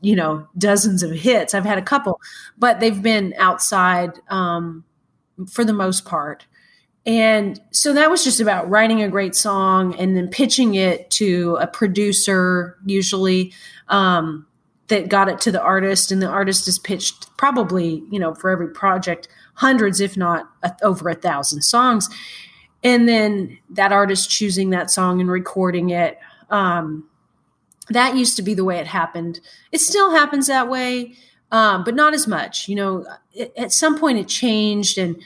you 0.00 0.16
know 0.16 0.46
dozens 0.58 1.02
of 1.02 1.10
hits. 1.10 1.54
I've 1.54 1.64
had 1.64 1.78
a 1.78 1.82
couple, 1.82 2.20
but 2.58 2.80
they've 2.80 3.02
been 3.02 3.34
outside 3.38 4.12
um, 4.28 4.84
for 5.50 5.64
the 5.64 5.72
most 5.72 6.04
part. 6.04 6.46
And 7.04 7.60
so 7.72 7.92
that 7.94 8.10
was 8.10 8.22
just 8.22 8.40
about 8.40 8.68
writing 8.70 9.02
a 9.02 9.08
great 9.08 9.34
song 9.34 9.94
and 9.96 10.16
then 10.16 10.28
pitching 10.28 10.74
it 10.74 11.10
to 11.12 11.56
a 11.60 11.66
producer, 11.66 12.78
usually 12.86 13.52
um, 13.88 14.46
that 14.86 15.08
got 15.08 15.28
it 15.28 15.40
to 15.40 15.50
the 15.50 15.60
artist. 15.60 16.12
And 16.12 16.22
the 16.22 16.28
artist 16.28 16.68
is 16.68 16.78
pitched 16.78 17.36
probably, 17.36 18.04
you 18.10 18.20
know, 18.20 18.34
for 18.34 18.50
every 18.50 18.68
project, 18.68 19.26
hundreds, 19.54 20.00
if 20.00 20.16
not 20.16 20.48
a, 20.62 20.72
over 20.82 21.08
a 21.08 21.14
thousand 21.14 21.62
songs. 21.62 22.08
And 22.84 23.08
then 23.08 23.58
that 23.70 23.90
artist 23.92 24.30
choosing 24.30 24.70
that 24.70 24.90
song 24.90 25.20
and 25.20 25.30
recording 25.30 25.90
it. 25.90 26.18
Um, 26.50 27.08
that 27.90 28.16
used 28.16 28.36
to 28.36 28.42
be 28.42 28.54
the 28.54 28.64
way 28.64 28.78
it 28.78 28.86
happened. 28.86 29.40
It 29.70 29.80
still 29.80 30.12
happens 30.12 30.46
that 30.46 30.68
way, 30.68 31.14
um, 31.50 31.84
but 31.84 31.94
not 31.94 32.14
as 32.14 32.26
much. 32.26 32.68
You 32.68 32.76
know, 32.76 33.06
it, 33.32 33.52
at 33.56 33.72
some 33.72 33.98
point 33.98 34.18
it 34.18 34.28
changed 34.28 34.98
and, 34.98 35.22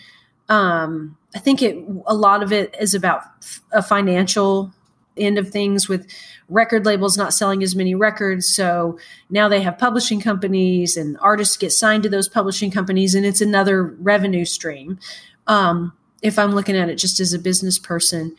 um, 0.48 1.16
I 1.34 1.38
think 1.38 1.60
it 1.60 1.76
a 2.06 2.14
lot 2.14 2.42
of 2.42 2.50
it 2.52 2.74
is 2.80 2.94
about 2.94 3.22
a 3.70 3.82
financial 3.82 4.72
end 5.18 5.38
of 5.38 5.50
things 5.50 5.88
with 5.88 6.06
record 6.48 6.86
labels 6.86 7.16
not 7.16 7.34
selling 7.34 7.62
as 7.62 7.74
many 7.74 7.94
records. 7.94 8.46
So 8.46 8.98
now 9.28 9.48
they 9.48 9.60
have 9.60 9.76
publishing 9.76 10.20
companies 10.20 10.96
and 10.96 11.18
artists 11.20 11.56
get 11.56 11.72
signed 11.72 12.04
to 12.04 12.08
those 12.08 12.28
publishing 12.28 12.70
companies, 12.70 13.14
and 13.14 13.26
it's 13.26 13.40
another 13.40 13.84
revenue 13.84 14.44
stream. 14.44 14.98
Um, 15.46 15.92
if 16.22 16.38
I'm 16.38 16.54
looking 16.54 16.76
at 16.76 16.88
it 16.88 16.96
just 16.96 17.20
as 17.20 17.32
a 17.32 17.38
business 17.38 17.78
person. 17.78 18.36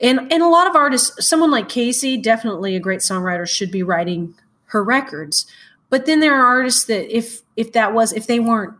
And, 0.00 0.32
and 0.32 0.42
a 0.42 0.48
lot 0.48 0.68
of 0.68 0.76
artists, 0.76 1.26
someone 1.26 1.50
like 1.50 1.68
Kacey, 1.68 2.22
definitely 2.22 2.76
a 2.76 2.80
great 2.80 3.00
songwriter, 3.00 3.48
should 3.48 3.70
be 3.70 3.82
writing 3.82 4.34
her 4.66 4.82
records. 4.84 5.46
But 5.90 6.06
then 6.06 6.20
there 6.20 6.34
are 6.40 6.46
artists 6.46 6.84
that 6.84 7.14
if 7.16 7.42
if 7.56 7.72
that 7.72 7.92
was 7.94 8.12
if 8.12 8.26
they 8.26 8.38
weren't 8.38 8.74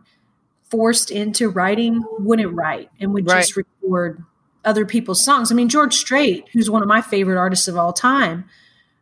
forced 0.69 1.09
into 1.09 1.49
writing 1.49 2.03
wouldn't 2.19 2.53
write 2.53 2.89
and 2.99 3.13
would 3.13 3.27
Right. 3.27 3.39
just 3.41 3.57
record 3.57 4.23
other 4.63 4.85
people's 4.85 5.23
songs. 5.25 5.51
I 5.51 5.55
mean, 5.55 5.69
George 5.69 5.95
Strait, 5.95 6.45
who's 6.53 6.69
one 6.69 6.83
of 6.83 6.87
my 6.87 7.01
favorite 7.01 7.39
artists 7.39 7.67
of 7.67 7.75
all 7.77 7.91
time, 7.91 8.45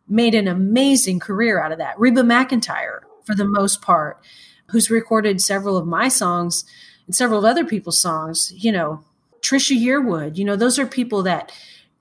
made 0.08 0.34
an 0.34 0.48
amazing 0.48 1.20
career 1.20 1.60
out 1.62 1.72
of 1.72 1.78
that. 1.78 1.98
Reba 2.00 2.22
McEntire, 2.22 3.00
for 3.24 3.34
the 3.34 3.44
most 3.44 3.82
part, 3.82 4.18
who's 4.70 4.90
recorded 4.90 5.40
several 5.42 5.76
of 5.76 5.86
my 5.86 6.08
songs 6.08 6.64
and 7.06 7.14
several 7.14 7.40
of 7.40 7.44
other 7.44 7.64
people's 7.64 8.00
songs, 8.00 8.52
you 8.56 8.72
know, 8.72 9.04
Trisha 9.42 9.78
Yearwood, 9.78 10.36
you 10.36 10.44
know, 10.44 10.56
those 10.56 10.78
are 10.78 10.86
people 10.86 11.22
that 11.24 11.52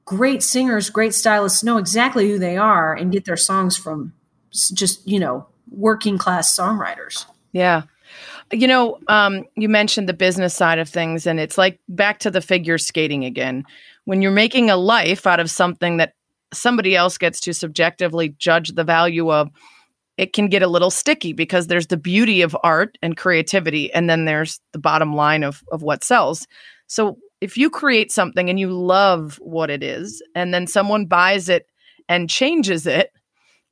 great 0.08 0.42
singers, 0.42 0.90
great 0.90 1.14
stylists 1.14 1.64
know 1.66 1.78
exactly 1.78 2.30
who 2.30 2.40
they 2.40 2.56
are 2.58 2.96
and 2.96 3.12
get 3.12 3.26
their 3.26 3.38
songs 3.38 3.76
from 3.76 4.14
just, 4.52 5.06
you 5.06 5.20
know, 5.20 5.46
working 5.70 6.18
class 6.18 6.58
songwriters. 6.58 7.26
Yeah. 7.52 7.84
You 8.54 8.68
know, 8.68 9.00
um, 9.10 9.44
you 9.58 9.68
mentioned 9.68 10.08
the 10.08 10.14
business 10.14 10.56
side 10.56 10.80
of 10.80 10.88
things, 10.88 11.28
and 11.28 11.42
it's 11.42 11.58
like 11.58 11.80
back 11.90 12.20
to 12.20 12.32
the 12.32 12.40
figure 12.40 12.78
skating 12.78 13.26
again. 13.26 13.66
When 14.06 14.22
you're 14.22 14.32
making 14.32 14.70
a 14.70 14.78
life 14.78 15.28
out 15.28 15.42
of 15.42 15.52
something 15.52 15.98
that 15.98 16.14
somebody 16.54 16.96
else 16.96 17.18
gets 17.18 17.42
to 17.42 17.54
subjectively 17.54 18.30
judge 18.30 18.70
the 18.70 18.86
value 18.86 19.30
of, 19.30 19.50
it 20.16 20.32
can 20.32 20.48
get 20.48 20.64
a 20.64 20.68
little 20.68 20.90
sticky 20.90 21.34
because 21.34 21.68
there's 21.68 21.88
the 21.88 21.98
beauty 21.98 22.42
of 22.42 22.56
art 22.64 22.98
and 23.02 23.18
creativity, 23.18 23.92
and 23.92 24.10
then 24.10 24.24
there's 24.24 24.62
the 24.72 24.80
bottom 24.80 25.14
line 25.14 25.44
of 25.44 25.62
of 25.70 25.84
what 25.84 26.06
sells. 26.06 26.48
So 26.88 27.18
if 27.42 27.58
you 27.58 27.70
create 27.70 28.12
something 28.12 28.50
and 28.50 28.60
you 28.60 28.72
love 28.72 29.38
what 29.42 29.70
it 29.70 29.84
is, 29.84 30.22
and 30.36 30.54
then 30.54 30.68
someone 30.68 31.06
buys 31.06 31.50
it 31.50 31.68
and 32.10 32.30
changes 32.30 32.88
it, 32.88 33.12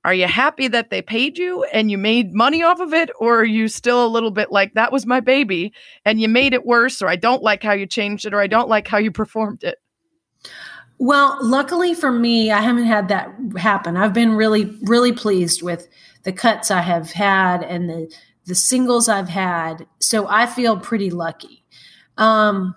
are 0.03 0.13
you 0.13 0.27
happy 0.27 0.67
that 0.67 0.91
they 0.91 1.01
paid 1.01 1.37
you 1.37 1.63
and 1.63 1.89
you 1.89 1.97
made 1.97 2.31
money 2.31 2.61
off 2.61 2.79
of 2.79 2.93
it 2.93 3.09
or 3.19 3.39
are 3.39 3.45
you 3.45 3.67
still 3.67 4.05
a 4.05 4.07
little 4.07 4.29
bit 4.29 4.51
like 4.51 4.75
that 4.75 4.91
was 4.91 5.05
my 5.07 5.19
baby 5.19 5.73
and 6.05 6.21
you 6.21 6.29
made 6.29 6.53
it 6.53 6.63
worse 6.63 7.01
or 7.01 7.07
i 7.07 7.15
don't 7.15 7.41
like 7.41 7.63
how 7.63 7.73
you 7.73 7.87
changed 7.87 8.23
it 8.23 8.33
or 8.33 8.39
i 8.39 8.45
don't 8.45 8.69
like 8.69 8.87
how 8.87 8.99
you 8.99 9.11
performed 9.11 9.63
it 9.63 9.79
Well, 10.97 11.37
luckily 11.41 11.93
for 11.93 12.11
me, 12.11 12.51
I 12.51 12.61
haven't 12.61 12.85
had 12.85 13.09
that 13.09 13.29
happen. 13.57 13.97
I've 13.97 14.13
been 14.13 14.33
really, 14.35 14.77
really 14.83 15.11
pleased 15.11 15.61
with 15.61 15.89
the 16.23 16.31
cuts 16.31 16.71
I 16.71 16.81
have 16.81 17.11
had 17.11 17.63
and 17.63 17.89
the 17.89 18.13
the 18.45 18.55
singles 18.55 19.09
I've 19.09 19.29
had. 19.29 19.87
So 19.99 20.27
I 20.29 20.45
feel 20.45 20.77
pretty 20.79 21.09
lucky. 21.09 21.63
Um, 22.17 22.75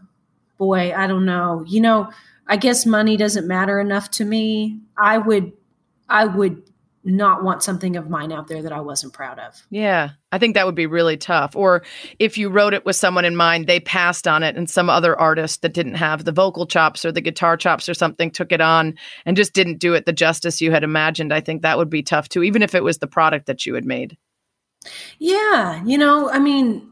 boy, 0.58 0.92
I 0.94 1.06
don't 1.06 1.24
know. 1.24 1.64
You 1.66 1.80
know, 1.80 2.10
I 2.46 2.56
guess 2.56 2.84
money 2.84 3.16
doesn't 3.16 3.46
matter 3.46 3.80
enough 3.80 4.10
to 4.12 4.24
me. 4.24 4.80
I 4.96 5.18
would, 5.18 5.52
I 6.08 6.26
would 6.26 6.62
not 7.04 7.42
want 7.42 7.62
something 7.62 7.96
of 7.96 8.10
mine 8.10 8.32
out 8.32 8.48
there 8.48 8.60
that 8.60 8.72
I 8.72 8.80
wasn't 8.80 9.14
proud 9.14 9.38
of. 9.38 9.62
yeah 9.70 10.10
i 10.30 10.36
think 10.36 10.54
that 10.54 10.66
would 10.66 10.74
be 10.74 10.84
really 10.84 11.16
tough 11.16 11.56
or 11.56 11.82
if 12.18 12.36
you 12.36 12.50
wrote 12.50 12.74
it 12.74 12.84
with 12.84 12.96
someone 12.96 13.24
in 13.24 13.34
mind 13.34 13.66
they 13.66 13.80
passed 13.80 14.28
on 14.28 14.42
it 14.42 14.56
and 14.56 14.68
some 14.68 14.90
other 14.90 15.18
artist 15.18 15.62
that 15.62 15.72
didn't 15.72 15.94
have 15.94 16.24
the 16.24 16.32
vocal 16.32 16.66
chops 16.66 17.04
or 17.06 17.12
the 17.12 17.20
guitar 17.22 17.56
chops 17.56 17.88
or 17.88 17.94
something 17.94 18.30
took 18.30 18.52
it 18.52 18.60
on 18.60 18.94
and 19.24 19.38
just 19.38 19.54
didn't 19.54 19.78
do 19.78 19.94
it 19.94 20.04
the 20.04 20.12
justice 20.12 20.60
you 20.60 20.70
had 20.70 20.84
imagined 20.84 21.32
i 21.32 21.40
think 21.40 21.62
that 21.62 21.78
would 21.78 21.88
be 21.88 22.02
tough 22.02 22.28
too 22.28 22.42
even 22.42 22.62
if 22.62 22.74
it 22.74 22.84
was 22.84 22.98
the 22.98 23.06
product 23.06 23.46
that 23.46 23.64
you 23.64 23.74
had 23.74 23.86
made 23.86 24.18
Yeah, 25.18 25.82
you 25.84 25.98
know, 25.98 26.30
I 26.30 26.38
mean, 26.38 26.90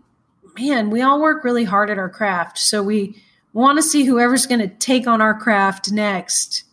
man, 0.59 0.90
we 0.90 1.02
all 1.02 1.20
work 1.20 1.44
really 1.44 1.64
hard 1.64 1.90
at 1.90 1.98
our 1.98 2.09
craft. 2.09 2.59
So 2.59 2.83
we 2.83 3.22
want 3.56 3.78
to 3.78 3.82
see 3.82 4.04
whoever's 4.04 4.46
going 4.46 4.60
to 4.60 4.68
take 4.68 5.06
on 5.06 5.22
our 5.22 5.34
craft 5.34 5.90
next 5.90 6.64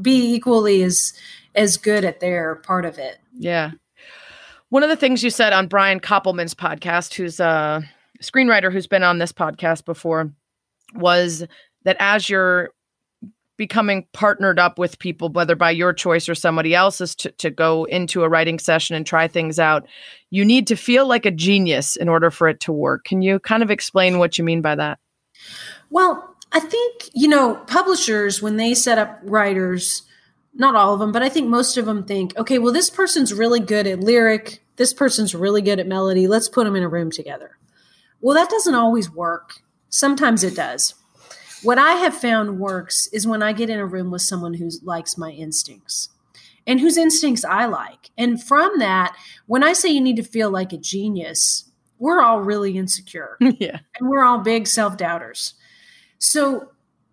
be 0.00 0.34
equally 0.34 0.82
as 0.82 1.12
as 1.54 1.76
good 1.76 2.04
at 2.04 2.20
their 2.20 2.56
part 2.56 2.84
of 2.84 2.98
it. 2.98 3.18
Yeah. 3.36 3.72
One 4.70 4.82
of 4.82 4.88
the 4.88 4.96
things 4.96 5.22
you 5.22 5.30
said 5.30 5.52
on 5.52 5.66
Brian 5.66 6.00
Koppelman's 6.00 6.54
podcast, 6.54 7.14
who's 7.14 7.40
a 7.40 7.82
screenwriter 8.22 8.72
who's 8.72 8.86
been 8.86 9.02
on 9.02 9.18
this 9.18 9.32
podcast 9.32 9.84
before, 9.84 10.32
was 10.94 11.44
that 11.84 11.96
as 11.98 12.28
you're 12.28 12.70
becoming 13.56 14.06
partnered 14.12 14.58
up 14.58 14.78
with 14.78 14.98
people, 14.98 15.30
whether 15.30 15.56
by 15.56 15.70
your 15.70 15.92
choice 15.92 16.28
or 16.28 16.34
somebody 16.34 16.74
else's, 16.74 17.14
to, 17.16 17.30
to 17.32 17.50
go 17.50 17.84
into 17.84 18.22
a 18.22 18.28
writing 18.28 18.58
session 18.58 18.94
and 18.94 19.04
try 19.04 19.26
things 19.26 19.58
out, 19.58 19.86
you 20.30 20.44
need 20.44 20.66
to 20.68 20.76
feel 20.76 21.06
like 21.06 21.26
a 21.26 21.30
genius 21.30 21.96
in 21.96 22.08
order 22.08 22.30
for 22.30 22.46
it 22.48 22.60
to 22.60 22.72
work. 22.72 23.04
Can 23.04 23.20
you 23.20 23.40
kind 23.40 23.62
of 23.62 23.70
explain 23.70 24.18
what 24.18 24.38
you 24.38 24.44
mean 24.44 24.62
by 24.62 24.76
that? 24.76 24.98
Well, 25.90 26.36
I 26.52 26.60
think, 26.60 27.10
you 27.12 27.28
know, 27.28 27.56
publishers 27.66 28.42
when 28.42 28.56
they 28.56 28.74
set 28.74 28.98
up 28.98 29.20
writers, 29.22 30.02
not 30.54 30.74
all 30.74 30.94
of 30.94 31.00
them, 31.00 31.12
but 31.12 31.22
I 31.22 31.28
think 31.28 31.48
most 31.48 31.76
of 31.76 31.86
them 31.86 32.04
think, 32.04 32.36
okay, 32.36 32.58
well 32.58 32.72
this 32.72 32.90
person's 32.90 33.34
really 33.34 33.60
good 33.60 33.86
at 33.86 34.00
lyric, 34.00 34.62
this 34.76 34.92
person's 34.92 35.34
really 35.34 35.62
good 35.62 35.78
at 35.78 35.86
melody, 35.86 36.26
let's 36.26 36.48
put 36.48 36.64
them 36.64 36.76
in 36.76 36.82
a 36.82 36.88
room 36.88 37.10
together. 37.10 37.58
Well, 38.20 38.34
that 38.34 38.50
doesn't 38.50 38.74
always 38.74 39.10
work. 39.10 39.62
Sometimes 39.90 40.42
it 40.42 40.56
does. 40.56 40.94
What 41.62 41.78
I 41.78 41.94
have 41.94 42.14
found 42.14 42.60
works 42.60 43.08
is 43.12 43.26
when 43.26 43.42
I 43.42 43.52
get 43.52 43.70
in 43.70 43.78
a 43.78 43.86
room 43.86 44.10
with 44.10 44.22
someone 44.22 44.54
who 44.54 44.70
likes 44.82 45.18
my 45.18 45.30
instincts 45.30 46.08
and 46.66 46.80
whose 46.80 46.96
instincts 46.96 47.44
I 47.44 47.66
like. 47.66 48.10
And 48.16 48.42
from 48.42 48.78
that, 48.78 49.16
when 49.46 49.64
I 49.64 49.72
say 49.72 49.88
you 49.88 50.00
need 50.00 50.16
to 50.16 50.22
feel 50.22 50.50
like 50.50 50.72
a 50.72 50.78
genius, 50.78 51.67
we're 51.98 52.22
all 52.22 52.40
really 52.40 52.76
insecure 52.76 53.36
yeah. 53.40 53.80
and 53.98 54.08
we're 54.08 54.24
all 54.24 54.38
big 54.38 54.66
self 54.66 54.96
doubters. 54.96 55.54
So 56.18 56.70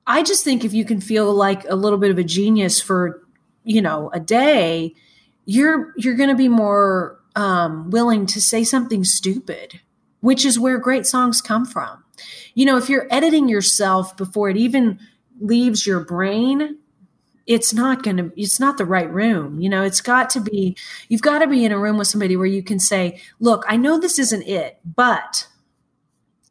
I 0.08 0.24
just 0.24 0.44
think 0.44 0.64
if 0.64 0.74
you 0.74 0.86
can 0.86 1.02
feel 1.02 1.34
like 1.34 1.64
a 1.70 1.76
little 1.76 1.98
bit 1.98 2.12
of 2.12 2.18
a 2.18 2.24
genius 2.24 2.82
for, 2.82 3.24
you 3.64 3.82
know, 3.82 4.10
a 4.14 4.20
day, 4.20 4.94
you're 5.46 5.94
you're 5.98 6.16
going 6.16 6.30
to 6.30 6.36
be 6.36 6.50
more 6.50 7.20
um, 7.36 7.90
willing 7.90 8.26
to 8.28 8.42
say 8.42 8.64
something 8.64 9.04
stupid, 9.04 9.80
which 10.22 10.46
is 10.46 10.60
where 10.60 10.78
great 10.78 11.06
songs 11.06 11.42
come 11.42 11.66
from. 11.66 12.04
You 12.54 12.66
know, 12.66 12.78
if 12.78 12.90
you're 12.90 13.08
editing 13.12 13.50
yourself 13.50 14.16
before 14.16 14.50
it 14.50 14.58
even 14.58 15.00
leaves 15.40 15.86
your 15.86 16.00
brain, 16.00 16.78
it's 17.48 17.74
not 17.74 18.02
going 18.04 18.18
to 18.18 18.32
it's 18.36 18.60
not 18.60 18.78
the 18.78 18.86
right 18.86 19.12
room 19.12 19.60
you 19.60 19.70
know 19.70 19.84
it's 19.84 20.02
got 20.02 20.30
to 20.30 20.40
be 20.40 20.76
you've 21.10 21.22
got 21.22 21.40
to 21.40 21.48
be 21.48 21.64
in 21.64 21.72
a 21.72 21.78
room 21.78 21.98
with 21.98 22.08
somebody 22.08 22.36
where 22.36 22.46
you 22.48 22.64
can 22.64 22.80
say 22.80 23.20
look 23.40 23.64
i 23.68 23.76
know 23.78 24.00
this 24.00 24.18
isn't 24.20 24.44
it 24.48 24.80
but 24.84 25.48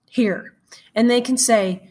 here 0.09 0.55
and 0.95 1.11
they 1.11 1.20
can 1.20 1.36
say 1.36 1.90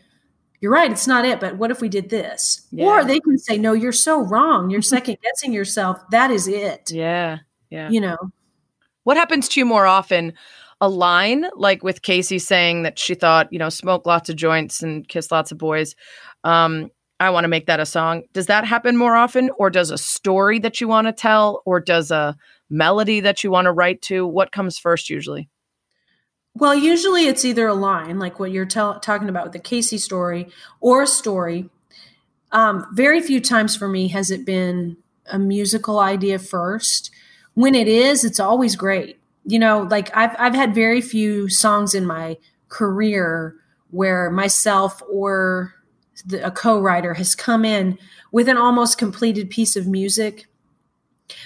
you're 0.61 0.71
right 0.71 0.91
it's 0.91 1.07
not 1.07 1.25
it 1.25 1.39
but 1.39 1.57
what 1.57 1.71
if 1.71 1.81
we 1.81 1.89
did 1.89 2.09
this 2.09 2.65
Yeah. 2.71 2.85
or 2.85 3.03
they 3.03 3.19
can 3.19 3.37
say 3.37 3.57
no 3.57 3.73
you're 3.73 3.91
so 3.91 4.21
wrong 4.21 4.69
you're 4.69 4.81
second 4.95 5.17
guessing 5.21 5.51
yourself 5.53 5.97
that 6.11 6.31
is 6.31 6.47
it 6.47 6.89
Yeah. 6.91 7.39
Yeah. 7.69 7.89
you 7.89 7.99
know 7.99 8.17
What 9.03 9.17
happens 9.17 9.49
to 9.49 9.59
you 9.59 9.65
more 9.65 9.85
often? 9.85 10.33
a 10.81 10.89
line 10.89 11.45
like 11.55 11.81
with 11.81 12.01
Kacey 12.01 12.41
saying 12.41 12.83
that 12.83 12.99
she 12.99 13.15
thought, 13.15 13.47
you 13.53 13.57
know, 13.59 13.69
smoke 13.69 14.05
lots 14.05 14.29
of 14.29 14.35
joints 14.35 14.83
and 14.83 15.07
kiss 15.07 15.31
lots 15.31 15.49
of 15.53 15.57
boys. 15.57 15.95
Um, 16.43 16.91
I 17.23 17.29
want 17.29 17.45
to 17.45 17.49
make 17.49 17.67
that 17.67 17.79
a 17.79 17.85
song. 17.85 18.23
Does 18.33 18.47
that 18.47 18.65
happen 18.65 18.97
more 18.97 19.15
often, 19.15 19.49
or 19.57 19.69
does 19.69 19.91
a 19.91 19.97
story 19.97 20.59
that 20.59 20.81
you 20.81 20.89
want 20.89 21.07
to 21.07 21.13
tell, 21.13 21.61
or 21.65 21.79
does 21.79 22.11
a 22.11 22.35
melody 22.69 23.21
that 23.21 23.45
you 23.45 23.49
want 23.51 23.65
to 23.65 23.71
write 23.71 24.01
to? 24.03 24.27
What 24.27 24.51
comes 24.51 24.77
first 24.77 25.09
usually? 25.09 25.49
Well, 26.53 26.75
usually 26.75 27.27
it's 27.27 27.45
either 27.45 27.65
a 27.65 27.73
line, 27.73 28.19
like 28.19 28.41
what 28.41 28.51
you're 28.51 28.65
tell- 28.65 28.99
talking 28.99 29.29
about 29.29 29.45
with 29.45 29.53
the 29.53 29.59
Kacey 29.59 29.97
story, 29.97 30.49
or 30.81 31.03
a 31.03 31.07
story. 31.07 31.69
Um, 32.51 32.85
very 32.93 33.21
few 33.21 33.39
times 33.39 33.73
for 33.73 33.87
me 33.87 34.09
has 34.09 34.29
it 34.29 34.45
been 34.45 34.97
a 35.31 35.39
musical 35.39 35.99
idea 35.99 36.39
first. 36.39 37.09
When 37.53 37.73
it 37.73 37.87
is, 37.87 38.25
it's 38.25 38.39
always 38.39 38.75
great. 38.75 39.17
You 39.45 39.59
know, 39.59 39.87
like 39.89 40.15
I've 40.15 40.35
I've 40.37 40.55
had 40.55 40.75
very 40.75 40.99
few 40.99 41.47
songs 41.47 41.95
in 41.95 42.05
my 42.05 42.37
career 42.67 43.55
where 43.91 44.29
myself 44.29 45.01
or 45.09 45.73
a 46.41 46.51
co-writer 46.51 47.13
has 47.15 47.35
come 47.35 47.65
in 47.65 47.97
with 48.31 48.47
an 48.49 48.57
almost 48.57 48.97
completed 48.97 49.49
piece 49.49 49.75
of 49.75 49.87
music. 49.87 50.45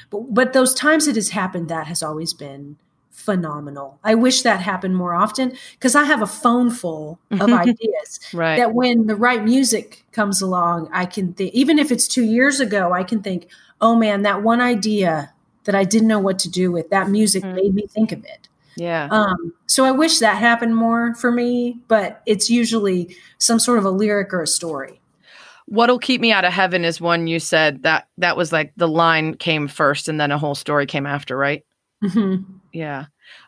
But 0.10 0.34
but 0.34 0.54
those 0.54 0.74
times 0.74 1.08
it 1.08 1.16
has 1.16 1.30
happened, 1.30 1.70
that 1.70 1.88
has 1.88 2.02
always 2.04 2.34
been 2.34 2.78
phenomenal. 3.12 4.00
I 4.04 4.16
wish 4.16 4.42
that 4.44 4.62
happened 4.62 4.96
more 4.96 5.14
often 5.14 5.54
because 5.74 5.96
I 5.96 6.04
have 6.06 6.22
a 6.22 6.28
phone 6.28 6.70
full 6.72 7.20
of 7.32 7.52
ideas 7.66 8.20
Right. 8.34 8.58
that 8.58 8.74
when 8.74 9.08
the 9.08 9.16
right 9.16 9.44
music 9.44 10.06
comes 10.12 10.42
along, 10.42 10.90
I 10.94 11.06
can 11.06 11.34
think, 11.34 11.54
even 11.54 11.80
if 11.80 11.92
it's 11.92 12.08
two 12.08 12.24
years 12.24 12.60
ago, 12.60 12.94
I 12.94 13.04
can 13.04 13.22
think, 13.22 13.48
oh 13.82 13.96
man, 13.96 14.22
that 14.22 14.44
one 14.44 14.62
idea 14.62 15.34
that 15.66 15.76
I 15.76 15.84
didn't 15.84 16.08
know 16.08 16.20
what 16.20 16.40
to 16.40 16.50
do 16.50 16.72
with, 16.72 16.90
that 16.92 17.10
music 17.10 17.44
Mhm. 17.44 17.56
made 17.56 17.74
me 17.76 17.88
think 17.88 18.12
of 18.12 18.24
it. 18.24 18.48
Yeah. 18.78 19.08
Um, 19.12 19.54
so 19.66 19.84
I 19.84 19.92
wish 19.92 20.20
that 20.20 20.38
happened 20.38 20.76
more 20.76 21.14
for 21.16 21.32
me, 21.32 21.80
but 21.88 22.22
it's 22.26 22.50
usually 22.50 23.16
some 23.40 23.60
sort 23.60 23.80
of 23.80 23.86
a 23.86 23.90
lyric 23.90 24.34
or 24.34 24.42
a 24.42 24.48
story. 24.48 25.02
What'll 25.66 26.00
keep 26.00 26.22
me 26.22 26.32
out 26.32 26.46
of 26.46 26.54
heaven 26.54 26.86
is 26.86 27.02
one 27.02 27.28
you 27.28 27.40
said 27.40 27.84
that 27.84 28.08
that 28.18 28.38
was 28.38 28.54
like 28.54 28.72
the 28.78 28.88
line 28.88 29.36
came 29.36 29.68
first 29.68 30.08
and 30.08 30.20
then 30.22 30.32
a 30.32 30.38
whole 30.38 30.56
story 30.56 30.86
came 30.86 31.06
after, 31.06 31.36
right? 31.36 31.66
Mhm. 32.04 32.46
Yeah. 32.72 33.06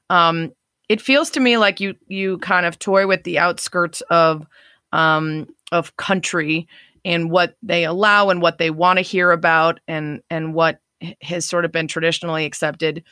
Um, 0.10 0.52
it 0.90 1.00
feels 1.00 1.30
to 1.32 1.40
me 1.40 1.58
like 1.58 1.80
you 1.80 1.96
you 2.08 2.40
kind 2.40 2.66
of 2.66 2.80
toy 2.80 3.08
with 3.08 3.24
the 3.24 3.40
outskirts 3.40 4.02
of 4.10 4.46
um, 4.92 5.48
of 5.72 5.96
country 5.98 6.68
and 7.06 7.32
what 7.32 7.56
they 7.62 7.86
allow 7.86 8.30
and 8.30 8.42
what 8.42 8.58
they 8.58 8.72
want 8.72 8.98
to 8.98 9.02
hear 9.02 9.32
about 9.32 9.80
and 9.88 10.22
and 10.30 10.54
what 10.54 10.80
has 11.22 11.46
sort 11.46 11.64
of 11.64 11.72
been 11.72 11.88
traditionally 11.88 12.46
accepted. 12.46 13.04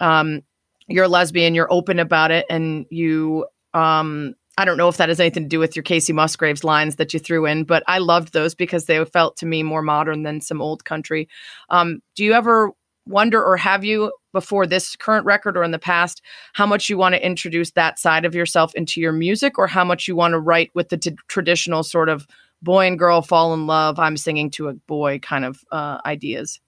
Um, 0.00 0.42
you're 0.88 1.04
a 1.04 1.08
lesbian, 1.08 1.54
you're 1.54 1.72
open 1.72 1.98
about 1.98 2.30
it, 2.30 2.46
and 2.50 2.86
you 2.90 3.46
um, 3.74 4.34
I 4.58 4.64
don't 4.64 4.78
know 4.78 4.88
if 4.88 4.96
that 4.96 5.10
has 5.10 5.20
anything 5.20 5.42
to 5.44 5.48
do 5.48 5.58
with 5.58 5.76
your 5.76 5.82
Kacey 5.82 6.14
Musgraves 6.14 6.64
lines 6.64 6.96
that 6.96 7.12
you 7.12 7.20
threw 7.20 7.44
in, 7.44 7.64
but 7.64 7.82
I 7.86 7.98
loved 7.98 8.32
those 8.32 8.54
because 8.54 8.86
they 8.86 9.04
felt 9.04 9.36
to 9.38 9.46
me 9.46 9.62
more 9.62 9.82
modern 9.82 10.22
than 10.22 10.40
some 10.40 10.62
old 10.62 10.84
country. 10.84 11.28
Um, 11.68 12.00
do 12.14 12.24
you 12.24 12.32
ever 12.32 12.70
wonder, 13.06 13.44
or 13.44 13.58
have 13.58 13.84
you 13.84 14.12
before 14.32 14.66
this 14.66 14.96
current 14.96 15.26
record 15.26 15.56
or 15.56 15.62
in 15.62 15.70
the 15.72 15.78
past, 15.78 16.22
how 16.54 16.66
much 16.66 16.88
you 16.88 16.96
want 16.96 17.14
to 17.14 17.24
introduce 17.24 17.70
that 17.72 17.98
side 17.98 18.24
of 18.24 18.34
yourself 18.34 18.74
into 18.74 19.00
your 19.00 19.12
music, 19.12 19.58
or 19.58 19.66
how 19.66 19.84
much 19.84 20.08
you 20.08 20.16
want 20.16 20.32
to 20.32 20.38
write 20.38 20.70
with 20.74 20.88
the 20.88 20.96
t- 20.96 21.16
traditional 21.28 21.82
sort 21.82 22.08
of 22.08 22.26
boy 22.62 22.86
and 22.86 22.98
girl 22.98 23.22
fall 23.22 23.52
in 23.52 23.66
love, 23.66 23.98
I'm 23.98 24.16
singing 24.16 24.50
to 24.52 24.68
a 24.68 24.74
boy 24.74 25.18
kind 25.18 25.44
of 25.44 25.62
uh, 25.70 25.98
ideas? 26.06 26.60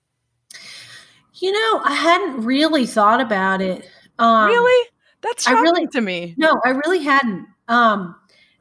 You 1.35 1.53
know, 1.53 1.81
I 1.85 1.95
hadn't 1.95 2.45
really 2.45 2.87
thought 2.87 3.21
about 3.21 3.61
it. 3.61 3.89
Um, 4.19 4.47
really? 4.49 4.89
That's 5.21 5.47
I 5.47 5.51
shocking 5.51 5.63
really- 5.65 5.87
to 5.89 6.01
me. 6.01 6.35
No, 6.37 6.61
I 6.65 6.71
really 6.71 7.03
hadn't. 7.03 7.47
Um, 7.69 8.15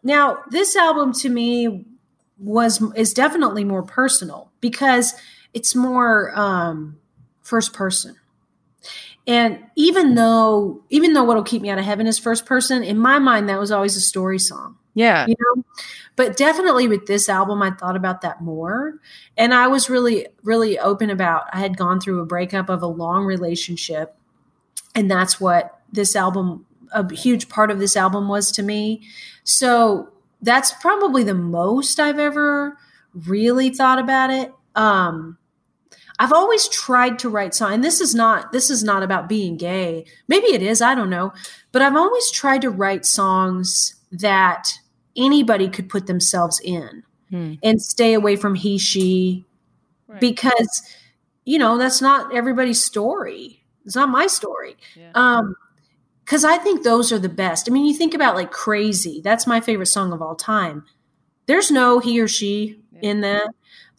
now, 0.03 0.39
this 0.49 0.75
album 0.75 1.13
to 1.13 1.29
me 1.29 1.85
was 2.39 2.81
is 2.95 3.13
definitely 3.13 3.63
more 3.63 3.83
personal 3.83 4.51
because 4.61 5.13
it's 5.53 5.75
more 5.75 6.31
um, 6.37 6.97
first 7.41 7.73
person. 7.73 8.15
And 9.25 9.59
even 9.75 10.15
though 10.15 10.83
even 10.89 11.13
though 11.13 11.23
what'll 11.23 11.43
keep 11.43 11.61
me 11.61 11.69
out 11.69 11.79
of 11.79 11.85
heaven 11.85 12.07
is 12.07 12.17
first 12.19 12.45
person, 12.45 12.83
in 12.83 12.97
my 12.97 13.19
mind 13.19 13.49
that 13.49 13.59
was 13.59 13.71
always 13.71 13.95
a 13.97 14.01
story 14.01 14.39
song 14.39 14.77
Yeah. 14.93 15.25
you 15.27 15.35
know 15.39 15.63
but 16.15 16.37
definitely 16.37 16.87
with 16.87 17.05
this 17.07 17.27
album 17.29 17.61
i 17.61 17.71
thought 17.71 17.95
about 17.95 18.21
that 18.21 18.41
more 18.41 18.95
and 19.37 19.53
i 19.53 19.67
was 19.67 19.89
really 19.89 20.27
really 20.43 20.79
open 20.79 21.09
about 21.09 21.43
i 21.53 21.59
had 21.59 21.75
gone 21.77 21.99
through 21.99 22.21
a 22.21 22.25
breakup 22.25 22.69
of 22.69 22.81
a 22.81 22.87
long 22.87 23.25
relationship 23.25 24.15
and 24.97 25.09
that's 25.09 25.39
what 25.39 25.79
this 25.91 26.15
album 26.15 26.65
a 26.93 27.13
huge 27.13 27.47
part 27.49 27.69
of 27.71 27.79
this 27.79 27.95
album 27.97 28.27
was 28.27 28.51
to 28.51 28.63
me 28.63 29.01
so 29.43 30.09
that's 30.41 30.71
probably 30.81 31.23
the 31.23 31.33
most 31.33 31.99
i've 31.99 32.19
ever 32.19 32.77
really 33.13 33.69
thought 33.69 33.99
about 33.99 34.29
it 34.29 34.53
um 34.75 35.37
I've 36.19 36.33
always 36.33 36.67
tried 36.69 37.19
to 37.19 37.29
write 37.29 37.53
songs, 37.53 37.75
and 37.75 37.83
this 37.83 38.01
is 38.01 38.15
not 38.15 38.51
this 38.51 38.71
is 38.71 38.83
not 38.83 39.03
about 39.03 39.29
being 39.29 39.55
gay. 39.55 40.03
Maybe 40.27 40.47
it 40.47 40.63
is, 40.63 40.81
I 40.81 40.95
don't 40.95 41.11
know. 41.11 41.31
But 41.71 41.83
I've 41.83 41.95
always 41.95 42.31
tried 42.31 42.61
to 42.63 42.71
write 42.71 43.05
songs 43.05 43.93
that 44.11 44.67
anybody 45.15 45.69
could 45.69 45.89
put 45.89 46.07
themselves 46.07 46.59
in 46.63 47.03
Hmm. 47.29 47.53
and 47.61 47.79
stay 47.79 48.15
away 48.15 48.35
from 48.35 48.55
he 48.55 48.79
she 48.79 49.45
Right. 50.07 50.19
because 50.19 50.81
you 51.45 51.59
know 51.59 51.77
that's 51.77 52.01
not 52.01 52.33
everybody's 52.33 52.83
story. 52.83 53.63
It's 53.87 53.95
not 53.95 54.09
my 54.09 54.27
story. 54.27 54.75
Yeah. 54.95 55.09
Um 55.15 55.55
cuz 56.25 56.43
I 56.45 56.57
think 56.59 56.83
those 56.83 57.11
are 57.11 57.17
the 57.19 57.29
best. 57.29 57.67
I 57.67 57.71
mean, 57.73 57.85
you 57.85 57.95
think 57.95 58.13
about 58.13 58.35
like 58.35 58.51
Crazy. 58.51 59.21
That's 59.23 59.47
my 59.47 59.59
favorite 59.61 59.87
song 59.87 60.13
of 60.13 60.21
all 60.21 60.35
time. 60.35 60.83
There's 61.47 61.71
no 61.71 61.97
he 61.99 62.19
or 62.21 62.27
she 62.27 62.79
Yeah. 62.91 63.09
in 63.09 63.21
that. 63.21 63.47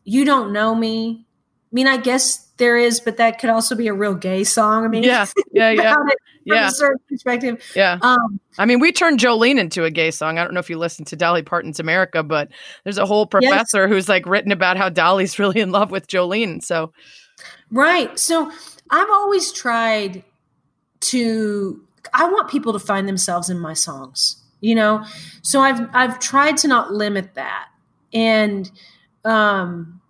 You 0.05 0.25
don't 0.25 0.53
know 0.53 0.75
me. 0.75 1.25
I 1.71 1.73
mean, 1.75 1.87
I 1.87 1.97
guess 1.99 2.47
there 2.57 2.77
is, 2.79 2.99
but 3.01 3.17
that 3.19 3.39
could 3.39 3.51
also 3.51 3.75
be 3.75 3.89
a 3.89 3.93
real 3.95 4.15
gay 4.15 4.45
song. 4.45 4.85
I 4.85 4.89
mean, 4.89 5.03
yeah. 5.03 5.27
Yeah. 5.53 5.71
Yeah. 5.71 5.95
from 5.95 6.09
Yeah. 6.45 6.69
a 6.69 6.71
certain 6.71 6.99
perspective. 7.09 7.63
Yeah. 7.77 7.99
Um, 8.01 8.41
I 8.59 8.65
mean, 8.65 8.81
we 8.81 8.91
turned 8.91 9.21
Jolene 9.21 9.59
into 9.59 9.85
a 9.85 9.91
gay 9.91 10.11
song. 10.11 10.39
I 10.39 10.45
don't 10.45 10.55
know 10.55 10.61
if 10.61 10.71
you 10.71 10.79
listen 10.79 11.05
to 11.07 11.17
Dolly 11.17 11.43
Parton's 11.43 11.79
America, 11.79 12.23
but 12.23 12.49
there's 12.85 12.97
a 12.99 13.05
whole 13.07 13.29
Yes. 13.41 13.51
professor 13.51 13.87
who's 13.87 14.09
like 14.09 14.25
written 14.27 14.51
about 14.51 14.77
how 14.79 14.89
Dolly's 14.89 15.39
really 15.39 15.61
in 15.61 15.71
love 15.71 15.91
with 15.91 16.07
Jolene. 16.09 16.63
So, 16.65 16.93
right. 17.71 18.19
So 18.19 18.51
I've 18.91 19.11
always 19.11 19.53
tried 19.53 20.25
to. 21.01 21.83
I 22.15 22.29
want 22.31 22.49
people 22.49 22.73
to 22.73 22.79
find 22.79 23.07
themselves 23.09 23.51
in 23.51 23.59
my 23.59 23.75
songs. 23.75 24.37
You 24.61 24.75
know, 24.75 25.05
so 25.43 25.61
I've 25.61 25.81
I've 25.95 26.19
tried 26.19 26.57
to 26.59 26.69
not 26.69 26.93
limit 26.93 27.35
that, 27.35 27.69
and 28.13 28.71
um, 29.25 30.01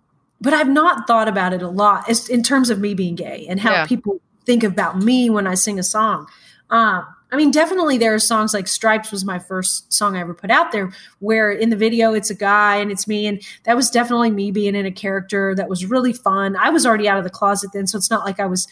but 0.41 0.53
I've 0.53 0.69
not 0.69 1.05
thought 1.05 1.27
about 1.27 1.53
it 1.53 1.61
a 1.61 1.67
lot 1.69 2.09
as, 2.09 2.29
in 2.29 2.41
terms 2.41 2.69
of 2.71 2.79
me 2.79 2.93
being 2.95 3.15
gay 3.15 3.45
and 3.47 3.59
how 3.59 3.71
Yeah. 3.73 3.85
people 3.85 4.19
think 4.45 4.63
about 4.63 4.97
me 4.97 5.29
when 5.29 5.45
I 5.45 5.53
sing 5.53 5.77
a 5.77 5.83
song. 5.83 6.25
Um, 6.71 7.05
I 7.31 7.37
mean, 7.37 7.51
definitely 7.51 7.97
there 7.99 8.13
are 8.15 8.19
songs 8.19 8.53
like 8.55 8.67
Stripes 8.67 9.11
was 9.11 9.23
my 9.23 9.37
first 9.37 9.93
song 9.93 10.15
I 10.17 10.21
ever 10.21 10.33
put 10.33 10.49
out 10.49 10.71
there, 10.71 10.91
where 11.19 11.51
in 11.51 11.69
the 11.69 11.75
video 11.75 12.13
it's 12.13 12.31
a 12.31 12.35
guy 12.35 12.77
and 12.77 12.91
it's 12.91 13.07
me, 13.07 13.27
and 13.27 13.41
that 13.65 13.75
was 13.75 13.91
definitely 13.91 14.31
me 14.31 14.49
being 14.51 14.73
in 14.73 14.85
a 14.87 14.91
character 14.91 15.53
that 15.55 15.69
was 15.69 15.85
really 15.85 16.11
fun. 16.13 16.55
I 16.55 16.71
was 16.71 16.85
already 16.87 17.07
out 17.07 17.19
of 17.19 17.23
the 17.23 17.29
closet 17.29 17.71
then, 17.71 17.85
so 17.85 17.97
it's 17.97 18.09
not 18.09 18.25
like 18.25 18.39
I 18.39 18.47
was 18.47 18.67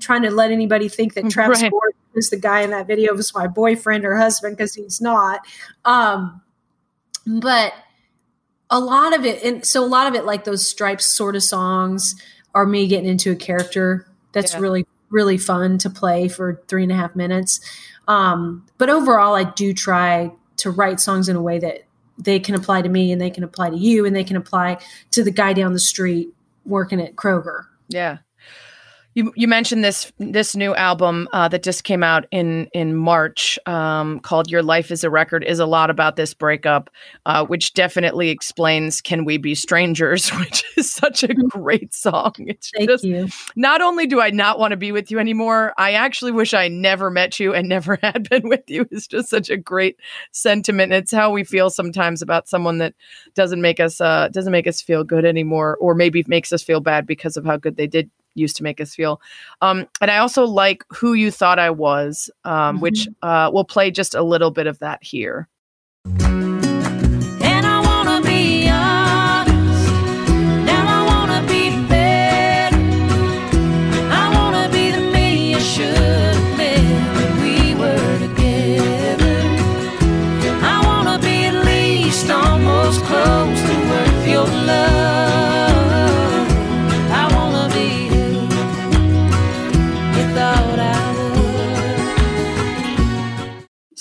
trying 0.00 0.22
to 0.22 0.30
let 0.30 0.50
anybody 0.50 0.88
think 0.88 1.14
that 1.14 1.30
Travis 1.30 1.62
Right. 1.62 1.70
Ford 1.70 1.92
is 2.14 2.30
the 2.30 2.38
guy 2.38 2.62
in 2.62 2.70
that 2.70 2.86
video 2.88 3.14
was 3.14 3.32
my 3.34 3.46
boyfriend 3.46 4.04
or 4.04 4.16
husband 4.16 4.56
because 4.56 4.74
he's 4.74 5.00
not. 5.00 5.40
Um, 5.84 6.40
but 7.26 7.72
a 8.68 8.80
lot 8.80 9.14
of 9.16 9.24
it, 9.24 9.44
and 9.44 9.64
so 9.64 9.84
a 9.84 9.86
lot 9.86 10.08
of 10.08 10.14
it, 10.14 10.24
like 10.24 10.42
those 10.44 10.66
Stripes 10.66 11.06
sort 11.06 11.36
of 11.36 11.42
songs, 11.42 12.14
are 12.54 12.66
me 12.66 12.86
getting 12.88 13.08
into 13.08 13.30
a 13.30 13.36
character 13.36 14.06
that's 14.32 14.54
Yeah. 14.54 14.60
really 14.60 14.86
really 15.12 15.38
fun 15.38 15.78
to 15.78 15.90
play 15.90 16.28
for 16.28 16.62
three 16.66 16.82
and 16.82 16.92
a 16.92 16.96
half 16.96 17.14
minutes. 17.14 17.60
Um, 18.08 18.66
but 18.78 18.90
overall, 18.90 19.34
I 19.34 19.44
do 19.44 19.72
try 19.72 20.32
to 20.58 20.70
write 20.70 21.00
songs 21.00 21.28
in 21.28 21.36
a 21.36 21.42
way 21.42 21.58
that 21.58 21.84
they 22.18 22.40
can 22.40 22.54
apply 22.54 22.82
to 22.82 22.88
me 22.88 23.12
and 23.12 23.20
they 23.20 23.30
can 23.30 23.44
apply 23.44 23.70
to 23.70 23.76
you 23.76 24.04
and 24.04 24.14
they 24.14 24.24
can 24.24 24.36
apply 24.36 24.78
to 25.12 25.22
the 25.22 25.30
guy 25.30 25.52
down 25.52 25.72
the 25.72 25.78
street 25.78 26.30
working 26.64 27.00
at 27.00 27.16
Kroger. 27.16 27.66
yeah. 27.88 28.18
You, 29.14 29.30
you 29.36 29.46
mentioned 29.46 29.84
this 29.84 30.10
this 30.18 30.56
new 30.56 30.74
album 30.74 31.28
uh, 31.34 31.48
that 31.48 31.62
just 31.62 31.84
came 31.84 32.02
out 32.02 32.24
in 32.30 32.68
in 32.72 32.96
March 32.96 33.58
um, 33.66 34.20
called 34.20 34.50
"Your 34.50 34.62
Life 34.62 34.90
Is 34.90 35.04
a 35.04 35.10
Record" 35.10 35.44
is 35.44 35.58
a 35.58 35.66
lot 35.66 35.90
about 35.90 36.16
this 36.16 36.32
breakup, 36.32 36.88
uh, 37.26 37.44
which 37.44 37.74
definitely 37.74 38.30
explains 38.30 39.02
"Can 39.02 39.26
We 39.26 39.36
Be 39.36 39.54
Strangers," 39.54 40.28
which 40.38 40.64
is 40.76 40.90
such 40.90 41.22
a 41.24 41.34
great 41.34 41.92
song. 41.92 42.32
It's 42.38 42.70
Thank 42.70 42.88
just 42.88 43.04
you. 43.04 43.28
not 43.54 43.82
only 43.82 44.06
do 44.06 44.20
I 44.20 44.30
not 44.30 44.58
want 44.58 44.70
to 44.70 44.78
be 44.78 44.92
with 44.92 45.10
you 45.10 45.18
anymore, 45.18 45.74
I 45.76 45.92
actually 45.92 46.32
wish 46.32 46.54
I 46.54 46.68
never 46.68 47.10
met 47.10 47.38
you 47.38 47.52
and 47.52 47.68
never 47.68 47.98
had 48.02 48.30
been 48.30 48.48
with 48.48 48.68
you. 48.68 48.88
It's 48.90 49.06
just 49.06 49.28
such 49.28 49.50
a 49.50 49.58
great 49.58 49.98
sentiment. 50.30 50.92
It's 50.92 51.12
how 51.12 51.30
we 51.30 51.44
feel 51.44 51.68
sometimes 51.68 52.22
about 52.22 52.48
someone 52.48 52.78
that 52.78 52.94
doesn't 53.34 53.60
make 53.60 53.78
us 53.78 54.00
uh, 54.00 54.28
doesn't 54.28 54.52
make 54.52 54.66
us 54.66 54.80
feel 54.80 55.04
good 55.04 55.26
anymore, 55.26 55.76
or 55.82 55.94
maybe 55.94 56.24
makes 56.28 56.50
us 56.50 56.62
feel 56.62 56.80
bad 56.80 57.06
because 57.06 57.36
of 57.36 57.44
how 57.44 57.58
good 57.58 57.76
they 57.76 57.86
did 57.86 58.10
used 58.34 58.56
to 58.56 58.62
make 58.62 58.80
us 58.80 58.94
feel. 58.94 59.20
Um, 59.60 59.86
and 60.00 60.10
I 60.10 60.18
also 60.18 60.44
like 60.44 60.84
Who 60.88 61.14
You 61.14 61.30
Thought 61.30 61.58
I 61.58 61.70
Was, 61.70 62.30
um, 62.44 62.80
which 62.80 63.08
uh, 63.22 63.50
we'll 63.52 63.64
play 63.64 63.90
just 63.90 64.14
a 64.14 64.22
little 64.22 64.50
bit 64.50 64.66
of 64.66 64.78
that 64.80 65.02
here. 65.02 65.48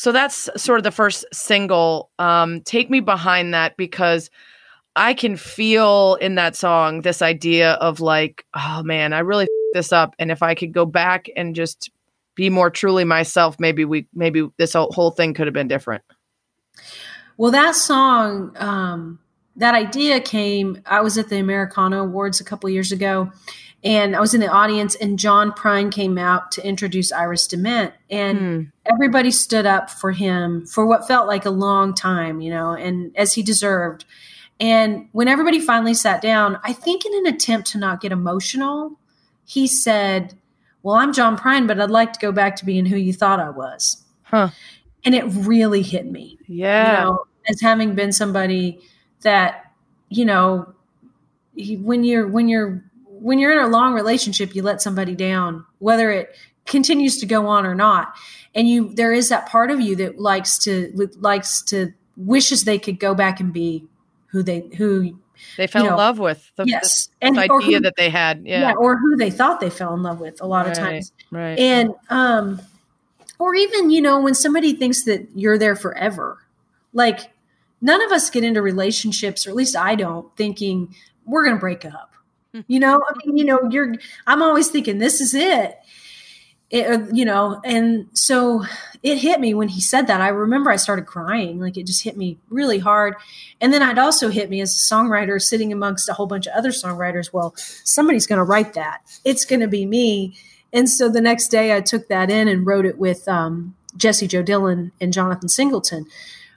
So 0.01 0.11
that's 0.11 0.49
sort 0.57 0.79
of 0.79 0.83
the 0.83 0.89
first 0.89 1.25
single. 1.31 2.09
Um, 2.17 2.61
Take 2.61 2.89
me 2.89 3.01
behind 3.01 3.53
that 3.53 3.77
because 3.77 4.31
I 4.95 5.13
can 5.13 5.37
feel 5.37 6.15
in 6.15 6.33
that 6.33 6.55
song 6.55 7.01
this 7.01 7.21
idea 7.21 7.73
of 7.73 7.99
like, 7.99 8.43
oh 8.55 8.81
man, 8.81 9.13
I 9.13 9.19
really 9.19 9.45
this 9.73 9.93
up, 9.93 10.15
and 10.17 10.31
if 10.31 10.41
I 10.41 10.55
could 10.55 10.71
go 10.71 10.87
back 10.87 11.29
and 11.35 11.53
just 11.55 11.91
be 12.33 12.49
more 12.49 12.71
truly 12.71 13.03
myself, 13.03 13.57
maybe 13.59 13.85
we, 13.85 14.07
maybe 14.11 14.49
this 14.57 14.73
whole, 14.73 14.89
whole 14.91 15.11
thing 15.11 15.35
could 15.35 15.45
have 15.45 15.53
been 15.53 15.67
different. 15.67 16.01
Well, 17.37 17.51
that 17.51 17.75
song, 17.75 18.55
um, 18.57 19.19
that 19.57 19.75
idea 19.75 20.19
came. 20.19 20.81
I 20.87 21.01
was 21.01 21.19
at 21.19 21.29
the 21.29 21.37
Americana 21.37 22.01
Awards 22.01 22.41
a 22.41 22.43
couple 22.43 22.71
years 22.71 22.91
ago, 22.91 23.31
and 23.83 24.15
I 24.15 24.19
was 24.19 24.33
in 24.33 24.39
the 24.41 24.47
audience, 24.47 24.95
and 24.95 25.17
John 25.17 25.51
Prine 25.51 25.91
came 25.91 26.17
out 26.17 26.51
to 26.53 26.65
introduce 26.67 27.11
Iris 27.11 27.47
DeMent, 27.47 27.93
and 28.09 28.39
Hmm. 28.39 28.61
everybody 28.85 29.31
stood 29.31 29.65
up 29.65 29.89
for 29.89 30.11
him 30.11 30.65
for 30.65 30.85
what 30.85 31.07
felt 31.07 31.27
like 31.27 31.45
a 31.45 31.49
long 31.51 31.93
time, 31.93 32.41
you 32.41 32.51
know, 32.51 32.73
and 32.73 33.11
as 33.15 33.33
he 33.33 33.41
deserved. 33.43 34.05
And 34.59 35.07
when 35.11 35.27
everybody 35.27 35.59
finally 35.59 35.95
sat 35.95 36.21
down, 36.21 36.59
I 36.63 36.73
think 36.73 37.05
in 37.05 37.13
an 37.25 37.33
attempt 37.33 37.69
to 37.71 37.79
not 37.79 37.99
get 38.01 38.11
emotional, 38.11 38.99
he 39.43 39.65
said, 39.65 40.35
"Well, 40.83 40.95
I'm 40.95 41.13
John 41.13 41.35
Prine, 41.35 41.67
but 41.67 41.81
I'd 41.81 41.89
like 41.89 42.13
to 42.13 42.19
go 42.19 42.31
back 42.31 42.55
to 42.57 42.65
being 42.65 42.85
who 42.85 42.95
you 42.97 43.13
thought 43.13 43.39
I 43.39 43.49
was." 43.49 44.03
Huh. 44.23 44.49
And 45.03 45.15
it 45.15 45.23
really 45.25 45.81
hit 45.81 46.05
me 46.05 46.37
Yeah. 46.47 46.91
you 46.99 47.05
know, 47.05 47.19
as 47.49 47.59
having 47.61 47.95
been 47.95 48.11
somebody 48.11 48.79
that, 49.23 49.71
you 50.09 50.25
know, 50.25 50.67
he- 51.55 51.77
when 51.77 52.03
you're 52.03 52.27
when 52.27 52.47
you're 52.47 52.83
when 53.21 53.39
you're 53.39 53.51
in 53.51 53.59
a 53.63 53.67
long 53.67 53.93
relationship, 53.93 54.55
you 54.55 54.63
let 54.63 54.81
somebody 54.81 55.15
down, 55.15 55.65
whether 55.79 56.11
it 56.11 56.35
continues 56.65 57.17
to 57.19 57.25
go 57.25 57.47
on 57.47 57.65
or 57.65 57.75
not, 57.75 58.13
and 58.55 58.67
you 58.67 58.93
there 58.95 59.13
is 59.13 59.29
that 59.29 59.47
part 59.47 59.71
of 59.71 59.79
you 59.79 59.95
that 59.97 60.19
likes 60.19 60.57
to 60.59 60.91
likes 61.19 61.61
to 61.63 61.93
wishes 62.17 62.63
they 62.63 62.77
could 62.79 62.99
go 62.99 63.13
back 63.15 63.39
and 63.39 63.53
be 63.53 63.85
who 64.27 64.43
they 64.43 64.61
who 64.77 65.17
they 65.57 65.65
fell 65.67 65.83
you 65.83 65.89
know, 65.89 65.95
in 65.95 65.97
love 65.97 66.19
with 66.19 66.51
the, 66.55 66.65
yes 66.65 66.81
this, 67.07 67.09
and 67.21 67.37
idea 67.39 67.77
who- 67.77 67.79
that 67.79 67.95
they 67.97 68.09
had. 68.09 68.45
yeah. 68.45 68.61
Yeah. 68.61 68.73
or 68.73 68.97
who 68.97 69.15
they 69.15 69.31
thought 69.31 69.59
they 69.59 69.69
fell 69.69 69.93
in 69.93 70.03
love 70.03 70.19
with 70.19 70.39
a 70.41 70.45
lot 70.45 70.67
of 70.67 70.73
times 70.73 71.11
Right. 71.31 71.57
and 71.57 71.93
um 72.09 72.61
or 73.39 73.55
even 73.55 73.89
you 73.89 74.01
know 74.01 74.19
when 74.21 74.35
somebody 74.35 74.73
thinks 74.73 75.03
that 75.05 75.27
you're 75.33 75.57
there 75.57 75.75
forever 75.75 76.37
like 76.93 77.31
none 77.81 78.01
of 78.03 78.11
us 78.11 78.29
get 78.29 78.43
into 78.43 78.61
relationships 78.61 79.47
or 79.47 79.49
at 79.49 79.55
least 79.55 79.75
i 79.75 79.95
don't 79.95 80.35
thinking 80.35 80.93
we're 81.25 81.43
going 81.43 81.55
to 81.55 81.59
break 81.59 81.85
up 81.85 82.10
you 82.67 82.79
know 82.79 82.99
i 83.09 83.13
mean 83.25 83.37
you 83.37 83.45
know 83.45 83.59
you're 83.69 83.93
i'm 84.27 84.41
always 84.41 84.69
thinking 84.69 84.97
this 84.97 85.21
is 85.21 85.33
it 85.33 85.77
it, 86.71 86.89
uh, 86.89 87.05
you 87.11 87.25
know, 87.25 87.59
and 87.65 88.07
so 88.13 88.63
it 89.03 89.17
hit 89.17 89.41
me 89.41 89.53
when 89.53 89.67
he 89.67 89.81
said 89.81 90.07
that. 90.07 90.21
I 90.21 90.29
remember 90.29 90.71
I 90.71 90.77
started 90.77 91.05
crying, 91.05 91.59
like 91.59 91.75
it 91.75 91.85
just 91.85 92.03
hit 92.03 92.15
me 92.15 92.37
really 92.49 92.79
hard. 92.79 93.15
And 93.59 93.73
then 93.73 93.83
I'd 93.83 93.99
also 93.99 94.29
hit 94.29 94.49
me 94.49 94.61
as 94.61 94.73
a 94.73 94.93
songwriter 94.93 95.41
sitting 95.41 95.73
amongst 95.73 96.07
a 96.07 96.13
whole 96.13 96.27
bunch 96.27 96.47
of 96.47 96.53
other 96.55 96.69
songwriters. 96.69 97.33
Well, 97.33 97.53
somebody's 97.57 98.25
going 98.25 98.37
to 98.37 98.43
write 98.43 98.73
that. 98.73 99.01
It's 99.25 99.43
going 99.43 99.59
to 99.59 99.67
be 99.67 99.85
me. 99.85 100.33
And 100.71 100.89
so 100.89 101.09
the 101.09 101.19
next 101.19 101.49
day 101.49 101.75
I 101.75 101.81
took 101.81 102.07
that 102.07 102.29
in 102.29 102.47
and 102.47 102.65
wrote 102.65 102.85
it 102.85 102.97
with 102.97 103.27
um, 103.27 103.75
Jessi 103.97 104.29
Jo 104.29 104.41
Dillon 104.41 104.93
and 105.01 105.11
Jonathan 105.11 105.49
Singleton. 105.49 106.05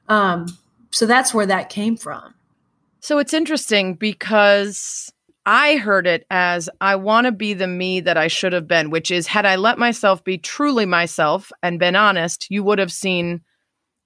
Um, 0.09 0.47
so 0.93 1.07
that's 1.07 1.35
where 1.35 1.47
that 1.47 1.71
came 1.71 1.97
from. 1.97 2.35
So 3.01 3.19
it's 3.19 3.35
interesting 3.35 3.95
because 3.95 5.13
I 5.47 5.77
heard 5.77 6.07
it 6.07 6.27
as 6.31 6.71
I 6.81 6.97
want 6.97 7.27
to 7.27 7.33
be 7.33 7.55
the 7.55 7.67
me 7.67 8.01
that 8.01 8.17
I 8.17 8.29
should 8.29 8.53
have 8.53 8.67
been, 8.67 8.91
which 8.91 9.11
is 9.11 9.27
had 9.27 9.45
I 9.45 9.57
let 9.57 9.79
myself 9.79 10.25
be 10.25 10.39
truly 10.39 10.87
myself 10.87 11.53
and 11.63 11.79
been 11.79 11.97
honest, 11.97 12.47
you 12.51 12.65
would 12.65 12.79
have 12.79 12.93
seen 12.93 13.43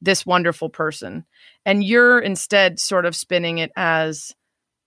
this 0.00 0.26
wonderful 0.26 0.68
person. 0.68 1.24
And 1.64 1.84
you're 1.84 2.18
instead 2.18 2.80
sort 2.80 3.06
of 3.06 3.14
spinning 3.14 3.58
it 3.58 3.70
as 3.76 4.32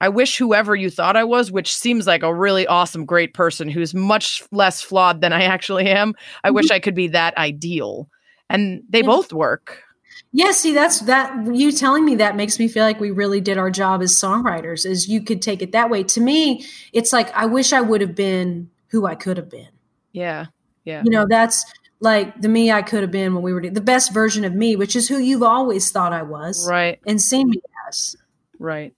I 0.01 0.09
wish 0.09 0.37
whoever 0.37 0.75
you 0.75 0.89
thought 0.89 1.15
I 1.15 1.23
was, 1.23 1.51
which 1.51 1.75
seems 1.75 2.07
like 2.07 2.23
a 2.23 2.33
really 2.33 2.65
awesome, 2.65 3.05
great 3.05 3.33
person 3.33 3.69
who's 3.69 3.93
much 3.93 4.41
less 4.51 4.81
flawed 4.81 5.21
than 5.21 5.31
I 5.31 5.43
actually 5.43 5.87
am. 5.87 6.15
I 6.43 6.49
wish 6.51 6.65
mm-hmm. 6.65 6.73
I 6.75 6.79
could 6.79 6.95
be 6.95 7.09
that 7.09 7.37
ideal. 7.37 8.09
And 8.49 8.81
they 8.89 8.99
Yeah. 8.99 9.05
both 9.05 9.31
work. 9.31 9.83
Yeah, 10.31 10.51
see, 10.51 10.73
that's 10.73 11.01
that. 11.01 11.53
You 11.53 11.71
telling 11.71 12.05
me 12.05 12.15
that 12.15 12.35
makes 12.35 12.57
me 12.59 12.67
feel 12.67 12.83
like 12.83 12.99
we 12.99 13.11
really 13.11 13.41
did 13.41 13.57
our 13.57 13.69
job 13.69 14.01
as 14.01 14.11
songwriters. 14.13 14.85
Is 14.85 15.07
you 15.09 15.21
could 15.21 15.41
take 15.41 15.61
it 15.61 15.71
that 15.73 15.89
way. 15.89 16.03
To 16.03 16.21
me, 16.21 16.65
it's 16.93 17.11
like 17.11 17.31
I 17.35 17.45
wish 17.45 17.73
I 17.73 17.81
would 17.81 18.01
have 18.01 18.15
been 18.15 18.69
who 18.87 19.05
I 19.05 19.15
could 19.15 19.37
have 19.37 19.49
been. 19.49 19.69
Yeah. 20.13 20.47
Yeah. 20.85 21.03
You 21.03 21.11
know, 21.11 21.25
that's 21.29 21.65
like 21.99 22.41
the 22.41 22.49
me 22.49 22.71
I 22.71 22.81
could 22.81 23.01
have 23.01 23.11
been 23.11 23.33
when 23.33 23.43
we 23.43 23.53
were 23.53 23.61
the 23.69 23.81
best 23.81 24.13
version 24.13 24.43
of 24.43 24.53
me, 24.53 24.75
which 24.75 24.95
is 24.95 25.07
who 25.07 25.17
you've 25.17 25.43
always 25.43 25.91
thought 25.91 26.13
I 26.13 26.23
was, 26.23 26.67
Right. 26.67 26.99
and 27.05 27.21
seen 27.21 27.49
me 27.49 27.61
as. 27.87 28.15
Right. 28.57 28.93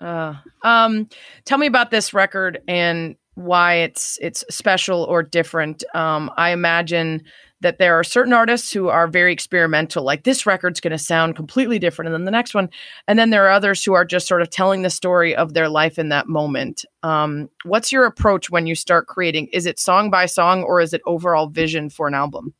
Uh, 0.00 0.34
um, 0.62 1.08
tell 1.44 1.58
me 1.58 1.66
about 1.66 1.90
this 1.90 2.12
record 2.14 2.60
and 2.68 3.16
why 3.34 3.74
it's 3.76 4.18
it's 4.20 4.44
special 4.50 5.04
or 5.04 5.22
different. 5.22 5.84
Um, 5.94 6.30
I 6.36 6.50
imagine 6.50 7.22
that 7.60 7.78
there 7.78 7.98
are 7.98 8.04
certain 8.04 8.32
artists 8.32 8.72
who 8.72 8.88
are 8.88 9.08
very 9.08 9.32
experimental, 9.32 10.04
like 10.04 10.24
this 10.24 10.46
record's 10.46 10.80
going 10.80 10.92
to 10.92 10.98
sound 10.98 11.36
completely 11.36 11.78
different 11.78 12.10
than 12.12 12.24
the 12.24 12.30
next 12.30 12.54
one, 12.54 12.68
and 13.06 13.18
then 13.18 13.30
there 13.30 13.46
are 13.46 13.50
others 13.50 13.84
who 13.84 13.94
are 13.94 14.04
just 14.04 14.28
sort 14.28 14.42
of 14.42 14.50
telling 14.50 14.82
the 14.82 14.90
story 14.90 15.34
of 15.34 15.54
their 15.54 15.68
life 15.68 15.98
in 15.98 16.08
that 16.10 16.28
moment. 16.28 16.84
Um, 17.02 17.48
what's 17.64 17.92
your 17.92 18.04
approach 18.04 18.50
when 18.50 18.66
you 18.66 18.74
start 18.74 19.06
creating? 19.06 19.48
Is 19.52 19.66
it 19.66 19.80
song 19.80 20.10
by 20.10 20.26
song 20.26 20.62
or 20.62 20.80
is 20.80 20.92
it 20.92 21.02
overall 21.06 21.48
vision 21.48 21.90
for 21.90 22.06
an 22.08 22.14
album? 22.14 22.54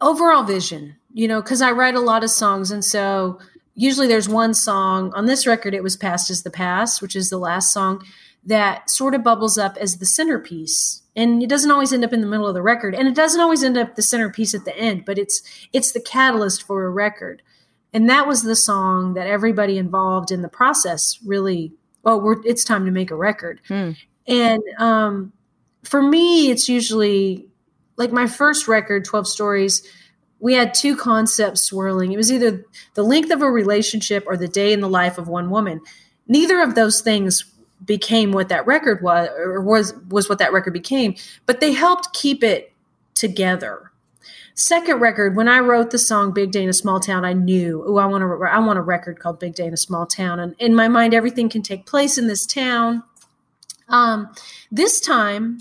overall 0.00 0.42
vision 0.42 0.96
you 1.12 1.26
know 1.26 1.40
because 1.40 1.62
i 1.62 1.70
write 1.70 1.94
a 1.94 2.00
lot 2.00 2.22
of 2.24 2.30
songs 2.30 2.70
and 2.70 2.84
so 2.84 3.38
usually 3.74 4.06
there's 4.06 4.28
one 4.28 4.52
song 4.52 5.12
on 5.14 5.26
this 5.26 5.46
record 5.46 5.74
it 5.74 5.82
was 5.82 5.96
past 5.96 6.30
is 6.30 6.42
the 6.42 6.50
past 6.50 7.00
which 7.00 7.16
is 7.16 7.30
the 7.30 7.38
last 7.38 7.72
song 7.72 8.04
that 8.46 8.90
sort 8.90 9.14
of 9.14 9.22
bubbles 9.22 9.56
up 9.56 9.76
as 9.78 9.98
the 9.98 10.06
centerpiece. 10.06 11.02
And 11.16 11.42
it 11.42 11.48
doesn't 11.48 11.70
always 11.70 11.92
end 11.92 12.04
up 12.04 12.12
in 12.12 12.20
the 12.20 12.26
middle 12.26 12.46
of 12.46 12.54
the 12.54 12.62
record. 12.62 12.94
And 12.94 13.08
it 13.08 13.14
doesn't 13.14 13.40
always 13.40 13.62
end 13.62 13.78
up 13.78 13.94
the 13.94 14.02
centerpiece 14.02 14.54
at 14.54 14.64
the 14.64 14.76
end 14.76 15.04
but 15.04 15.18
it's 15.18 15.42
it's 15.72 15.92
the 15.92 16.00
catalyst 16.00 16.62
for 16.62 16.84
a 16.84 16.90
record. 16.90 17.42
And 17.92 18.08
that 18.10 18.26
was 18.26 18.42
the 18.42 18.56
song 18.56 19.14
that 19.14 19.26
everybody 19.26 19.78
involved 19.78 20.30
in 20.30 20.42
the 20.42 20.48
process 20.48 21.18
really 21.24 21.72
oh 22.04 22.18
we're 22.18 22.44
it's 22.44 22.64
time 22.64 22.84
to 22.84 22.90
make 22.90 23.10
a 23.10 23.16
record. 23.16 23.60
Hmm. 23.68 23.92
and 24.26 24.62
um 24.78 25.32
for 25.82 26.02
me 26.02 26.50
it's 26.50 26.68
usually 26.68 27.46
like 27.96 28.12
my 28.12 28.26
first 28.26 28.66
record 28.66 29.04
12 29.04 29.28
stories 29.28 29.86
we 30.40 30.52
had 30.52 30.74
two 30.74 30.94
concepts 30.94 31.62
swirling. 31.62 32.12
It 32.12 32.18
was 32.18 32.30
either 32.30 32.66
the 32.92 33.02
length 33.02 33.30
of 33.30 33.40
a 33.40 33.50
relationship 33.50 34.24
or 34.26 34.36
the 34.36 34.46
day 34.46 34.74
in 34.74 34.80
the 34.80 34.88
life 34.90 35.16
of 35.16 35.26
one 35.26 35.48
woman. 35.48 35.80
Neither 36.28 36.60
of 36.60 36.74
those 36.74 37.00
things 37.00 37.53
became 37.84 38.32
what 38.32 38.48
that 38.48 38.66
record 38.66 39.02
was 39.02 39.28
or 39.38 39.60
was 39.60 39.94
was 40.08 40.28
what 40.28 40.38
that 40.38 40.52
record 40.52 40.72
became 40.72 41.14
but 41.46 41.60
they 41.60 41.72
helped 41.72 42.12
keep 42.12 42.42
it 42.42 42.72
together 43.14 43.90
second 44.54 45.00
record 45.00 45.36
when 45.36 45.48
i 45.48 45.58
wrote 45.58 45.90
the 45.90 45.98
song 45.98 46.32
big 46.32 46.50
day 46.50 46.62
in 46.62 46.68
a 46.68 46.74
small 46.74 47.00
town 47.00 47.24
i 47.24 47.32
knew 47.32 47.84
oh 47.86 47.96
i 47.96 48.06
want 48.06 48.22
to 48.22 48.46
i 48.48 48.58
want 48.58 48.78
a 48.78 48.82
record 48.82 49.18
called 49.18 49.38
big 49.38 49.54
day 49.54 49.66
in 49.66 49.74
a 49.74 49.78
small 49.78 50.06
town 50.06 50.40
and 50.40 50.54
in 50.58 50.74
my 50.74 50.88
mind 50.88 51.12
everything 51.12 51.48
can 51.48 51.62
take 51.62 51.84
place 51.84 52.16
in 52.16 52.26
this 52.26 52.46
town 52.46 53.02
um, 53.88 54.32
this 54.70 54.98
time 54.98 55.58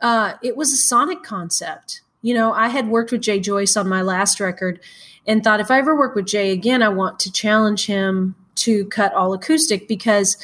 uh, 0.00 0.34
it 0.42 0.56
was 0.56 0.72
a 0.72 0.76
sonic 0.76 1.22
concept. 1.22 2.02
You 2.22 2.34
know, 2.34 2.52
I 2.52 2.68
had 2.68 2.88
worked 2.88 3.12
with 3.12 3.22
Jay 3.22 3.40
Joyce 3.40 3.76
on 3.76 3.88
my 3.88 4.02
last 4.02 4.40
record 4.40 4.80
and 5.26 5.42
thought 5.42 5.60
if 5.60 5.70
I 5.70 5.78
ever 5.78 5.96
work 5.96 6.14
with 6.14 6.26
Jay 6.26 6.50
again, 6.52 6.82
I 6.82 6.88
want 6.88 7.18
to 7.20 7.32
challenge 7.32 7.86
him 7.86 8.34
to 8.56 8.86
cut 8.86 9.12
all 9.14 9.32
acoustic 9.32 9.88
because 9.88 10.36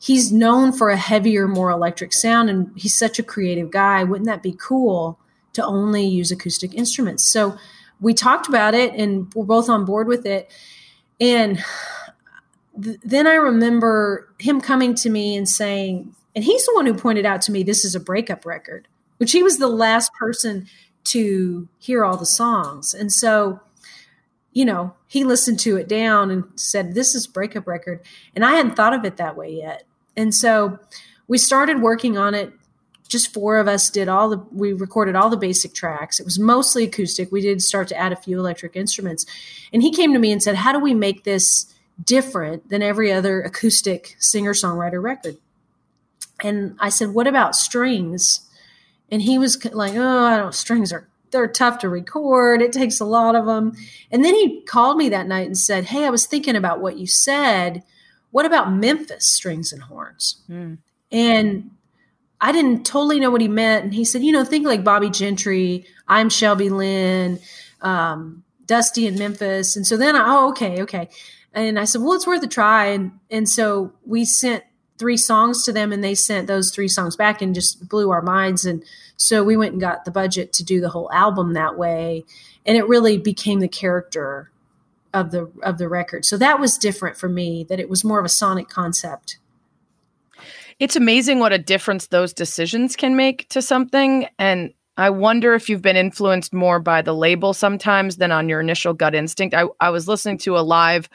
he's 0.00 0.32
known 0.32 0.72
for 0.72 0.88
a 0.88 0.96
heavier, 0.96 1.46
more 1.46 1.70
electric 1.70 2.12
sound 2.12 2.48
and 2.48 2.72
he's 2.74 2.94
such 2.94 3.18
a 3.18 3.22
creative 3.22 3.70
guy. 3.70 4.02
Wouldn't 4.02 4.26
that 4.26 4.42
be 4.42 4.56
cool 4.58 5.18
to 5.52 5.64
only 5.64 6.04
use 6.04 6.32
acoustic 6.32 6.74
instruments? 6.74 7.30
So 7.30 7.56
we 8.00 8.14
talked 8.14 8.48
about 8.48 8.74
it 8.74 8.94
and 8.94 9.32
we're 9.34 9.44
both 9.44 9.68
on 9.68 9.84
board 9.84 10.08
with 10.08 10.24
it. 10.24 10.50
And 11.20 11.62
th- 12.82 12.98
then 13.04 13.26
I 13.26 13.34
remember 13.34 14.32
him 14.38 14.62
coming 14.62 14.94
to 14.96 15.10
me 15.10 15.36
and 15.36 15.46
saying, 15.46 16.14
and 16.34 16.44
he's 16.44 16.64
the 16.64 16.74
one 16.74 16.86
who 16.86 16.94
pointed 16.94 17.26
out 17.26 17.42
to 17.42 17.52
me 17.52 17.62
this 17.62 17.84
is 17.84 17.94
a 17.94 18.00
breakup 18.00 18.46
record, 18.46 18.88
which 19.18 19.32
he 19.32 19.42
was 19.42 19.58
the 19.58 19.68
last 19.68 20.14
person 20.14 20.66
to 21.04 21.68
hear 21.78 22.06
all 22.06 22.16
the 22.16 22.24
songs. 22.24 22.94
And 22.94 23.12
so, 23.12 23.60
you 24.52 24.64
know, 24.64 24.94
he 25.06 25.24
listened 25.24 25.60
to 25.60 25.76
it 25.76 25.88
down 25.88 26.30
and 26.30 26.44
said, 26.54 26.94
This 26.94 27.14
is 27.14 27.26
breakup 27.26 27.66
record. 27.66 28.00
And 28.34 28.44
I 28.44 28.52
hadn't 28.52 28.76
thought 28.76 28.94
of 28.94 29.04
it 29.04 29.16
that 29.16 29.36
way 29.36 29.52
yet. 29.52 29.84
And 30.20 30.34
so 30.34 30.78
we 31.28 31.38
started 31.38 31.80
working 31.80 32.18
on 32.18 32.34
it. 32.34 32.52
Just 33.08 33.32
four 33.32 33.56
of 33.56 33.66
us 33.66 33.88
did 33.88 34.06
all 34.06 34.28
the, 34.28 34.36
we 34.52 34.72
recorded 34.72 35.16
all 35.16 35.30
the 35.30 35.36
basic 35.36 35.72
tracks. 35.72 36.20
It 36.20 36.24
was 36.24 36.38
mostly 36.38 36.84
acoustic. 36.84 37.32
We 37.32 37.40
did 37.40 37.62
start 37.62 37.88
to 37.88 37.96
add 37.96 38.12
a 38.12 38.16
few 38.16 38.38
electric 38.38 38.76
instruments. 38.76 39.24
And 39.72 39.82
he 39.82 39.90
came 39.90 40.12
to 40.12 40.18
me 40.18 40.30
and 40.30 40.42
said, 40.42 40.56
How 40.56 40.72
do 40.72 40.78
we 40.78 40.94
make 40.94 41.24
this 41.24 41.74
different 42.04 42.68
than 42.68 42.82
every 42.82 43.10
other 43.10 43.40
acoustic 43.40 44.14
singer 44.18 44.52
songwriter 44.52 45.02
record? 45.02 45.38
And 46.42 46.76
I 46.78 46.90
said, 46.90 47.14
What 47.14 47.26
about 47.26 47.56
strings? 47.56 48.40
And 49.10 49.22
he 49.22 49.38
was 49.38 49.64
like, 49.72 49.94
Oh, 49.94 50.24
I 50.24 50.36
don't, 50.36 50.46
know, 50.46 50.50
strings 50.50 50.92
are, 50.92 51.08
they're 51.30 51.48
tough 51.48 51.78
to 51.78 51.88
record. 51.88 52.60
It 52.60 52.72
takes 52.72 53.00
a 53.00 53.06
lot 53.06 53.34
of 53.34 53.46
them. 53.46 53.72
And 54.10 54.24
then 54.24 54.34
he 54.34 54.60
called 54.62 54.98
me 54.98 55.08
that 55.08 55.26
night 55.26 55.46
and 55.46 55.58
said, 55.58 55.86
Hey, 55.86 56.04
I 56.04 56.10
was 56.10 56.26
thinking 56.26 56.56
about 56.56 56.80
what 56.80 56.98
you 56.98 57.06
said. 57.06 57.82
What 58.30 58.46
about 58.46 58.72
Memphis 58.72 59.26
strings 59.26 59.72
and 59.72 59.82
horns? 59.82 60.42
And 61.10 61.70
I 62.40 62.52
didn't 62.52 62.84
totally 62.84 63.20
know 63.20 63.30
what 63.30 63.40
he 63.40 63.48
meant. 63.48 63.84
And 63.84 63.94
he 63.94 64.04
said, 64.04 64.22
You 64.22 64.32
know, 64.32 64.44
think 64.44 64.66
like 64.66 64.84
Bobbie 64.84 65.10
Gentry, 65.10 65.84
I'm 66.08 66.30
Shelby 66.30 66.70
Lynne, 66.70 67.40
um, 67.82 68.44
Dusty 68.66 69.06
in 69.06 69.18
Memphis. 69.18 69.76
And 69.76 69.86
so 69.86 69.96
then 69.96 70.16
I, 70.16 70.24
oh, 70.26 70.50
okay, 70.50 70.82
okay. 70.82 71.08
And 71.52 71.78
I 71.78 71.84
said, 71.84 72.02
Well, 72.02 72.14
it's 72.14 72.26
worth 72.26 72.42
a 72.42 72.48
try. 72.48 72.86
And, 72.86 73.12
and 73.30 73.48
so 73.48 73.92
we 74.06 74.24
sent 74.24 74.64
three 75.00 75.16
songs 75.16 75.64
to 75.64 75.72
them 75.72 75.92
and 75.92 76.04
they 76.04 76.14
sent 76.14 76.46
those 76.46 76.70
three 76.70 76.86
songs 76.86 77.16
back 77.16 77.40
and 77.40 77.54
just 77.54 77.88
blew 77.88 78.10
our 78.10 78.20
minds 78.20 78.66
and 78.66 78.84
so 79.16 79.42
we 79.42 79.56
went 79.56 79.72
and 79.72 79.80
got 79.80 80.04
the 80.04 80.10
budget 80.10 80.52
to 80.52 80.62
do 80.62 80.78
the 80.78 80.90
whole 80.90 81.10
album 81.10 81.54
that 81.54 81.78
way 81.78 82.22
and 82.66 82.76
it 82.76 82.86
really 82.86 83.16
became 83.16 83.60
the 83.60 83.68
character 83.68 84.50
of 85.12 85.30
the 85.30 85.50
of 85.62 85.78
the 85.78 85.88
record 85.88 86.24
so 86.24 86.36
that 86.36 86.60
was 86.60 86.78
different 86.78 87.16
for 87.16 87.28
me 87.28 87.64
that 87.68 87.80
it 87.80 87.88
was 87.88 88.04
more 88.04 88.18
of 88.18 88.24
a 88.24 88.28
sonic 88.28 88.68
concept 88.68 89.38
It's 90.78 90.96
amazing 90.96 91.40
what 91.40 91.52
a 91.52 91.58
difference 91.58 92.06
those 92.06 92.32
decisions 92.32 92.96
can 92.96 93.14
make 93.14 93.46
to 93.50 93.60
something. 93.60 94.26
And 94.38 94.72
I 94.96 95.10
wonder 95.10 95.52
if 95.54 95.68
you've 95.68 95.82
been 95.82 95.96
influenced 95.96 96.54
more 96.54 96.78
by 96.80 97.02
the 97.02 97.14
label 97.14 97.52
sometimes 97.52 98.16
than 98.16 98.32
on 98.32 98.48
your 98.48 98.60
initial 98.60 98.94
gut 98.94 99.14
instinct. 99.14 99.54
I, 99.54 99.66
I 99.78 99.90
was 99.90 100.08
listening 100.08 100.38
to 100.38 100.56
a 100.56 100.60
live 100.60 101.08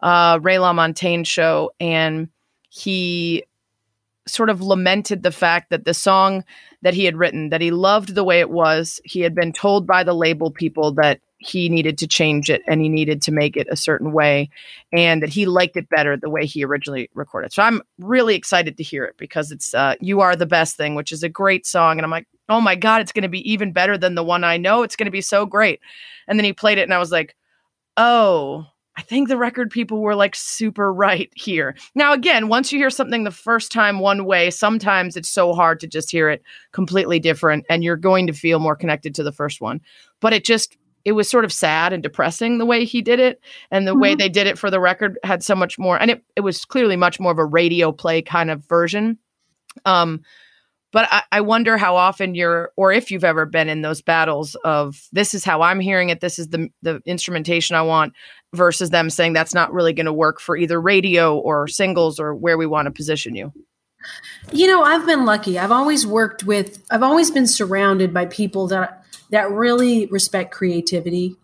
uh, 0.00 0.38
Ray 0.40 0.56
LaMontagne 0.56 1.26
show, 1.26 1.72
and 1.80 2.28
he 2.68 3.44
sort 4.28 4.48
of 4.48 4.62
lamented 4.62 5.22
the 5.22 5.32
fact 5.32 5.70
that 5.70 5.84
the 5.84 5.94
song 5.94 6.44
that 6.82 6.94
he 6.94 7.04
had 7.04 7.16
written, 7.16 7.50
that 7.50 7.60
he 7.60 7.72
loved 7.72 8.14
the 8.14 8.24
way 8.24 8.38
it 8.38 8.50
was, 8.50 9.00
he 9.04 9.20
had 9.20 9.34
been 9.34 9.52
told 9.52 9.86
by 9.86 10.04
the 10.04 10.14
label 10.14 10.52
people 10.52 10.92
that 10.92 11.20
he 11.40 11.70
needed 11.70 11.96
to 11.98 12.06
change 12.06 12.50
it 12.50 12.62
and 12.68 12.82
he 12.82 12.88
needed 12.88 13.22
to 13.22 13.32
make 13.32 13.56
it 13.56 13.66
a 13.70 13.76
certain 13.76 14.12
way 14.12 14.50
and 14.92 15.22
that 15.22 15.30
he 15.30 15.46
liked 15.46 15.74
it 15.74 15.88
better 15.88 16.14
the 16.14 16.28
way 16.28 16.44
he 16.44 16.62
originally 16.62 17.08
recorded. 17.14 17.50
So 17.50 17.62
I'm 17.62 17.80
really 17.98 18.34
excited 18.34 18.76
to 18.76 18.82
hear 18.82 19.04
it 19.04 19.16
because 19.16 19.50
it's 19.50 19.72
uh, 19.72 19.94
You 20.00 20.20
Are 20.20 20.36
the 20.36 20.44
Best 20.44 20.76
Thing, 20.76 20.94
which 20.94 21.12
is 21.12 21.22
a 21.22 21.30
great 21.30 21.66
song. 21.66 21.98
And 21.98 22.04
I'm 22.04 22.10
like, 22.10 22.28
oh 22.50 22.60
my 22.60 22.76
God, 22.76 23.00
it's 23.00 23.12
going 23.12 23.22
to 23.22 23.28
be 23.28 23.50
even 23.50 23.72
better 23.72 23.96
than 23.96 24.16
the 24.16 24.22
one 24.22 24.44
I 24.44 24.58
know. 24.58 24.82
It's 24.82 24.96
going 24.96 25.06
to 25.06 25.10
be 25.10 25.22
so 25.22 25.46
great. 25.46 25.80
And 26.28 26.38
then 26.38 26.44
he 26.44 26.52
played 26.52 26.76
it 26.76 26.82
and 26.82 26.92
I 26.92 26.98
was 26.98 27.10
like, 27.10 27.34
oh, 27.96 28.66
I 28.98 29.02
think 29.02 29.28
the 29.28 29.38
record 29.38 29.70
people 29.70 30.02
were 30.02 30.14
like 30.14 30.36
super 30.36 30.92
right 30.92 31.32
here. 31.34 31.74
Now, 31.94 32.12
again, 32.12 32.48
once 32.48 32.70
you 32.70 32.78
hear 32.78 32.90
something 32.90 33.24
the 33.24 33.30
first 33.30 33.72
time 33.72 33.98
one 33.98 34.26
way, 34.26 34.50
sometimes 34.50 35.16
it's 35.16 35.30
so 35.30 35.54
hard 35.54 35.80
to 35.80 35.86
just 35.86 36.10
hear 36.10 36.28
it 36.28 36.42
completely 36.72 37.18
different 37.18 37.64
and 37.70 37.82
you're 37.82 37.96
going 37.96 38.26
to 38.26 38.34
feel 38.34 38.58
more 38.58 38.76
connected 38.76 39.14
to 39.14 39.22
the 39.22 39.32
first 39.32 39.62
one. 39.62 39.80
But 40.20 40.34
it 40.34 40.44
just, 40.44 40.76
it 41.04 41.12
was 41.12 41.28
sort 41.28 41.44
of 41.44 41.52
sad 41.52 41.92
and 41.92 42.02
depressing 42.02 42.58
the 42.58 42.66
way 42.66 42.84
he 42.84 43.02
did 43.02 43.20
it. 43.20 43.40
And 43.70 43.86
the 43.86 43.94
way 43.94 44.14
they 44.14 44.28
did 44.28 44.46
it 44.46 44.58
for 44.58 44.70
the 44.70 44.80
record 44.80 45.18
had 45.24 45.42
so 45.42 45.54
much 45.54 45.78
more. 45.78 46.00
And 46.00 46.10
it, 46.10 46.24
it 46.36 46.40
was 46.40 46.64
clearly 46.64 46.96
much 46.96 47.18
more 47.18 47.32
of 47.32 47.38
a 47.38 47.44
radio 47.44 47.92
play 47.92 48.22
kind 48.22 48.50
of 48.50 48.64
version. 48.66 49.18
Um, 49.84 50.22
but 50.92 51.08
I, 51.10 51.22
I 51.30 51.40
wonder 51.40 51.76
how 51.76 51.96
often 51.96 52.34
you're, 52.34 52.72
or 52.76 52.92
if 52.92 53.10
you've 53.10 53.24
ever 53.24 53.46
been 53.46 53.68
in 53.68 53.82
those 53.82 54.02
battles 54.02 54.56
of 54.64 55.08
this 55.12 55.34
is 55.34 55.44
how 55.44 55.62
I'm 55.62 55.80
hearing 55.80 56.08
it, 56.08 56.20
this 56.20 56.38
is 56.38 56.48
the 56.48 56.68
the 56.82 57.00
instrumentation 57.06 57.76
I 57.76 57.82
want, 57.82 58.12
versus 58.52 58.90
them 58.90 59.08
saying 59.08 59.32
that's 59.32 59.54
not 59.54 59.72
really 59.72 59.92
going 59.92 60.06
to 60.06 60.12
work 60.12 60.40
for 60.40 60.56
either 60.56 60.80
radio 60.80 61.38
or 61.38 61.68
singles 61.68 62.18
or 62.18 62.34
where 62.34 62.58
we 62.58 62.66
want 62.66 62.86
to 62.86 62.90
position 62.90 63.36
you. 63.36 63.52
You 64.52 64.66
know, 64.66 64.82
I've 64.82 65.06
been 65.06 65.24
lucky. 65.24 65.58
I've 65.58 65.70
always 65.70 66.06
worked 66.06 66.42
with 66.42 66.84
I've 66.90 67.02
always 67.02 67.30
been 67.30 67.46
surrounded 67.46 68.12
by 68.12 68.26
people 68.26 68.66
that 68.68 68.99
that 69.30 69.50
really 69.50 70.06
respect 70.06 70.52
creativity. 70.52 71.36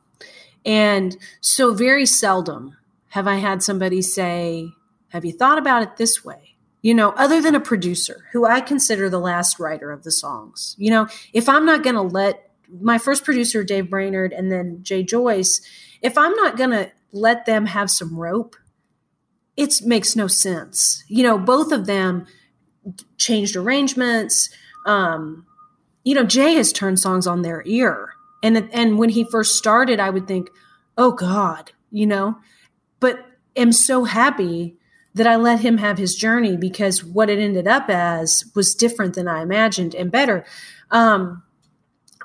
And 0.64 1.16
so 1.40 1.72
very 1.72 2.06
seldom 2.06 2.76
have 3.10 3.26
I 3.26 3.36
had 3.36 3.62
somebody 3.62 4.02
say, 4.02 4.72
"Have 5.08 5.24
you 5.24 5.32
thought 5.32 5.58
about 5.58 5.82
it 5.82 5.96
this 5.96 6.24
way?" 6.24 6.56
You 6.82 6.94
know, 6.94 7.10
other 7.10 7.40
than 7.40 7.54
a 7.54 7.60
producer 7.60 8.26
who 8.32 8.44
I 8.44 8.60
consider 8.60 9.08
the 9.08 9.20
last 9.20 9.58
writer 9.58 9.90
of 9.90 10.02
the 10.02 10.10
songs. 10.10 10.74
You 10.78 10.90
know, 10.90 11.08
if 11.32 11.48
I'm 11.48 11.64
not 11.64 11.82
going 11.82 11.96
to 11.96 12.02
let 12.02 12.50
my 12.80 12.98
first 12.98 13.24
producer 13.24 13.64
Dave 13.64 13.88
Brainard 13.88 14.32
and 14.32 14.50
then 14.50 14.80
Jay 14.82 15.02
Joyce, 15.02 15.60
if 16.02 16.18
I'm 16.18 16.34
not 16.34 16.56
going 16.56 16.70
to 16.70 16.90
let 17.12 17.46
them 17.46 17.66
have 17.66 17.90
some 17.90 18.18
rope, 18.18 18.56
it 19.56 19.80
makes 19.84 20.14
no 20.14 20.26
sense. 20.26 21.04
You 21.08 21.22
know, 21.22 21.38
both 21.38 21.72
of 21.72 21.86
them 21.86 22.26
changed 23.18 23.56
arrangements. 23.56 24.50
Um, 24.84 25.46
you 26.06 26.14
know, 26.14 26.24
Jay 26.24 26.54
has 26.54 26.72
turned 26.72 27.00
songs 27.00 27.26
on 27.26 27.42
their 27.42 27.64
ear, 27.66 28.14
and 28.40 28.70
and 28.72 28.96
when 28.96 29.08
he 29.08 29.24
first 29.24 29.56
started, 29.56 29.98
I 29.98 30.08
would 30.08 30.28
think, 30.28 30.50
oh 30.96 31.10
God, 31.10 31.72
you 31.90 32.06
know, 32.06 32.38
but 33.00 33.26
am 33.56 33.72
so 33.72 34.04
happy 34.04 34.76
that 35.14 35.26
I 35.26 35.34
let 35.34 35.60
him 35.60 35.78
have 35.78 35.98
his 35.98 36.14
journey 36.14 36.56
because 36.56 37.02
what 37.02 37.28
it 37.28 37.40
ended 37.40 37.66
up 37.66 37.90
as 37.90 38.44
was 38.54 38.76
different 38.76 39.14
than 39.14 39.26
I 39.26 39.42
imagined 39.42 39.96
and 39.96 40.12
better. 40.12 40.44
Um, 40.92 41.42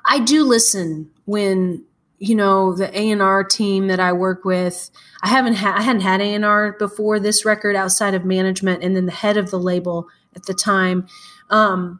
I 0.04 0.20
do 0.20 0.44
listen 0.44 1.10
when 1.24 1.84
you 2.18 2.36
know 2.36 2.76
the 2.76 2.96
A 2.96 3.10
and 3.10 3.20
R 3.20 3.42
team 3.42 3.88
that 3.88 3.98
I 3.98 4.12
work 4.12 4.44
with. 4.44 4.92
I 5.24 5.28
haven't 5.28 5.54
had 5.54 5.76
I 5.76 5.82
hadn't 5.82 6.02
had 6.02 6.20
A 6.20 6.34
and 6.34 6.44
R 6.44 6.76
before 6.78 7.18
this 7.18 7.44
record 7.44 7.74
outside 7.74 8.14
of 8.14 8.24
management, 8.24 8.84
and 8.84 8.94
then 8.94 9.06
the 9.06 9.12
head 9.12 9.36
of 9.36 9.50
the 9.50 9.58
label 9.58 10.06
at 10.36 10.44
the 10.44 10.54
time. 10.54 11.08
Um, 11.50 11.98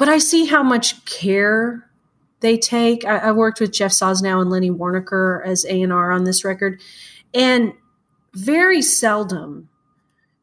but 0.00 0.08
I 0.08 0.16
see 0.16 0.46
how 0.46 0.62
much 0.62 1.04
care 1.04 1.86
they 2.40 2.56
take. 2.56 3.04
I, 3.04 3.18
I 3.18 3.32
worked 3.32 3.60
with 3.60 3.70
Jeff 3.70 3.92
Sosnow 3.92 4.40
and 4.40 4.48
Lenny 4.48 4.70
Warnaker 4.70 5.44
as 5.44 5.66
A 5.66 5.82
and 5.82 5.92
R 5.92 6.10
on 6.10 6.24
this 6.24 6.42
record, 6.42 6.80
and 7.34 7.74
very 8.32 8.80
seldom 8.80 9.68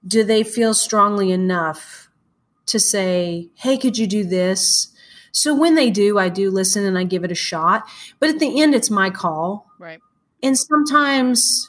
do 0.08 0.24
they 0.24 0.44
feel 0.44 0.76
strongly 0.76 1.32
enough 1.32 2.08
to 2.68 2.80
say, 2.80 3.50
"Hey, 3.56 3.80
could 3.80 3.98
you 3.98 4.06
do 4.06 4.24
this?" 4.24 4.94
So 5.32 5.56
when 5.56 5.74
they 5.74 5.90
do, 5.90 6.20
I 6.20 6.30
do 6.30 6.52
listen 6.52 6.86
and 6.86 6.96
I 6.96 7.04
give 7.04 7.24
it 7.24 7.32
a 7.32 7.36
shot. 7.36 7.90
But 8.20 8.30
at 8.30 8.38
the 8.38 8.62
end, 8.62 8.76
it's 8.76 8.92
my 8.92 9.10
call. 9.10 9.72
Right. 9.80 10.00
And 10.44 10.56
sometimes 10.56 11.68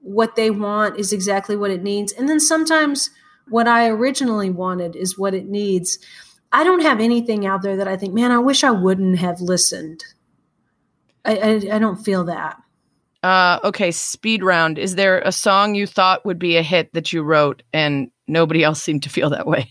what 0.00 0.34
they 0.34 0.50
want 0.50 0.98
is 0.98 1.12
exactly 1.12 1.56
what 1.56 1.70
it 1.70 1.84
needs. 1.84 2.12
And 2.12 2.28
then 2.28 2.40
sometimes 2.40 3.10
what 3.48 3.68
I 3.68 3.88
originally 3.88 4.50
wanted 4.50 4.96
is 4.96 5.16
what 5.16 5.34
it 5.34 5.46
needs. 5.46 6.00
I 6.56 6.64
don't 6.64 6.80
have 6.80 7.00
anything 7.00 7.44
out 7.44 7.60
there 7.60 7.76
that 7.76 7.86
I 7.86 7.98
think, 7.98 8.14
man, 8.14 8.30
I 8.30 8.38
wish 8.38 8.64
I 8.64 8.70
wouldn't 8.70 9.18
have 9.18 9.42
listened. 9.42 10.02
I, 11.22 11.36
I, 11.36 11.50
I 11.74 11.78
don't 11.78 12.02
feel 12.02 12.24
that. 12.24 12.56
Uh, 13.22 13.60
okay, 13.62 13.90
speed 13.90 14.42
round. 14.42 14.78
Is 14.78 14.94
there 14.94 15.18
a 15.18 15.32
song 15.32 15.74
you 15.74 15.86
thought 15.86 16.24
would 16.24 16.38
be 16.38 16.56
a 16.56 16.62
hit 16.62 16.94
that 16.94 17.12
you 17.12 17.22
wrote 17.22 17.62
and 17.74 18.10
nobody 18.26 18.64
else 18.64 18.82
seemed 18.82 19.02
to 19.02 19.10
feel 19.10 19.28
that 19.30 19.46
way? 19.46 19.70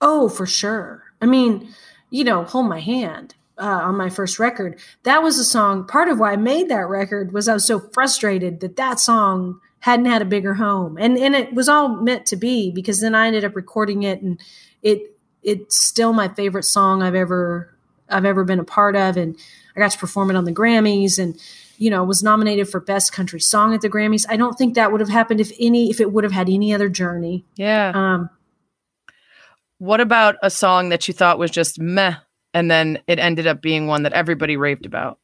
Oh, 0.00 0.28
for 0.28 0.46
sure. 0.46 1.02
I 1.20 1.26
mean, 1.26 1.74
you 2.10 2.22
know, 2.22 2.44
hold 2.44 2.68
my 2.68 2.78
hand 2.78 3.34
uh, 3.58 3.64
on 3.64 3.96
my 3.96 4.10
first 4.10 4.38
record. 4.38 4.78
That 5.02 5.24
was 5.24 5.40
a 5.40 5.44
song. 5.44 5.88
Part 5.88 6.06
of 6.06 6.20
why 6.20 6.34
I 6.34 6.36
made 6.36 6.68
that 6.68 6.88
record 6.88 7.32
was 7.32 7.48
I 7.48 7.54
was 7.54 7.66
so 7.66 7.80
frustrated 7.80 8.60
that 8.60 8.76
that 8.76 9.00
song 9.00 9.58
hadn't 9.80 10.06
had 10.06 10.22
a 10.22 10.26
bigger 10.26 10.54
home, 10.54 10.96
and 11.00 11.18
and 11.18 11.34
it 11.34 11.52
was 11.52 11.68
all 11.68 11.88
meant 11.88 12.26
to 12.26 12.36
be 12.36 12.70
because 12.70 13.00
then 13.00 13.16
I 13.16 13.26
ended 13.26 13.44
up 13.44 13.56
recording 13.56 14.04
it, 14.04 14.22
and 14.22 14.40
it 14.82 15.11
it's 15.42 15.80
still 15.80 16.12
my 16.12 16.28
favorite 16.28 16.64
song 16.64 17.02
I've 17.02 17.14
ever 17.14 17.74
I've 18.08 18.24
ever 18.24 18.44
been 18.44 18.60
a 18.60 18.64
part 18.64 18.94
of, 18.96 19.16
and 19.16 19.36
I 19.74 19.80
got 19.80 19.90
to 19.92 19.98
perform 19.98 20.30
it 20.30 20.36
on 20.36 20.44
the 20.44 20.52
Grammys, 20.52 21.18
and 21.18 21.38
you 21.78 21.90
know 21.90 22.04
was 22.04 22.22
nominated 22.22 22.68
for 22.68 22.80
best 22.80 23.12
country 23.12 23.40
song 23.40 23.74
at 23.74 23.80
the 23.80 23.90
Grammys. 23.90 24.26
I 24.28 24.36
don't 24.36 24.54
think 24.54 24.74
that 24.74 24.92
would 24.92 25.00
have 25.00 25.10
happened 25.10 25.40
if 25.40 25.52
any 25.58 25.90
if 25.90 26.00
it 26.00 26.12
would 26.12 26.24
have 26.24 26.32
had 26.32 26.48
any 26.48 26.74
other 26.74 26.88
journey. 26.88 27.44
Yeah. 27.56 27.92
Um, 27.94 28.30
What 29.78 30.00
about 30.00 30.36
a 30.42 30.50
song 30.50 30.90
that 30.90 31.08
you 31.08 31.14
thought 31.14 31.38
was 31.38 31.50
just 31.50 31.80
meh, 31.80 32.14
and 32.54 32.70
then 32.70 33.00
it 33.06 33.18
ended 33.18 33.46
up 33.46 33.60
being 33.60 33.86
one 33.86 34.04
that 34.04 34.12
everybody 34.12 34.56
raved 34.56 34.86
about? 34.86 35.18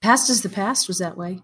Past 0.00 0.30
is 0.30 0.42
the 0.42 0.48
past 0.48 0.86
was 0.86 0.98
that 0.98 1.16
way. 1.16 1.42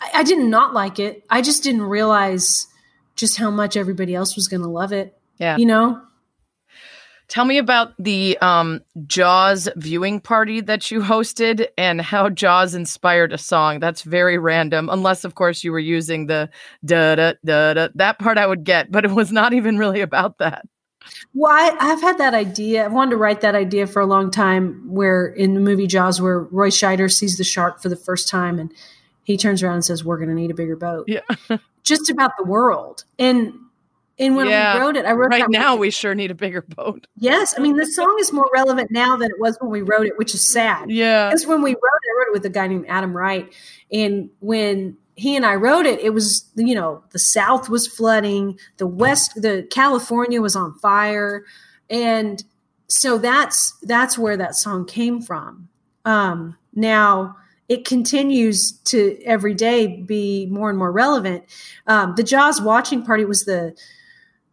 I, 0.00 0.20
I 0.20 0.22
did 0.22 0.38
not 0.38 0.72
like 0.72 0.98
it. 0.98 1.24
I 1.28 1.42
just 1.42 1.62
didn't 1.62 1.82
realize 1.82 2.68
just 3.16 3.36
how 3.36 3.50
much 3.50 3.76
everybody 3.76 4.14
else 4.14 4.36
was 4.36 4.48
going 4.48 4.62
to 4.62 4.68
love 4.68 4.92
it. 4.92 5.18
Yeah. 5.38 5.56
You 5.56 5.66
know? 5.66 6.00
Tell 7.32 7.46
me 7.46 7.56
about 7.56 7.94
the 7.98 8.36
um, 8.42 8.82
Jaws 9.06 9.66
viewing 9.76 10.20
party 10.20 10.60
that 10.60 10.90
you 10.90 11.00
hosted 11.00 11.66
and 11.78 11.98
how 11.98 12.28
Jaws 12.28 12.74
inspired 12.74 13.32
a 13.32 13.38
song. 13.38 13.80
That's 13.80 14.02
very 14.02 14.36
random, 14.36 14.90
unless, 14.90 15.24
of 15.24 15.34
course, 15.34 15.64
you 15.64 15.72
were 15.72 15.78
using 15.78 16.26
the 16.26 16.50
da 16.84 17.14
da 17.14 17.32
da 17.42 17.72
da. 17.72 17.88
That 17.94 18.18
part 18.18 18.36
I 18.36 18.46
would 18.46 18.64
get, 18.64 18.92
but 18.92 19.06
it 19.06 19.12
was 19.12 19.32
not 19.32 19.54
even 19.54 19.78
really 19.78 20.02
about 20.02 20.36
that. 20.40 20.68
Well, 21.32 21.50
I, 21.50 21.74
I've 21.80 22.02
had 22.02 22.18
that 22.18 22.34
idea. 22.34 22.84
I've 22.84 22.92
wanted 22.92 23.12
to 23.12 23.16
write 23.16 23.40
that 23.40 23.54
idea 23.54 23.86
for 23.86 24.02
a 24.02 24.06
long 24.06 24.30
time. 24.30 24.82
Where 24.86 25.28
in 25.28 25.54
the 25.54 25.60
movie 25.60 25.86
Jaws, 25.86 26.20
where 26.20 26.40
Roy 26.40 26.68
Scheider 26.68 27.10
sees 27.10 27.38
the 27.38 27.44
shark 27.44 27.80
for 27.80 27.88
the 27.88 27.96
first 27.96 28.28
time, 28.28 28.58
and 28.58 28.70
he 29.24 29.38
turns 29.38 29.62
around 29.62 29.76
and 29.76 29.84
says, 29.86 30.04
"We're 30.04 30.18
going 30.18 30.28
to 30.28 30.34
need 30.34 30.50
a 30.50 30.54
bigger 30.54 30.76
boat." 30.76 31.06
Yeah. 31.08 31.22
just 31.82 32.10
about 32.10 32.32
the 32.36 32.44
world. 32.44 33.04
And 33.18 33.54
and 34.22 34.36
when 34.36 34.46
Yeah. 34.48 34.74
we 34.74 34.80
wrote 34.80 34.96
it, 34.96 35.04
I 35.04 35.12
wrote 35.12 35.30
Right 35.30 35.50
now, 35.50 35.76
we 35.76 35.90
sure 35.90 36.14
need 36.14 36.30
a 36.30 36.34
bigger 36.34 36.62
boat. 36.62 37.06
yes, 37.16 37.54
I 37.56 37.60
mean 37.60 37.76
the 37.76 37.86
song 37.86 38.16
is 38.20 38.32
more 38.32 38.48
relevant 38.54 38.90
now 38.90 39.16
than 39.16 39.30
it 39.30 39.38
was 39.40 39.56
when 39.60 39.70
we 39.70 39.82
wrote 39.82 40.06
it, 40.06 40.16
which 40.16 40.34
is 40.34 40.42
sad. 40.50 40.90
Yeah. 40.90 41.28
Because 41.28 41.46
when 41.46 41.60
we 41.62 41.70
wrote 41.70 41.76
it, 41.76 42.10
I 42.10 42.18
wrote 42.18 42.26
it 42.28 42.32
with 42.32 42.46
a 42.46 42.50
guy 42.50 42.66
named 42.68 42.86
Adam 42.88 43.14
Wright. 43.16 43.52
And 43.92 44.30
when 44.40 44.96
he 45.16 45.36
and 45.36 45.44
I 45.44 45.56
wrote 45.56 45.84
it, 45.84 46.00
it 46.00 46.10
was, 46.14 46.48
you 46.54 46.74
know, 46.74 47.02
the 47.10 47.18
South 47.18 47.68
was 47.68 47.86
flooding, 47.86 48.58
the 48.78 48.86
West, 48.86 49.34
the 49.42 49.66
California 49.70 50.40
was 50.40 50.56
on 50.56 50.72
fire. 50.78 51.44
And 51.90 52.42
so 52.88 53.18
that's 53.18 53.72
that's 53.82 54.16
where 54.16 54.36
that 54.36 54.54
song 54.54 54.86
came 54.86 55.20
from. 55.20 55.68
Um, 56.04 56.56
now 56.74 57.36
it 57.68 57.84
continues 57.86 58.72
to 58.84 59.18
every 59.24 59.54
day 59.54 59.86
be 59.86 60.46
more 60.50 60.68
and 60.68 60.78
more 60.78 60.92
relevant. 60.92 61.44
Um, 61.86 62.14
the 62.16 62.22
Jaws 62.22 62.60
watching 62.60 63.02
party 63.04 63.24
was 63.24 63.44
the 63.44 63.74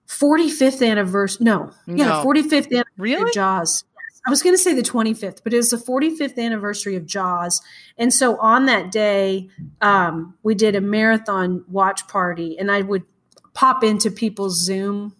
45th 0.09 0.85
anniversary. 0.85 1.43
No, 1.45 1.71
yeah, 1.85 2.05
No. 2.05 2.23
45th 2.25 2.65
anniversary 2.71 2.83
Really? 2.97 3.29
of 3.29 3.33
Jaws. 3.33 3.83
I 4.27 4.29
was 4.29 4.41
going 4.41 4.53
to 4.53 4.61
say 4.61 4.73
the 4.73 4.81
25th, 4.81 5.41
but 5.43 5.53
it 5.53 5.57
was 5.57 5.69
the 5.69 5.77
45th 5.77 6.37
anniversary 6.37 6.95
of 6.95 7.05
Jaws. 7.05 7.61
And 7.97 8.13
so 8.13 8.37
on 8.39 8.65
that 8.65 8.91
day, 8.91 9.49
um, 9.81 10.35
we 10.43 10.55
did 10.55 10.75
a 10.75 10.81
marathon 10.81 11.63
watch 11.69 12.07
party, 12.07 12.57
and 12.59 12.69
I 12.69 12.81
would 12.81 13.03
pop 13.53 13.83
into 13.83 14.11
people's 14.11 14.59
Zoom 14.63 15.15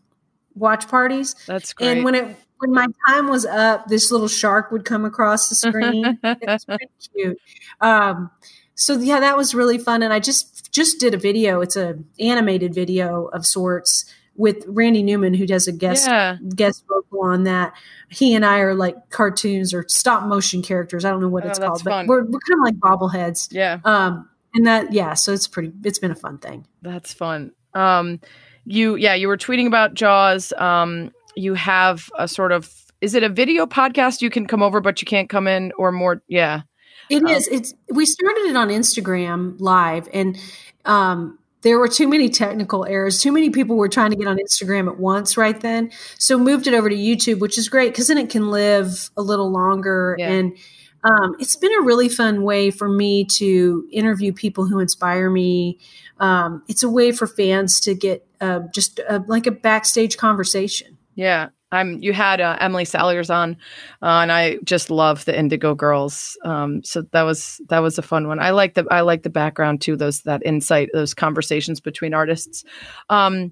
watch 0.55 0.87
parties. 0.87 1.35
That's 1.47 1.71
great. 1.73 1.89
And 1.89 2.03
when 2.03 2.15
it 2.15 2.35
when 2.57 2.73
my 2.73 2.87
time 3.07 3.29
was 3.29 3.45
up, 3.45 3.87
this 3.87 4.11
little 4.11 4.27
shark 4.27 4.69
would 4.71 4.83
come 4.83 5.05
across 5.05 5.47
the 5.47 5.55
screen. 5.55 6.19
it 6.23 6.39
was 6.45 6.65
pretty 6.65 6.87
cute. 7.15 7.37
Um, 7.79 8.29
so 8.75 8.97
yeah, 8.97 9.21
that 9.21 9.37
was 9.37 9.55
really 9.55 9.77
fun. 9.77 10.03
And 10.03 10.11
I 10.11 10.19
just 10.19 10.71
just 10.73 10.99
did 10.99 11.13
a 11.13 11.17
video. 11.17 11.61
It's 11.61 11.77
a 11.77 11.97
animated 12.19 12.73
video 12.73 13.27
of 13.27 13.45
sorts 13.45 14.05
with 14.39 14.63
Randy 14.67 15.03
Newman, 15.03 15.33
who 15.33 15.45
does 15.45 15.67
a 15.67 15.71
guest 15.73 16.07
yeah. 16.07 16.37
guest 16.55 16.85
vocal 16.87 17.23
on 17.25 17.43
that. 17.43 17.73
He 18.07 18.33
and 18.33 18.45
I 18.45 18.59
are 18.59 18.73
like 18.73 19.09
cartoons 19.09 19.73
or 19.73 19.85
stop 19.89 20.23
motion 20.23 20.61
characters. 20.61 21.03
I 21.03 21.11
don't 21.11 21.19
know 21.19 21.27
what 21.27 21.45
Oh, 21.45 21.49
it's 21.49 21.59
called, 21.59 21.81
fun. 21.83 22.07
but 22.07 22.09
we're, 22.09 22.23
we're 22.23 22.39
kind 22.39 22.59
of 22.59 22.63
like 22.63 22.75
bobbleheads. 22.75 23.49
Yeah. 23.51 23.79
Um, 23.83 24.29
and 24.55 24.65
that 24.65 24.93
yeah, 24.93 25.13
so 25.13 25.33
it's 25.33 25.47
pretty. 25.47 25.73
It's 25.83 25.99
been 25.99 26.11
a 26.11 26.15
fun 26.15 26.37
thing. 26.37 26.65
That's 26.81 27.13
fun. 27.13 27.51
Um, 27.73 28.19
you, 28.65 28.95
yeah, 28.95 29.13
you 29.13 29.27
were 29.27 29.37
tweeting 29.37 29.67
about 29.67 29.93
Jaws. 29.93 30.53
Um, 30.53 31.11
you 31.35 31.53
have 31.55 32.09
a 32.17 32.27
sort 32.27 32.51
of, 32.51 32.71
is 33.01 33.15
it 33.15 33.23
a 33.23 33.29
video 33.29 33.65
podcast? 33.65 34.21
You 34.21 34.29
can 34.29 34.45
come 34.45 34.63
over, 34.63 34.79
but 34.79 35.01
you 35.01 35.05
can't 35.05 35.29
come 35.29 35.47
in, 35.47 35.71
or 35.77 35.91
more? 35.91 36.21
Yeah. 36.27 36.61
It 37.09 37.23
Um, 37.23 37.27
is. 37.27 37.47
It's 37.47 37.73
we 37.89 38.05
started 38.05 38.45
it 38.45 38.55
on 38.55 38.69
Instagram 38.69 39.55
live, 39.59 40.07
and 40.13 40.37
um, 40.85 41.38
there 41.61 41.77
were 41.77 41.87
too 41.87 42.07
many 42.07 42.29
technical 42.29 42.85
errors. 42.85 43.21
Too 43.21 43.31
many 43.31 43.49
people 43.49 43.75
were 43.75 43.89
trying 43.89 44.11
to 44.11 44.15
get 44.15 44.27
on 44.27 44.37
Instagram 44.37 44.87
at 44.87 44.99
once 44.99 45.37
right 45.37 45.59
then, 45.59 45.91
so 46.17 46.37
moved 46.37 46.67
it 46.67 46.73
over 46.73 46.89
to 46.89 46.95
YouTube, 46.95 47.39
which 47.39 47.57
is 47.57 47.69
great 47.69 47.91
because 47.91 48.07
then 48.07 48.17
it 48.17 48.29
can 48.29 48.49
live 48.49 49.09
a 49.17 49.21
little 49.21 49.51
longer. 49.51 50.15
Yeah. 50.17 50.31
And 50.31 50.57
um, 51.03 51.35
it's 51.39 51.55
been 51.55 51.73
a 51.73 51.81
really 51.81 52.09
fun 52.09 52.43
way 52.43 52.71
for 52.71 52.89
me 52.89 53.25
to 53.25 53.87
interview 53.91 54.33
people 54.33 54.67
who 54.67 54.79
inspire 54.79 55.29
me. 55.29 55.79
Um, 56.19 56.63
it's 56.67 56.83
a 56.83 56.89
way 56.89 57.11
for 57.11 57.27
fans 57.27 57.79
to 57.81 57.95
get 57.95 58.25
uh, 58.41 58.61
just 58.73 58.99
uh 59.07 59.21
like 59.27 59.47
a 59.47 59.51
backstage 59.51 60.17
conversation. 60.17 60.97
Yeah. 61.15 61.49
I'm. 61.71 62.01
You 62.01 62.13
had 62.13 62.41
uh, 62.41 62.57
Emily 62.59 62.85
Saliers 62.85 63.33
on, 63.33 63.57
uh, 64.01 64.21
and 64.21 64.31
I 64.31 64.57
just 64.63 64.89
love 64.89 65.25
the 65.25 65.37
Indigo 65.37 65.75
Girls. 65.75 66.37
Um, 66.43 66.83
so 66.83 67.03
that 67.11 67.23
was 67.23 67.61
that 67.69 67.79
was 67.79 67.97
a 67.97 68.01
fun 68.01 68.27
one. 68.27 68.39
I 68.39 68.51
like 68.51 68.73
the 68.73 68.85
I 68.89 69.01
like 69.01 69.23
the 69.23 69.29
background 69.29 69.81
too. 69.81 69.95
Those 69.95 70.21
that 70.21 70.41
insight, 70.45 70.89
those 70.93 71.13
conversations 71.13 71.79
between 71.79 72.13
artists. 72.13 72.63
Um, 73.09 73.51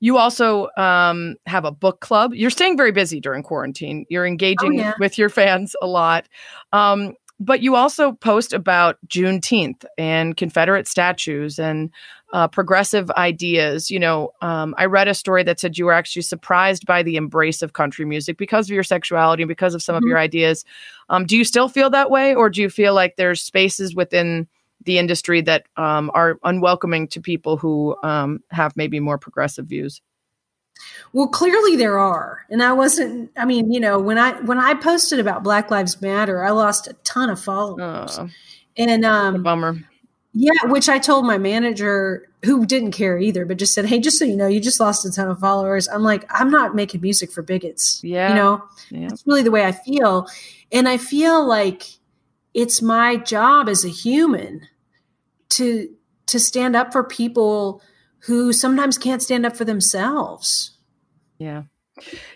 you 0.00 0.18
also 0.18 0.68
um, 0.76 1.36
have 1.46 1.64
a 1.64 1.70
book 1.72 2.00
club. 2.00 2.34
You're 2.34 2.50
staying 2.50 2.76
very 2.76 2.92
busy 2.92 3.20
during 3.20 3.42
quarantine. 3.42 4.04
You're 4.08 4.26
engaging 4.26 4.74
yeah. 4.74 4.92
with 5.00 5.16
your 5.16 5.30
fans 5.30 5.74
a 5.80 5.86
lot. 5.86 6.28
Um, 6.72 7.14
but 7.38 7.60
you 7.60 7.76
also 7.76 8.12
post 8.12 8.52
about 8.52 8.96
Juneteenth 9.08 9.84
and 9.98 10.36
Confederate 10.36 10.88
statues 10.88 11.58
and 11.58 11.90
uh, 12.32 12.48
progressive 12.48 13.10
ideas. 13.12 13.90
You 13.90 14.00
know, 14.00 14.32
um, 14.42 14.74
I 14.78 14.86
read 14.86 15.08
a 15.08 15.14
story 15.14 15.42
that 15.44 15.60
said 15.60 15.78
you 15.78 15.84
were 15.86 15.92
actually 15.92 16.22
surprised 16.22 16.84
by 16.86 17.02
the 17.02 17.16
embrace 17.16 17.62
of 17.62 17.72
country 17.72 18.04
music 18.04 18.36
because 18.36 18.66
of 18.66 18.74
your 18.74 18.82
sexuality 18.82 19.42
and 19.42 19.48
because 19.48 19.74
of 19.74 19.82
some 19.82 19.94
of 19.94 20.02
Mhm. 20.02 20.08
your 20.08 20.18
ideas. 20.18 20.64
Um, 21.08 21.24
do 21.24 21.36
you 21.36 21.44
still 21.44 21.68
feel 21.68 21.88
that 21.90 22.10
way, 22.10 22.34
or 22.34 22.50
do 22.50 22.60
you 22.62 22.68
feel 22.70 22.94
like 22.94 23.16
there's 23.16 23.40
spaces 23.40 23.94
within 23.94 24.48
the 24.84 24.98
industry 24.98 25.40
that 25.40 25.66
um, 25.76 26.10
are 26.14 26.38
unwelcoming 26.44 27.08
to 27.08 27.20
people 27.20 27.56
who 27.56 27.96
um, 28.02 28.40
have 28.50 28.76
maybe 28.76 29.00
more 29.00 29.18
progressive 29.18 29.66
views? 29.66 30.00
Well, 31.12 31.28
clearly 31.28 31.76
there 31.76 31.98
are, 31.98 32.44
and 32.50 32.62
I 32.62 32.72
wasn't. 32.72 33.30
I 33.36 33.46
mean, 33.46 33.72
you 33.72 33.80
know, 33.80 33.98
when 33.98 34.18
I 34.18 34.32
when 34.42 34.58
I 34.58 34.74
posted 34.74 35.18
about 35.18 35.42
Black 35.42 35.70
Lives 35.70 36.02
Matter, 36.02 36.44
I 36.44 36.50
lost 36.50 36.86
a 36.86 36.92
ton 37.04 37.30
of 37.30 37.40
followers, 37.40 38.18
Uh, 38.18 38.28
and 38.76 39.04
a 39.04 39.10
um, 39.10 39.42
bummer. 39.42 39.78
Yeah, 40.38 40.66
which 40.66 40.86
I 40.90 40.98
told 40.98 41.24
my 41.24 41.38
manager, 41.38 42.28
who 42.44 42.66
didn't 42.66 42.90
care 42.92 43.18
either, 43.18 43.46
but 43.46 43.56
just 43.56 43.72
said, 43.72 43.86
"Hey, 43.86 43.98
just 44.00 44.18
so 44.18 44.26
you 44.26 44.36
know, 44.36 44.46
you 44.46 44.60
just 44.60 44.78
lost 44.80 45.06
a 45.06 45.10
ton 45.10 45.28
of 45.28 45.38
followers." 45.38 45.88
I'm 45.88 46.02
like, 46.02 46.26
I'm 46.28 46.50
not 46.50 46.74
making 46.74 47.00
music 47.00 47.32
for 47.32 47.40
bigots. 47.42 48.00
Yeah. 48.04 48.28
you 48.28 48.34
know, 48.34 48.62
Yeah. 48.90 49.08
that's 49.08 49.26
really 49.26 49.42
the 49.42 49.50
way 49.50 49.64
I 49.64 49.72
feel, 49.72 50.28
and 50.70 50.86
I 50.86 50.98
feel 50.98 51.46
like 51.46 51.84
it's 52.52 52.82
my 52.82 53.16
job 53.16 53.68
as 53.70 53.82
a 53.82 53.88
human 53.88 54.60
to 55.50 55.88
to 56.26 56.38
stand 56.38 56.76
up 56.76 56.92
for 56.92 57.02
people 57.02 57.80
who 58.26 58.52
sometimes 58.52 58.98
can't 58.98 59.22
stand 59.22 59.46
up 59.46 59.56
for 59.56 59.64
themselves. 59.64 60.76
Yeah. 61.38 61.62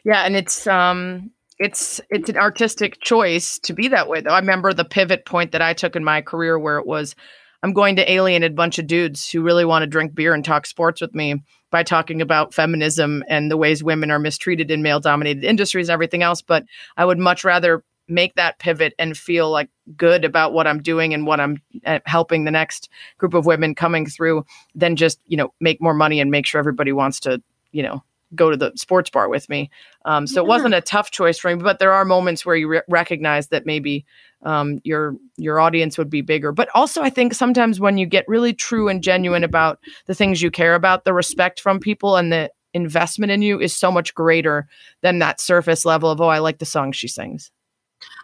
Yeah, 0.05 0.23
and 0.25 0.37
it's 0.37 0.67
um 0.67 1.33
it's 1.59 2.01
it's 2.09 2.31
an 2.31 2.39
artistic 2.39 3.03
choice 3.03 3.59
to 3.59 3.75
be 3.75 3.89
that 3.89 4.09
way 4.09 4.23
though. 4.23 4.31
I 4.31 4.39
remember 4.39 4.73
the 4.73 4.87
pivot 4.87 5.27
point 5.27 5.53
that 5.53 5.61
I 5.61 5.75
took 5.75 5.97
in 5.97 6.03
my 6.03 6.23
career 6.23 6.59
where 6.59 6.79
it 6.79 6.87
was 6.87 7.15
I'm 7.63 7.73
going 7.73 7.97
to 7.97 8.11
alienate 8.11 8.51
a 8.51 8.55
bunch 8.55 8.79
of 8.79 8.87
dudes 8.87 9.31
who 9.31 9.43
really 9.43 9.65
want 9.65 9.83
to 9.83 9.87
drink 9.87 10.15
beer 10.15 10.33
and 10.33 10.45
talk 10.45 10.67
sports 10.67 11.01
with 11.01 11.15
me 11.15 11.43
by 11.71 11.83
talking 11.83 12.23
about 12.23 12.55
feminism 12.55 13.23
and 13.29 13.51
the 13.51 13.57
ways 13.57 13.85
women 13.85 14.11
are 14.11 14.19
mistreated 14.19 14.71
in 14.71 14.83
male 14.83 15.01
dominated 15.01 15.45
industries 15.45 15.89
and 15.89 15.95
everything 15.95 16.23
else, 16.23 16.43
but 16.43 16.65
I 16.97 17.05
would 17.05 17.19
much 17.19 17.45
rather 17.45 17.85
make 18.09 18.35
that 18.35 18.59
pivot 18.59 18.93
and 18.99 19.17
feel 19.17 19.51
like 19.51 19.71
good 19.97 20.25
about 20.25 20.53
what 20.53 20.67
I'm 20.67 20.83
doing 20.83 21.15
and 21.15 21.27
what 21.27 21.39
I'm 21.39 21.63
uh, 21.87 22.01
helping 22.07 22.45
the 22.45 22.51
next 22.51 22.89
group 23.19 23.35
of 23.35 23.47
women 23.47 23.75
coming 23.75 24.05
through 24.05 24.45
than 24.75 24.97
just, 24.97 25.21
you 25.27 25.37
know, 25.37 25.55
make 25.61 25.81
more 25.81 25.95
money 25.95 26.21
and 26.21 26.31
make 26.31 26.47
sure 26.47 26.59
everybody 26.59 26.93
wants 26.93 27.21
to, 27.21 27.41
you 27.71 27.85
know, 27.85 28.03
go 28.35 28.51
to 28.51 28.57
the 28.57 28.73
sports 28.77 29.11
bar 29.11 29.29
with 29.29 29.49
me. 29.49 29.71
Um, 30.05 30.27
so 30.27 30.43
it 30.43 30.47
wasn't 30.47 30.75
a 30.75 30.81
tough 30.81 31.11
choice 31.11 31.39
for 31.39 31.55
me, 31.55 31.63
but 31.63 31.79
there 31.79 31.93
are 31.93 32.05
moments 32.05 32.47
where 32.47 32.57
you 32.57 32.69
re- 32.69 32.83
recognize 32.89 33.49
that 33.49 33.67
maybe 33.67 34.05
um, 34.43 34.81
your 34.85 35.17
your 35.37 35.61
audience 35.61 35.99
would 35.99 36.11
be 36.11 36.23
bigger. 36.23 36.53
But 36.53 36.69
also, 36.75 37.03
I 37.03 37.11
think 37.11 37.35
sometimes 37.35 37.81
when 37.81 37.99
you 37.99 38.07
get 38.07 38.29
really 38.29 38.53
true 38.53 38.89
and 38.89 39.03
genuine 39.03 39.45
about 39.45 39.79
the 40.07 40.15
things 40.15 40.43
you 40.43 40.51
care 40.51 40.75
about, 40.75 41.05
the 41.05 41.13
respect 41.13 41.61
from 41.61 41.79
people 41.79 42.17
and 42.17 42.33
the 42.33 42.51
investment 42.73 43.33
in 43.33 43.43
you 43.43 43.61
is 43.61 43.77
so 43.77 43.91
much 43.91 44.15
greater 44.15 44.69
than 45.03 45.19
that 45.19 45.41
surface 45.41 45.85
level 45.85 46.11
of 46.11 46.21
oh, 46.21 46.29
I 46.29 46.39
like 46.39 46.59
the 46.59 46.67
song 46.67 46.93
she 46.93 47.09
sings. 47.09 47.51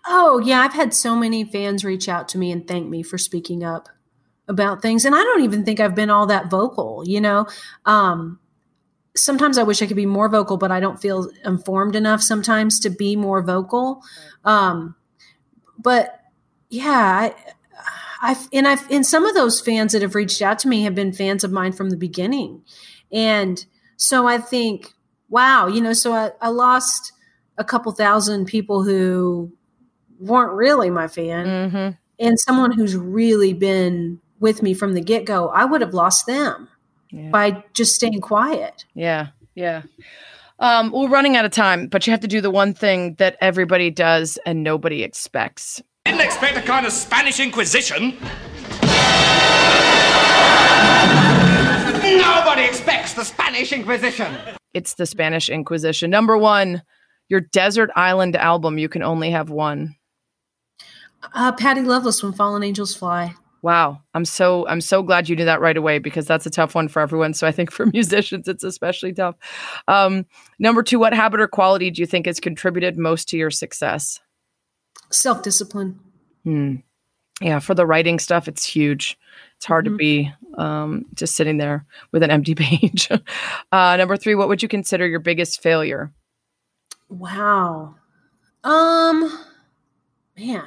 Oh, 0.06 0.38
yeah. 0.38 0.60
I've 0.60 0.72
had 0.72 0.94
so 0.94 1.16
many 1.16 1.44
fans 1.44 1.84
reach 1.84 2.08
out 2.08 2.28
to 2.30 2.38
me 2.38 2.50
and 2.50 2.66
thank 2.66 2.88
me 2.88 3.02
for 3.02 3.18
speaking 3.18 3.62
up 3.62 3.88
about 4.48 4.80
things. 4.80 5.04
And 5.04 5.14
I 5.14 5.22
don't 5.22 5.42
even 5.42 5.64
think 5.64 5.80
I've 5.80 5.94
been 5.94 6.10
all 6.10 6.26
that 6.26 6.48
vocal, 6.48 7.02
you 7.04 7.20
know? 7.20 7.46
Um, 7.84 8.38
sometimes 9.16 9.58
I 9.58 9.64
wish 9.64 9.82
I 9.82 9.86
could 9.86 9.96
be 9.96 10.06
more 10.06 10.28
vocal, 10.28 10.56
but 10.56 10.70
I 10.70 10.80
don't 10.80 11.00
feel 11.00 11.28
informed 11.44 11.96
enough 11.96 12.22
sometimes 12.22 12.78
to 12.80 12.90
be 12.90 13.16
more 13.16 13.42
vocal. 13.42 14.02
Um, 14.44 14.94
but 15.78 16.20
yeah, 16.70 17.30
I, 17.30 17.34
I've, 18.22 18.48
and 18.52 18.66
I've, 18.66 18.90
and 18.90 19.04
some 19.06 19.24
of 19.26 19.34
those 19.34 19.60
fans 19.60 19.92
that 19.92 20.02
have 20.02 20.14
reached 20.14 20.42
out 20.42 20.58
to 20.60 20.68
me 20.68 20.82
have 20.82 20.94
been 20.94 21.12
fans 21.12 21.44
of 21.44 21.52
mine 21.52 21.72
from 21.72 21.90
the 21.90 21.96
beginning. 21.96 22.62
And 23.12 23.64
so 23.96 24.26
I 24.26 24.38
think, 24.38 24.92
wow, 25.28 25.66
you 25.66 25.80
know, 25.80 25.92
so 25.92 26.12
I, 26.12 26.30
I 26.40 26.48
lost 26.48 27.12
a 27.58 27.64
couple 27.64 27.92
thousand 27.92 28.46
people 28.46 28.82
who 28.84 29.52
weren't 30.18 30.52
really 30.52 30.90
my 30.90 31.08
fan 31.08 31.46
Mm-hmm. 31.46 31.90
and 32.18 32.40
someone 32.40 32.72
who's 32.72 32.96
really 32.96 33.52
been 33.52 34.20
with 34.40 34.62
me 34.62 34.72
from 34.74 34.94
the 34.94 35.00
get-go 35.00 35.48
i 35.48 35.64
would 35.64 35.80
have 35.82 35.92
lost 35.94 36.26
them 36.26 36.68
Yeah. 37.10 37.30
by 37.30 37.64
just 37.74 37.94
staying 37.94 38.20
quiet 38.22 38.84
Yeah, 38.94 39.28
yeah. 39.54 39.82
Um, 40.58 40.90
we're 40.90 41.08
running 41.08 41.36
out 41.36 41.44
of 41.44 41.50
time, 41.50 41.86
but 41.88 42.06
you 42.06 42.12
have 42.12 42.20
to 42.20 42.28
do 42.28 42.40
the 42.40 42.50
one 42.50 42.72
thing 42.72 43.14
that 43.14 43.36
everybody 43.40 43.90
does 43.90 44.38
and 44.46 44.62
nobody 44.62 45.02
expects. 45.02 45.82
Didn't 46.06 46.22
expect 46.22 46.56
a 46.56 46.62
kind 46.62 46.86
of 46.86 46.92
Spanish 46.92 47.40
Inquisition. 47.40 48.16
Nobody 52.02 52.62
expects 52.62 53.14
the 53.14 53.24
Spanish 53.24 53.72
Inquisition. 53.72 54.34
It's 54.72 54.94
the 54.94 55.04
Spanish 55.06 55.48
Inquisition. 55.48 56.10
Number 56.10 56.38
one, 56.38 56.82
your 57.28 57.40
desert 57.40 57.90
island 57.96 58.36
album. 58.36 58.78
You 58.78 58.88
can 58.88 59.02
only 59.02 59.30
have 59.30 59.50
one. 59.50 59.96
Uh, 61.34 61.52
Patty 61.52 61.82
Loveless 61.82 62.20
from 62.20 62.32
Fallen 62.32 62.62
Angels 62.62 62.94
Fly. 62.94 63.34
Wow, 63.66 64.00
I'm 64.14 64.24
so 64.24 64.64
I'm 64.68 64.80
so 64.80 65.02
glad 65.02 65.28
you 65.28 65.34
knew 65.34 65.44
that 65.44 65.60
right 65.60 65.76
away 65.76 65.98
because 65.98 66.24
that's 66.24 66.46
a 66.46 66.50
tough 66.50 66.76
one 66.76 66.86
for 66.86 67.02
everyone. 67.02 67.34
So 67.34 67.48
I 67.48 67.50
think 67.50 67.72
for 67.72 67.84
musicians, 67.92 68.46
it's 68.46 68.62
especially 68.62 69.12
tough. 69.12 69.34
Um, 69.88 70.24
number 70.60 70.84
two, 70.84 71.00
what 71.00 71.12
habit 71.12 71.40
or 71.40 71.48
quality 71.48 71.90
do 71.90 72.00
you 72.00 72.06
think 72.06 72.26
has 72.26 72.38
contributed 72.38 72.96
most 72.96 73.28
to 73.30 73.36
your 73.36 73.50
success? 73.50 74.20
Self 75.10 75.42
discipline. 75.42 75.98
Hmm. 76.44 76.76
Yeah, 77.40 77.58
for 77.58 77.74
the 77.74 77.86
writing 77.86 78.20
stuff, 78.20 78.46
it's 78.46 78.64
huge. 78.64 79.18
It's 79.56 79.66
hard 79.66 79.86
Mhm. 79.86 79.90
to 79.90 79.96
be 79.96 80.32
um, 80.56 81.04
just 81.14 81.34
sitting 81.34 81.56
there 81.56 81.84
with 82.12 82.22
an 82.22 82.30
empty 82.30 82.54
page. 82.64 83.08
uh, 83.72 83.96
number 83.96 84.16
three, 84.16 84.36
what 84.36 84.46
would 84.46 84.62
you 84.62 84.68
consider 84.68 85.08
your 85.08 85.18
biggest 85.18 85.60
failure? 85.60 86.12
Wow. 87.08 87.96
Um, 88.62 89.28
man, 90.38 90.62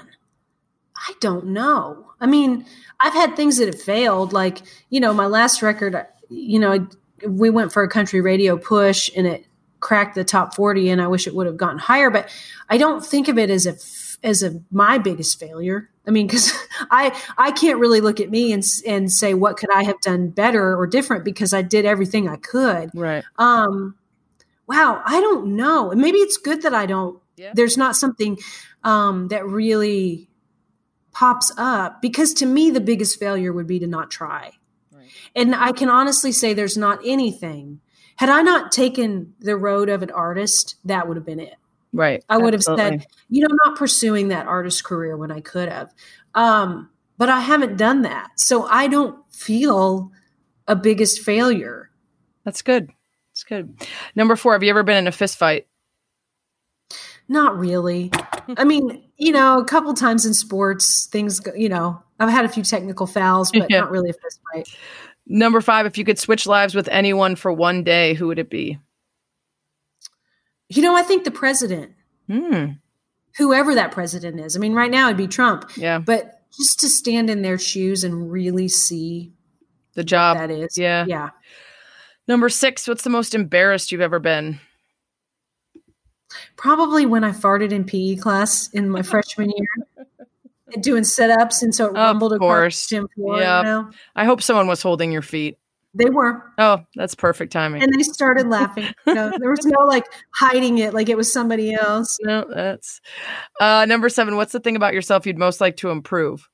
I 1.08 1.14
don't 1.20 1.48
know. 1.48 2.12
I 2.20 2.28
mean, 2.28 2.66
I've 3.00 3.14
had 3.14 3.36
things 3.36 3.58
that 3.58 3.68
have 3.68 3.82
failed. 3.82 4.34
Like, 4.34 4.60
you 4.90 5.00
know, 5.00 5.14
my 5.14 5.28
last 5.28 5.62
record, 5.62 6.06
you 6.30 6.60
know, 6.60 6.88
we 7.26 7.50
went 7.50 7.72
for 7.72 7.84
a 7.84 7.90
country 7.90 8.22
radio 8.22 8.58
push 8.58 9.10
and 9.16 9.26
it 9.26 9.46
cracked 9.80 10.16
the 10.16 10.24
top 10.24 10.56
40 10.56 10.90
and 10.90 11.02
I 11.02 11.08
wish 11.08 11.28
it 11.28 11.34
would 11.34 11.48
have 11.48 11.58
gotten 11.58 11.80
higher, 11.80 12.10
but 12.10 12.30
I 12.70 12.78
don't 12.78 13.06
think 13.06 13.28
of 13.28 13.38
it 13.38 13.50
as 13.50 13.66
a 13.66 13.76
as 14.22 14.44
a, 14.44 14.62
my 14.70 14.98
biggest 14.98 15.40
failure. 15.40 15.90
I 16.06 16.12
mean, 16.12 16.28
cause 16.28 16.52
I, 16.92 17.18
I 17.38 17.52
can't 17.52 17.80
really 17.80 18.02
look 18.02 18.20
at 18.20 18.30
me 18.30 18.52
and, 18.52 18.64
and 18.86 19.10
say, 19.12 19.34
what 19.34 19.56
could 19.56 19.74
I 19.74 19.84
have 19.84 20.02
done 20.02 20.30
better 20.30 20.78
or 20.78 20.88
different 20.88 21.24
because 21.24 21.54
I 21.54 21.62
did 21.62 21.86
everything 21.86 22.28
I 22.28 22.36
could. 22.36 22.92
Right. 22.94 23.24
Um, 23.38 23.96
wow, 24.68 25.02
I 25.06 25.22
don't 25.22 25.56
know. 25.56 25.92
And 25.92 26.02
maybe 26.02 26.18
it's 26.18 26.38
good 26.38 26.64
that 26.64 26.74
I 26.74 26.86
don't. 26.86 27.22
Yeah. 27.38 27.54
There's 27.54 27.78
not 27.78 27.96
something 27.96 28.38
um, 28.84 29.30
that 29.30 29.46
really 29.46 30.29
pops 31.20 31.52
up 31.58 32.02
because 32.02 32.34
to 32.34 32.46
me 32.46 32.72
the 32.72 32.80
biggest 32.80 33.20
failure 33.20 33.52
would 33.52 33.68
be 33.68 33.78
to 33.78 33.88
not 33.88 34.10
try. 34.10 34.54
Right. 34.90 35.10
And 35.36 35.54
I 35.54 35.74
can 35.74 35.90
honestly 35.90 36.32
say 36.32 36.54
there's 36.54 36.78
not 36.78 37.02
anything. 37.06 37.82
Had 38.16 38.30
I 38.30 38.42
not 38.42 38.72
taken 38.72 39.34
the 39.42 39.58
road 39.58 39.90
of 39.90 40.02
an 40.02 40.12
artist, 40.12 40.78
that 40.86 41.10
would 41.10 41.18
have 41.18 41.26
been 41.26 41.42
it. 41.42 41.56
Right. 41.92 42.24
I 42.30 42.38
would 42.38 42.54
have 42.54 42.64
said, 42.64 43.06
you 43.28 43.42
know, 43.42 43.54
not 43.66 43.78
pursuing 43.78 44.30
that 44.30 44.48
artist 44.48 44.86
career 44.86 45.18
when 45.18 45.30
I 45.30 45.42
could 45.42 45.68
have. 45.68 45.94
Um, 46.36 46.90
but 47.18 47.28
I 47.28 47.42
haven't 47.42 47.76
done 47.76 48.04
that. 48.04 48.30
So 48.38 48.64
I 48.64 48.88
don't 48.88 49.22
feel 49.34 50.12
a 50.70 50.76
biggest 50.76 51.20
failure. 51.20 51.90
That's 52.46 52.62
good. 52.62 52.92
That's 53.34 53.44
good. 53.44 53.76
Number 54.16 54.38
four, 54.38 54.54
have 54.54 54.64
you 54.64 54.70
ever 54.70 54.84
been 54.84 54.98
in 54.98 55.08
a 55.08 55.12
fist 55.12 55.38
fight? 55.38 55.68
Not 57.30 57.58
really. 57.58 58.12
I 58.58 58.64
mean, 58.64 59.04
you 59.18 59.32
know, 59.32 59.60
a 59.60 59.66
couple 59.66 59.94
times 59.94 60.26
in 60.26 60.34
sports, 60.34 61.06
things, 61.06 61.40
you 61.56 61.70
know, 61.70 62.02
I've 62.20 62.30
had 62.30 62.44
a 62.44 62.50
few 62.50 62.64
technical 62.64 63.06
fouls, 63.08 63.52
but 63.52 63.70
Yeah. 63.70 63.82
not 63.82 63.92
really 63.92 64.10
a 64.10 64.14
fist 64.14 64.40
fight. 64.52 64.68
Number 65.28 65.62
five, 65.62 65.86
if 65.86 65.98
you 65.98 66.04
could 66.04 66.18
switch 66.18 66.48
lives 66.48 66.74
with 66.74 66.88
anyone 66.88 67.36
for 67.36 67.54
one 67.54 67.84
day, 67.84 68.16
who 68.16 68.28
would 68.28 68.40
it 68.40 68.50
be? 68.50 68.80
You 70.70 70.82
know, 70.82 70.96
I 70.96 71.04
think 71.04 71.24
the 71.24 71.32
president, 71.32 71.94
Hmm. 72.28 72.66
whoever 73.38 73.76
that 73.76 73.92
president 73.92 74.40
is, 74.40 74.56
I 74.56 74.60
mean, 74.60 74.74
right 74.74 74.92
now 74.92 75.08
it'd 75.08 75.18
be 75.18 75.28
Trump, 75.28 75.70
Yeah. 75.78 76.00
but 76.00 76.42
just 76.58 76.80
to 76.80 76.90
stand 76.90 77.30
in 77.30 77.42
their 77.44 77.58
shoes 77.60 78.04
and 78.04 78.32
really 78.32 78.68
see 78.68 79.34
The 79.94 80.04
job. 80.04 80.38
that 80.38 80.50
is. 80.52 80.78
yeah. 80.78 81.06
Yeah. 81.08 81.30
Number 82.28 82.50
six, 82.50 82.88
what's 82.88 83.04
the 83.04 83.10
most 83.10 83.34
embarrassed 83.36 83.92
you've 83.92 84.02
ever 84.02 84.20
been? 84.20 84.60
Probably 86.56 87.06
when 87.06 87.24
I 87.24 87.32
farted 87.32 87.72
in 87.72 87.84
PE 87.84 88.18
class 88.18 88.70
in 88.70 88.90
my 88.90 89.02
freshman 89.04 89.50
year, 89.50 90.08
doing 90.82 91.04
sit 91.04 91.30
ups. 91.30 91.64
And 91.64 91.74
so 91.74 91.88
it 91.88 91.94
rumbled 91.94 92.34
across 92.34 92.48
course. 92.48 92.88
the 92.88 92.96
gym 92.96 93.08
floor. 93.16 93.38
You 93.38 93.44
know? 93.44 93.90
I 94.16 94.26
hope 94.26 94.42
someone 94.42 94.68
was 94.68 94.82
holding 94.82 95.12
your 95.12 95.22
feet. 95.22 95.58
They 95.96 96.10
were. 96.10 96.44
Oh, 96.60 96.82
that's 96.96 97.16
perfect 97.16 97.52
timing. 97.52 97.82
And 97.82 97.92
they 97.94 98.04
started 98.04 98.48
laughing. 98.48 98.86
You 99.08 99.16
know, 99.16 99.32
there 99.40 99.50
was 99.50 99.66
no 99.66 99.86
like 99.86 100.06
hiding 100.36 100.78
it 100.78 100.94
like 100.94 101.10
it 101.10 101.18
was 101.18 101.34
somebody 101.34 101.74
else. 101.74 102.18
no, 102.22 102.46
that's 102.48 103.02
uh, 103.60 103.86
number 103.88 104.08
seven. 104.08 104.36
What's 104.36 104.52
the 104.52 104.60
thing 104.60 104.76
about 104.76 104.94
yourself 104.94 105.26
you'd 105.26 105.40
most 105.40 105.60
like 105.60 105.78
to 105.78 105.90
improve? 105.90 106.48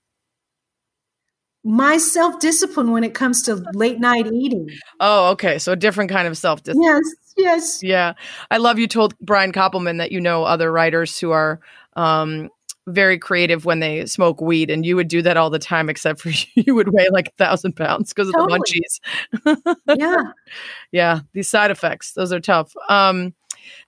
My 1.67 1.97
self 1.97 2.39
discipline 2.39 2.91
when 2.91 3.03
it 3.03 3.15
comes 3.15 3.41
to 3.43 3.55
late 3.73 3.99
night 3.99 4.27
eating. 4.31 4.69
Oh, 4.99 5.31
okay. 5.31 5.57
So 5.57 5.71
a 5.71 5.75
different 5.75 6.11
kind 6.11 6.27
of 6.27 6.37
self 6.37 6.61
discipline. 6.61 6.85
Yes, 6.85 7.03
yes. 7.35 7.83
Yeah. 7.83 8.13
I 8.51 8.57
love 8.57 8.77
you 8.77 8.87
told 8.87 9.17
Brian 9.19 9.51
Koppelman 9.51 9.97
that 9.97 10.11
you 10.11 10.21
know 10.21 10.43
other 10.43 10.71
writers 10.71 11.19
who 11.19 11.31
are 11.31 11.59
um, 11.95 12.51
very 12.85 13.17
creative 13.17 13.65
when 13.65 13.79
they 13.79 14.05
smoke 14.05 14.41
weed, 14.41 14.69
and 14.69 14.85
you 14.85 14.95
would 14.95 15.07
do 15.07 15.23
that 15.23 15.37
all 15.37 15.49
the 15.49 15.57
time, 15.57 15.89
except 15.89 16.21
for 16.21 16.29
you 16.53 16.75
would 16.75 16.93
weigh 16.93 17.09
like 17.09 17.29
a 17.29 17.43
thousand 17.43 17.75
pounds 17.75 18.13
because 18.13 18.27
of 18.27 18.33
the 18.33 19.01
munchies. 19.45 19.57
Yeah. 19.97 20.23
Yeah. 20.91 21.21
These 21.33 21.49
side 21.49 21.71
effects, 21.71 22.13
those 22.13 22.31
are 22.31 22.39
tough. 22.39 22.73
Um, 22.89 23.33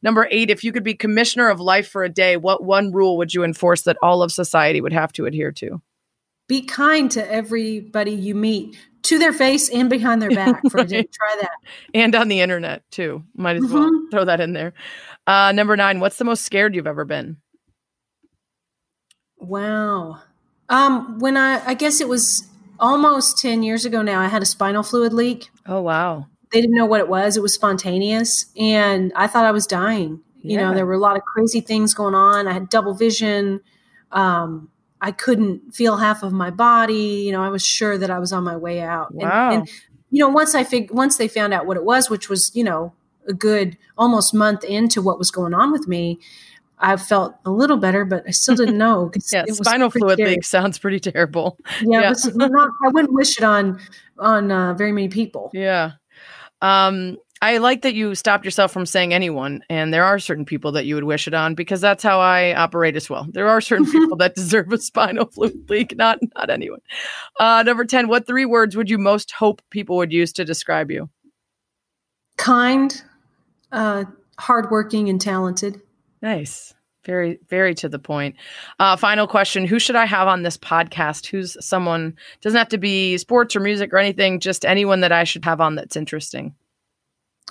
number 0.01 0.27
eight, 0.31 0.49
if 0.49 0.63
you 0.63 0.71
could 0.71 0.83
be 0.83 0.95
commissioner 0.95 1.47
of 1.47 1.59
life 1.59 1.87
for 1.87 2.03
a 2.03 2.09
day, 2.09 2.37
what 2.37 2.63
one 2.63 2.91
rule 2.91 3.17
would 3.17 3.35
you 3.35 3.43
enforce 3.43 3.83
that 3.83 3.97
all 4.01 4.23
of 4.23 4.31
society 4.31 4.81
would 4.81 4.93
have 4.93 5.13
to 5.13 5.27
adhere 5.27 5.51
to? 5.53 5.79
Be 6.47 6.61
kind 6.61 7.11
to 7.11 7.31
everybody 7.31 8.11
you 8.11 8.33
meet, 8.35 8.77
to 9.03 9.19
their 9.19 9.33
face 9.33 9.69
and 9.69 9.89
behind 9.89 10.21
their 10.21 10.29
back 10.31 10.61
for 10.69 10.79
a 10.79 10.85
day. 10.85 11.03
Try 11.13 11.37
that. 11.41 11.51
And 11.93 12.15
on 12.15 12.27
the 12.29 12.39
internet, 12.41 12.83
too. 12.91 13.23
Might 13.35 13.57
as 13.57 13.63
well 13.71 13.89
Mhm. 13.91 14.11
throw 14.11 14.25
that 14.25 14.39
in 14.39 14.53
there. 14.53 14.73
Uh, 15.25 15.51
number 15.51 15.75
nine, 15.75 15.99
what's 15.99 16.17
the 16.17 16.23
most 16.25 16.43
scared 16.45 16.73
you've 16.75 16.87
ever 16.87 17.03
been? 17.05 17.37
Wow. 19.39 20.19
Um, 20.69 21.19
when 21.19 21.37
I 21.37 21.61
I 21.65 21.73
guess 21.73 22.01
it 22.01 22.07
was 22.07 22.47
almost 22.79 23.37
10 23.39 23.63
years 23.63 23.85
ago 23.85 24.01
now, 24.01 24.19
I 24.19 24.27
had 24.27 24.41
a 24.41 24.45
spinal 24.45 24.83
fluid 24.83 25.13
leak. 25.13 25.49
Oh, 25.65 25.81
wow. 25.81 26.25
They 26.51 26.61
didn't 26.61 26.75
know 26.75 26.85
what 26.85 26.99
it 26.99 27.09
was. 27.09 27.35
It 27.37 27.41
was 27.43 27.53
spontaneous 27.53 28.45
and 28.57 29.11
I 29.15 29.27
thought 29.27 29.45
I 29.45 29.51
was 29.51 29.67
dying. 29.67 30.21
You 30.43 30.55
know, 30.57 30.73
there 30.73 30.85
were 30.85 30.93
a 30.93 30.99
lot 30.99 31.17
of 31.17 31.23
crazy 31.23 31.59
things 31.59 31.93
going 31.93 32.15
on. 32.15 32.47
I 32.47 32.53
had 32.53 32.69
double 32.69 32.93
vision. 32.93 33.59
Um, 34.13 34.69
I 35.01 35.11
couldn't 35.11 35.75
feel 35.75 35.97
half 35.97 36.23
of 36.23 36.33
my 36.33 36.49
body. 36.49 37.23
You 37.25 37.31
know, 37.31 37.43
I 37.43 37.49
was 37.49 37.63
sure 37.65 37.97
that 37.97 38.09
I 38.09 38.19
was 38.19 38.33
on 38.33 38.43
my 38.43 38.57
way 38.57 38.81
out. 38.81 39.11
And- 39.11 39.21
Wow. 39.21 39.51
And, 39.51 39.69
you 40.09 40.19
know, 40.19 40.29
once 40.29 40.55
I 40.55 40.63
fig- 40.63 40.91
once 40.91 41.17
they 41.17 41.27
found 41.27 41.53
out 41.53 41.65
what 41.65 41.77
it 41.77 41.83
was, 41.83 42.09
which 42.09 42.29
was, 42.29 42.51
you 42.55 42.63
know, 42.63 42.93
a 43.27 43.33
good 43.33 43.77
almost 43.97 44.33
month 44.33 44.63
into 44.63 45.01
what 45.01 45.19
was 45.19 45.31
going 45.31 45.53
on 45.53 45.71
with 45.71 45.87
me, 45.87 46.17
I 46.79 46.95
felt 46.95 47.35
a 47.45 47.49
little 47.51 47.77
better, 47.77 48.05
but 48.05 48.23
I 48.27 48.31
still 48.31 48.55
didn't 48.55 48.77
know. 48.77 49.11
Yeah, 49.33 49.43
spinal 49.49 49.89
fluid 49.89 50.13
scary. 50.17 50.29
leak 50.35 50.43
sounds 50.45 50.77
pretty 50.79 50.99
terrible. 50.99 51.57
Yeah, 51.81 52.01
Yeah. 52.01 52.31
not, 52.35 52.69
I 52.85 52.89
wouldn't 52.89 53.13
wish 53.13 53.37
it 53.37 53.43
on 53.43 53.79
on 54.19 54.51
uh, 54.51 54.73
very 54.75 54.91
many 54.91 55.09
people. 55.09 55.49
Yeah. 55.53 55.91
Um, 56.61 57.17
I 57.41 57.57
like 57.57 57.83
that 57.83 57.93
you 57.93 58.15
stopped 58.15 58.45
yourself 58.45 58.71
from 58.71 58.85
saying 58.85 59.13
anyone, 59.13 59.63
and 59.69 59.93
there 59.93 60.03
are 60.03 60.17
certain 60.17 60.45
people 60.45 60.71
that 60.71 60.85
you 60.85 60.95
would 60.95 61.03
wish 61.03 61.27
it 61.27 61.33
on 61.33 61.53
because 61.53 61.81
that's 61.81 62.03
how 62.03 62.19
I 62.19 62.55
operate 62.55 62.95
as 62.95 63.09
well. 63.09 63.27
There 63.29 63.47
are 63.47 63.61
certain 63.61 63.85
people 63.85 64.17
that 64.17 64.35
deserve 64.35 64.71
a 64.71 64.77
spinal 64.79 65.25
fluid 65.25 65.69
leak, 65.69 65.95
not 65.95 66.19
not 66.35 66.49
anyone. 66.49 66.79
Uh, 67.39 67.63
number 67.63 67.85
ten, 67.85 68.07
what 68.07 68.25
three 68.25 68.45
words 68.45 68.75
would 68.75 68.89
you 68.89 68.97
most 68.97 69.31
hope 69.31 69.61
people 69.69 69.97
would 69.97 70.11
use 70.11 70.33
to 70.33 70.45
describe 70.45 70.89
you? 70.89 71.09
Kind, 72.37 73.03
uh, 73.71 74.05
hardworking, 74.39 75.09
and 75.09 75.21
talented. 75.21 75.81
Nice. 76.21 76.73
Very, 77.05 77.39
very 77.47 77.73
to 77.75 77.87
the 77.87 77.99
point. 77.99 78.35
Uh, 78.79 78.97
final 78.97 79.27
question 79.27 79.65
Who 79.65 79.79
should 79.79 79.95
I 79.95 80.05
have 80.05 80.27
on 80.27 80.43
this 80.43 80.57
podcast? 80.57 81.25
Who's 81.27 81.55
someone, 81.65 82.17
doesn't 82.41 82.57
have 82.57 82.67
to 82.69 82.77
be 82.77 83.17
sports 83.17 83.55
or 83.55 83.61
music 83.61 83.93
or 83.93 83.97
anything, 83.97 84.41
just 84.41 84.65
anyone 84.65 84.99
that 84.99 85.13
I 85.13 85.23
should 85.23 85.45
have 85.45 85.61
on 85.61 85.75
that's 85.75 85.95
interesting? 85.95 86.53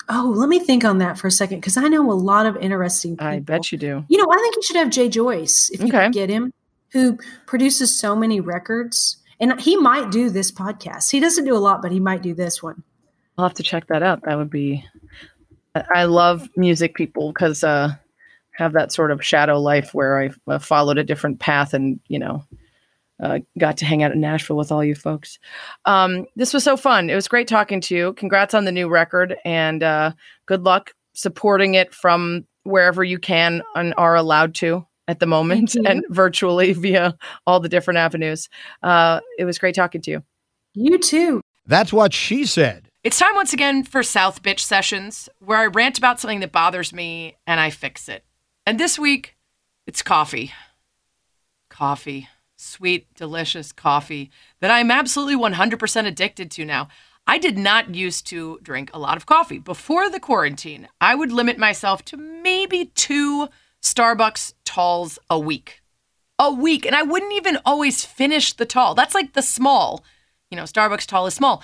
Oh, 0.08 0.32
let 0.34 0.48
me 0.48 0.58
think 0.60 0.84
on 0.84 0.98
that 0.98 1.18
for 1.18 1.26
a 1.26 1.30
second 1.30 1.58
because 1.60 1.76
I 1.76 1.88
know 1.88 2.10
a 2.10 2.14
lot 2.14 2.46
of 2.46 2.56
interesting 2.56 3.12
people. 3.16 3.26
I 3.26 3.40
bet 3.40 3.72
you 3.72 3.78
do. 3.78 4.04
You 4.08 4.18
know, 4.18 4.26
I 4.30 4.36
think 4.36 4.56
you 4.56 4.62
should 4.62 4.76
have 4.76 4.90
Jay 4.90 5.08
Joyce 5.08 5.68
if 5.72 5.80
you 5.80 5.88
Okay. 5.88 6.10
get 6.10 6.30
him, 6.30 6.52
who 6.92 7.18
produces 7.46 7.98
so 7.98 8.14
many 8.14 8.40
records. 8.40 9.16
And 9.40 9.60
he 9.60 9.76
might 9.76 10.10
do 10.10 10.30
this 10.30 10.50
podcast. 10.52 11.10
He 11.10 11.20
doesn't 11.20 11.44
do 11.44 11.54
a 11.54 11.58
lot, 11.58 11.82
but 11.82 11.90
he 11.92 12.00
might 12.00 12.22
do 12.22 12.34
this 12.34 12.62
one. 12.62 12.82
I'll 13.36 13.46
have 13.48 13.54
to 13.56 13.62
check 13.62 13.88
that 13.88 14.02
out. 14.02 14.22
That 14.22 14.38
would 14.38 14.48
be. 14.48 14.84
I 15.74 16.04
love 16.04 16.48
music 16.56 16.94
people 16.94 17.32
because 17.32 17.62
uh, 17.62 17.94
have 18.52 18.72
that 18.72 18.92
sort 18.92 19.10
of 19.10 19.22
shadow 19.22 19.60
life 19.60 19.92
where 19.92 20.30
I 20.48 20.58
followed 20.58 20.96
a 20.96 21.04
different 21.04 21.38
path 21.38 21.74
and 21.74 22.00
you 22.08 22.18
know 22.18 22.44
uh, 23.20 23.38
got 23.58 23.78
to 23.78 23.84
hang 23.84 24.02
out 24.02 24.12
in 24.12 24.20
Nashville 24.20 24.56
with 24.56 24.70
all 24.70 24.84
you 24.84 24.94
folks. 24.94 25.38
Um, 25.84 26.26
this 26.36 26.52
was 26.52 26.64
so 26.64 26.76
fun. 26.76 27.10
It 27.10 27.14
was 27.14 27.28
great 27.28 27.48
talking 27.48 27.80
to 27.82 27.96
you. 27.96 28.12
Congrats 28.14 28.54
on 28.54 28.64
the 28.64 28.72
new 28.72 28.88
record 28.88 29.36
and 29.44 29.82
uh, 29.82 30.12
good 30.46 30.64
luck 30.64 30.92
supporting 31.14 31.74
it 31.74 31.94
from 31.94 32.46
wherever 32.64 33.02
you 33.02 33.18
can 33.18 33.62
and 33.74 33.94
are 33.96 34.16
allowed 34.16 34.54
to 34.56 34.86
at 35.08 35.20
the 35.20 35.26
moment 35.26 35.74
and 35.86 36.04
virtually 36.10 36.72
via 36.72 37.16
all 37.46 37.60
the 37.60 37.68
different 37.68 37.98
avenues. 37.98 38.48
Uh, 38.82 39.20
it 39.38 39.44
was 39.44 39.58
great 39.58 39.74
talking 39.74 40.02
to 40.02 40.10
you. 40.10 40.22
You 40.74 40.98
too. 40.98 41.40
That's 41.66 41.92
what 41.92 42.12
she 42.12 42.44
said. 42.44 42.88
It's 43.02 43.18
time 43.18 43.34
once 43.34 43.52
again 43.52 43.84
for 43.84 44.02
South 44.02 44.42
Bitch 44.42 44.60
Sessions, 44.60 45.28
where 45.38 45.58
I 45.58 45.66
rant 45.66 45.96
about 45.96 46.20
something 46.20 46.40
that 46.40 46.52
bothers 46.52 46.92
me 46.92 47.36
and 47.46 47.60
I 47.60 47.70
fix 47.70 48.08
it. 48.08 48.24
And 48.66 48.80
this 48.80 48.98
week, 48.98 49.36
it's 49.86 50.02
coffee. 50.02 50.52
Coffee. 51.70 52.28
Sweet, 52.66 53.06
delicious 53.14 53.70
coffee 53.70 54.30
that 54.60 54.70
I'm 54.70 54.90
absolutely 54.90 55.36
100% 55.36 56.06
addicted 56.06 56.50
to 56.50 56.64
now. 56.64 56.88
I 57.26 57.38
did 57.38 57.56
not 57.56 57.94
used 57.94 58.26
to 58.28 58.58
drink 58.62 58.90
a 58.92 58.98
lot 58.98 59.16
of 59.16 59.24
coffee. 59.24 59.58
Before 59.58 60.10
the 60.10 60.20
quarantine, 60.20 60.88
I 61.00 61.14
would 61.14 61.32
limit 61.32 61.58
myself 61.58 62.04
to 62.06 62.16
maybe 62.16 62.86
two 62.94 63.48
Starbucks 63.82 64.54
talls 64.64 65.18
a 65.30 65.38
week. 65.38 65.80
A 66.38 66.52
week. 66.52 66.84
And 66.84 66.94
I 66.94 67.02
wouldn't 67.02 67.32
even 67.32 67.58
always 67.64 68.04
finish 68.04 68.52
the 68.52 68.66
tall. 68.66 68.94
That's 68.94 69.14
like 69.14 69.32
the 69.32 69.42
small. 69.42 70.04
You 70.50 70.56
know, 70.56 70.64
Starbucks 70.64 71.06
tall 71.06 71.26
is 71.26 71.34
small. 71.34 71.62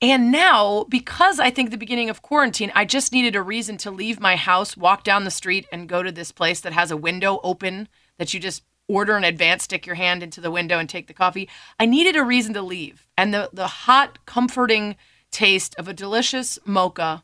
And 0.00 0.30
now, 0.30 0.84
because 0.88 1.40
I 1.40 1.50
think 1.50 1.70
the 1.70 1.76
beginning 1.76 2.08
of 2.08 2.22
quarantine, 2.22 2.72
I 2.74 2.84
just 2.84 3.12
needed 3.12 3.34
a 3.34 3.42
reason 3.42 3.76
to 3.78 3.90
leave 3.90 4.20
my 4.20 4.36
house, 4.36 4.76
walk 4.76 5.04
down 5.04 5.24
the 5.24 5.30
street, 5.30 5.66
and 5.72 5.88
go 5.88 6.02
to 6.02 6.12
this 6.12 6.32
place 6.32 6.60
that 6.60 6.72
has 6.72 6.90
a 6.90 6.96
window 6.96 7.40
open 7.42 7.88
that 8.18 8.32
you 8.32 8.40
just 8.40 8.62
order 8.88 9.16
in 9.16 9.24
advance, 9.24 9.64
stick 9.64 9.86
your 9.86 9.94
hand 9.94 10.22
into 10.22 10.40
the 10.40 10.50
window, 10.50 10.78
and 10.78 10.88
take 10.88 11.06
the 11.06 11.14
coffee. 11.14 11.48
I 11.78 11.86
needed 11.86 12.16
a 12.16 12.24
reason 12.24 12.54
to 12.54 12.62
leave. 12.62 13.06
And 13.16 13.32
the, 13.32 13.50
the 13.52 13.66
hot, 13.66 14.24
comforting 14.26 14.96
taste 15.30 15.74
of 15.78 15.86
a 15.86 15.94
delicious 15.94 16.58
mocha 16.64 17.22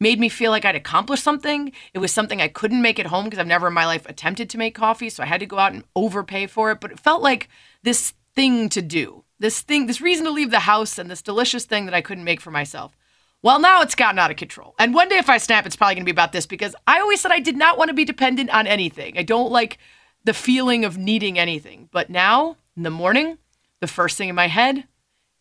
made 0.00 0.18
me 0.18 0.30
feel 0.30 0.50
like 0.50 0.64
I'd 0.64 0.74
accomplished 0.74 1.22
something. 1.22 1.72
It 1.92 1.98
was 1.98 2.12
something 2.12 2.40
I 2.40 2.48
couldn't 2.48 2.82
make 2.82 2.98
at 2.98 3.06
home 3.06 3.26
because 3.26 3.38
I've 3.38 3.46
never 3.46 3.68
in 3.68 3.74
my 3.74 3.84
life 3.84 4.06
attempted 4.08 4.48
to 4.50 4.58
make 4.58 4.74
coffee. 4.74 5.10
So 5.10 5.22
I 5.22 5.26
had 5.26 5.40
to 5.40 5.46
go 5.46 5.58
out 5.58 5.74
and 5.74 5.84
overpay 5.94 6.46
for 6.46 6.70
it. 6.70 6.80
But 6.80 6.92
it 6.92 7.00
felt 7.00 7.22
like 7.22 7.48
this 7.82 8.14
thing 8.34 8.70
to 8.70 8.80
do, 8.80 9.24
this 9.38 9.60
thing, 9.60 9.86
this 9.86 10.00
reason 10.00 10.24
to 10.24 10.30
leave 10.30 10.50
the 10.50 10.60
house 10.60 10.98
and 10.98 11.10
this 11.10 11.20
delicious 11.20 11.66
thing 11.66 11.84
that 11.84 11.94
I 11.94 12.00
couldn't 12.00 12.24
make 12.24 12.40
for 12.40 12.50
myself. 12.50 12.96
Well, 13.42 13.58
now 13.58 13.80
it's 13.80 13.94
gotten 13.94 14.18
out 14.18 14.30
of 14.30 14.36
control. 14.36 14.74
And 14.78 14.94
one 14.94 15.08
day 15.08 15.16
if 15.16 15.30
I 15.30 15.38
snap, 15.38 15.64
it's 15.66 15.76
probably 15.76 15.94
going 15.94 16.04
to 16.04 16.12
be 16.12 16.14
about 16.14 16.32
this 16.32 16.46
because 16.46 16.74
I 16.86 17.00
always 17.00 17.20
said 17.20 17.32
I 17.32 17.40
did 17.40 17.56
not 17.56 17.78
want 17.78 17.88
to 17.88 17.94
be 17.94 18.04
dependent 18.04 18.50
on 18.50 18.66
anything. 18.66 19.16
I 19.16 19.22
don't 19.22 19.50
like 19.50 19.78
the 20.24 20.34
feeling 20.34 20.84
of 20.84 20.98
needing 20.98 21.38
anything. 21.38 21.88
But 21.90 22.10
now, 22.10 22.56
in 22.76 22.82
the 22.82 22.90
morning, 22.90 23.38
the 23.80 23.86
first 23.86 24.16
thing 24.16 24.28
in 24.28 24.34
my 24.34 24.48
head 24.48 24.84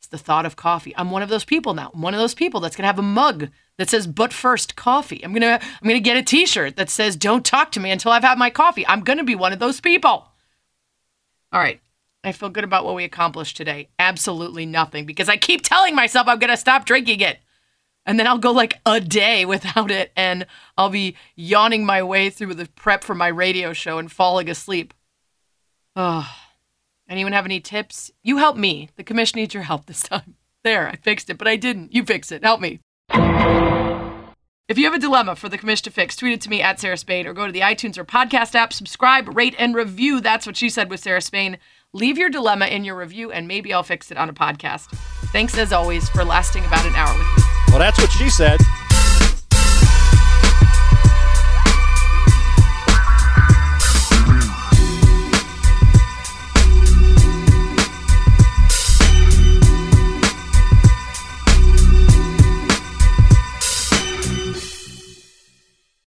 is 0.02 0.08
the 0.08 0.18
thought 0.18 0.46
of 0.46 0.56
coffee. 0.56 0.94
I'm 0.96 1.12
one 1.12 1.22
of 1.22 1.30
those 1.30 1.46
people 1.46 1.74
now. 1.74 1.92
I'm 1.94 2.02
one 2.02 2.14
of 2.14 2.20
those 2.20 2.36
people 2.36 2.60
that's 2.60 2.76
going 2.76 2.84
to 2.84 2.88
have 2.88 3.00
a 3.00 3.04
mug 3.04 3.50
that 3.78 3.90
says 3.90 4.08
"But 4.08 4.34
first, 4.34 4.76
coffee." 4.76 5.24
I'm 5.24 5.34
gonna 5.34 5.60
I'm 5.62 5.88
gonna 5.88 6.00
get 6.00 6.18
a 6.18 6.24
T-shirt 6.24 6.76
that 6.78 6.90
says 6.90 7.16
"Don't 7.16 7.46
talk 7.46 7.72
to 7.74 7.80
me 7.80 7.92
until 7.92 8.12
I've 8.12 8.24
had 8.24 8.38
my 8.38 8.50
coffee." 8.50 8.88
I'm 8.88 9.02
gonna 9.02 9.24
be 9.24 9.36
one 9.36 9.54
of 9.54 9.60
those 9.60 9.82
people. 9.82 10.28
All 11.52 11.60
right. 11.60 11.82
I 12.24 12.32
feel 12.34 12.50
good 12.50 12.64
about 12.64 12.86
what 12.86 12.96
we 12.96 13.06
accomplished 13.06 13.56
today. 13.56 13.90
Absolutely 13.98 14.66
nothing 14.66 15.06
because 15.06 15.30
I 15.30 15.38
keep 15.38 15.62
telling 15.62 15.96
myself 15.96 16.28
I'm 16.28 16.40
going 16.40 16.50
to 16.50 16.58
stop 16.58 16.86
drinking 16.86 17.22
it. 17.22 17.40
And 18.06 18.20
then 18.20 18.28
I'll 18.28 18.38
go 18.38 18.52
like 18.52 18.80
a 18.86 19.00
day 19.00 19.46
without 19.46 19.92
it 19.92 20.12
and 20.16 20.46
I'll 20.78 20.90
be 20.90 21.16
yawning 21.36 21.86
my 21.86 22.02
way 22.04 22.30
through 22.30 22.56
the 22.56 22.68
prep 22.76 23.04
for 23.04 23.16
my 23.16 23.28
radio 23.28 23.74
show 23.74 23.98
and 23.98 24.12
falling 24.12 24.50
asleep. 24.50 24.94
Oh. 25.96 26.30
Anyone 27.10 27.34
have 27.34 27.46
any 27.46 27.60
tips? 27.60 28.12
You 28.24 28.38
help 28.38 28.56
me. 28.56 28.90
The 28.96 29.04
commission 29.04 29.40
needs 29.40 29.54
your 29.54 29.64
help 29.64 29.88
this 29.88 30.04
time. 30.04 30.36
There, 30.64 30.88
I 30.88 30.96
fixed 30.98 31.30
it, 31.30 31.38
but 31.38 31.48
I 31.48 31.56
didn't. 31.56 31.94
You 31.94 32.04
fix 32.04 32.32
it. 32.32 32.44
Help 32.44 32.62
me. 32.62 32.80
If 34.70 34.78
you 34.78 34.86
have 34.86 34.94
a 34.94 35.00
dilemma 35.00 35.36
for 35.36 35.50
the 35.50 35.58
commission 35.58 35.86
to 35.86 35.90
fix, 35.90 36.16
tweet 36.16 36.34
it 36.34 36.42
to 36.42 36.50
me 36.50 36.62
at 36.62 36.80
Sarah 36.80 36.98
Spain 36.98 37.26
or 37.26 37.34
go 37.34 37.48
to 37.48 37.52
the 37.52 37.62
iTunes 37.62 37.98
or 37.98 38.06
podcast 38.06 38.54
app, 38.54 38.72
subscribe, 38.72 39.36
rate, 39.36 39.56
and 39.58 39.74
review. 39.74 40.22
That's 40.22 40.46
what 40.46 40.56
she 40.56 40.70
said 40.70 40.92
with 40.92 41.00
Sarah 41.00 41.22
Spain. 41.22 41.58
Leave 41.94 42.20
your 42.20 42.30
dilemma 42.30 42.68
in 42.68 42.84
your 42.84 42.96
review 42.96 43.32
and 43.32 43.48
maybe 43.48 43.74
I'll 43.74 43.82
fix 43.82 44.12
it 44.12 44.18
on 44.18 44.30
a 44.30 44.34
podcast. 44.34 44.92
Thanks 45.32 45.58
as 45.58 45.74
always 45.74 46.08
for 46.10 46.24
lasting 46.24 46.64
about 46.66 46.86
an 46.86 46.94
hour 46.94 47.12
with 47.18 47.26
me. 47.38 47.44
Well, 47.70 47.80
that's 47.80 47.98
what 48.00 48.12
she 48.12 48.30
said. 48.30 48.60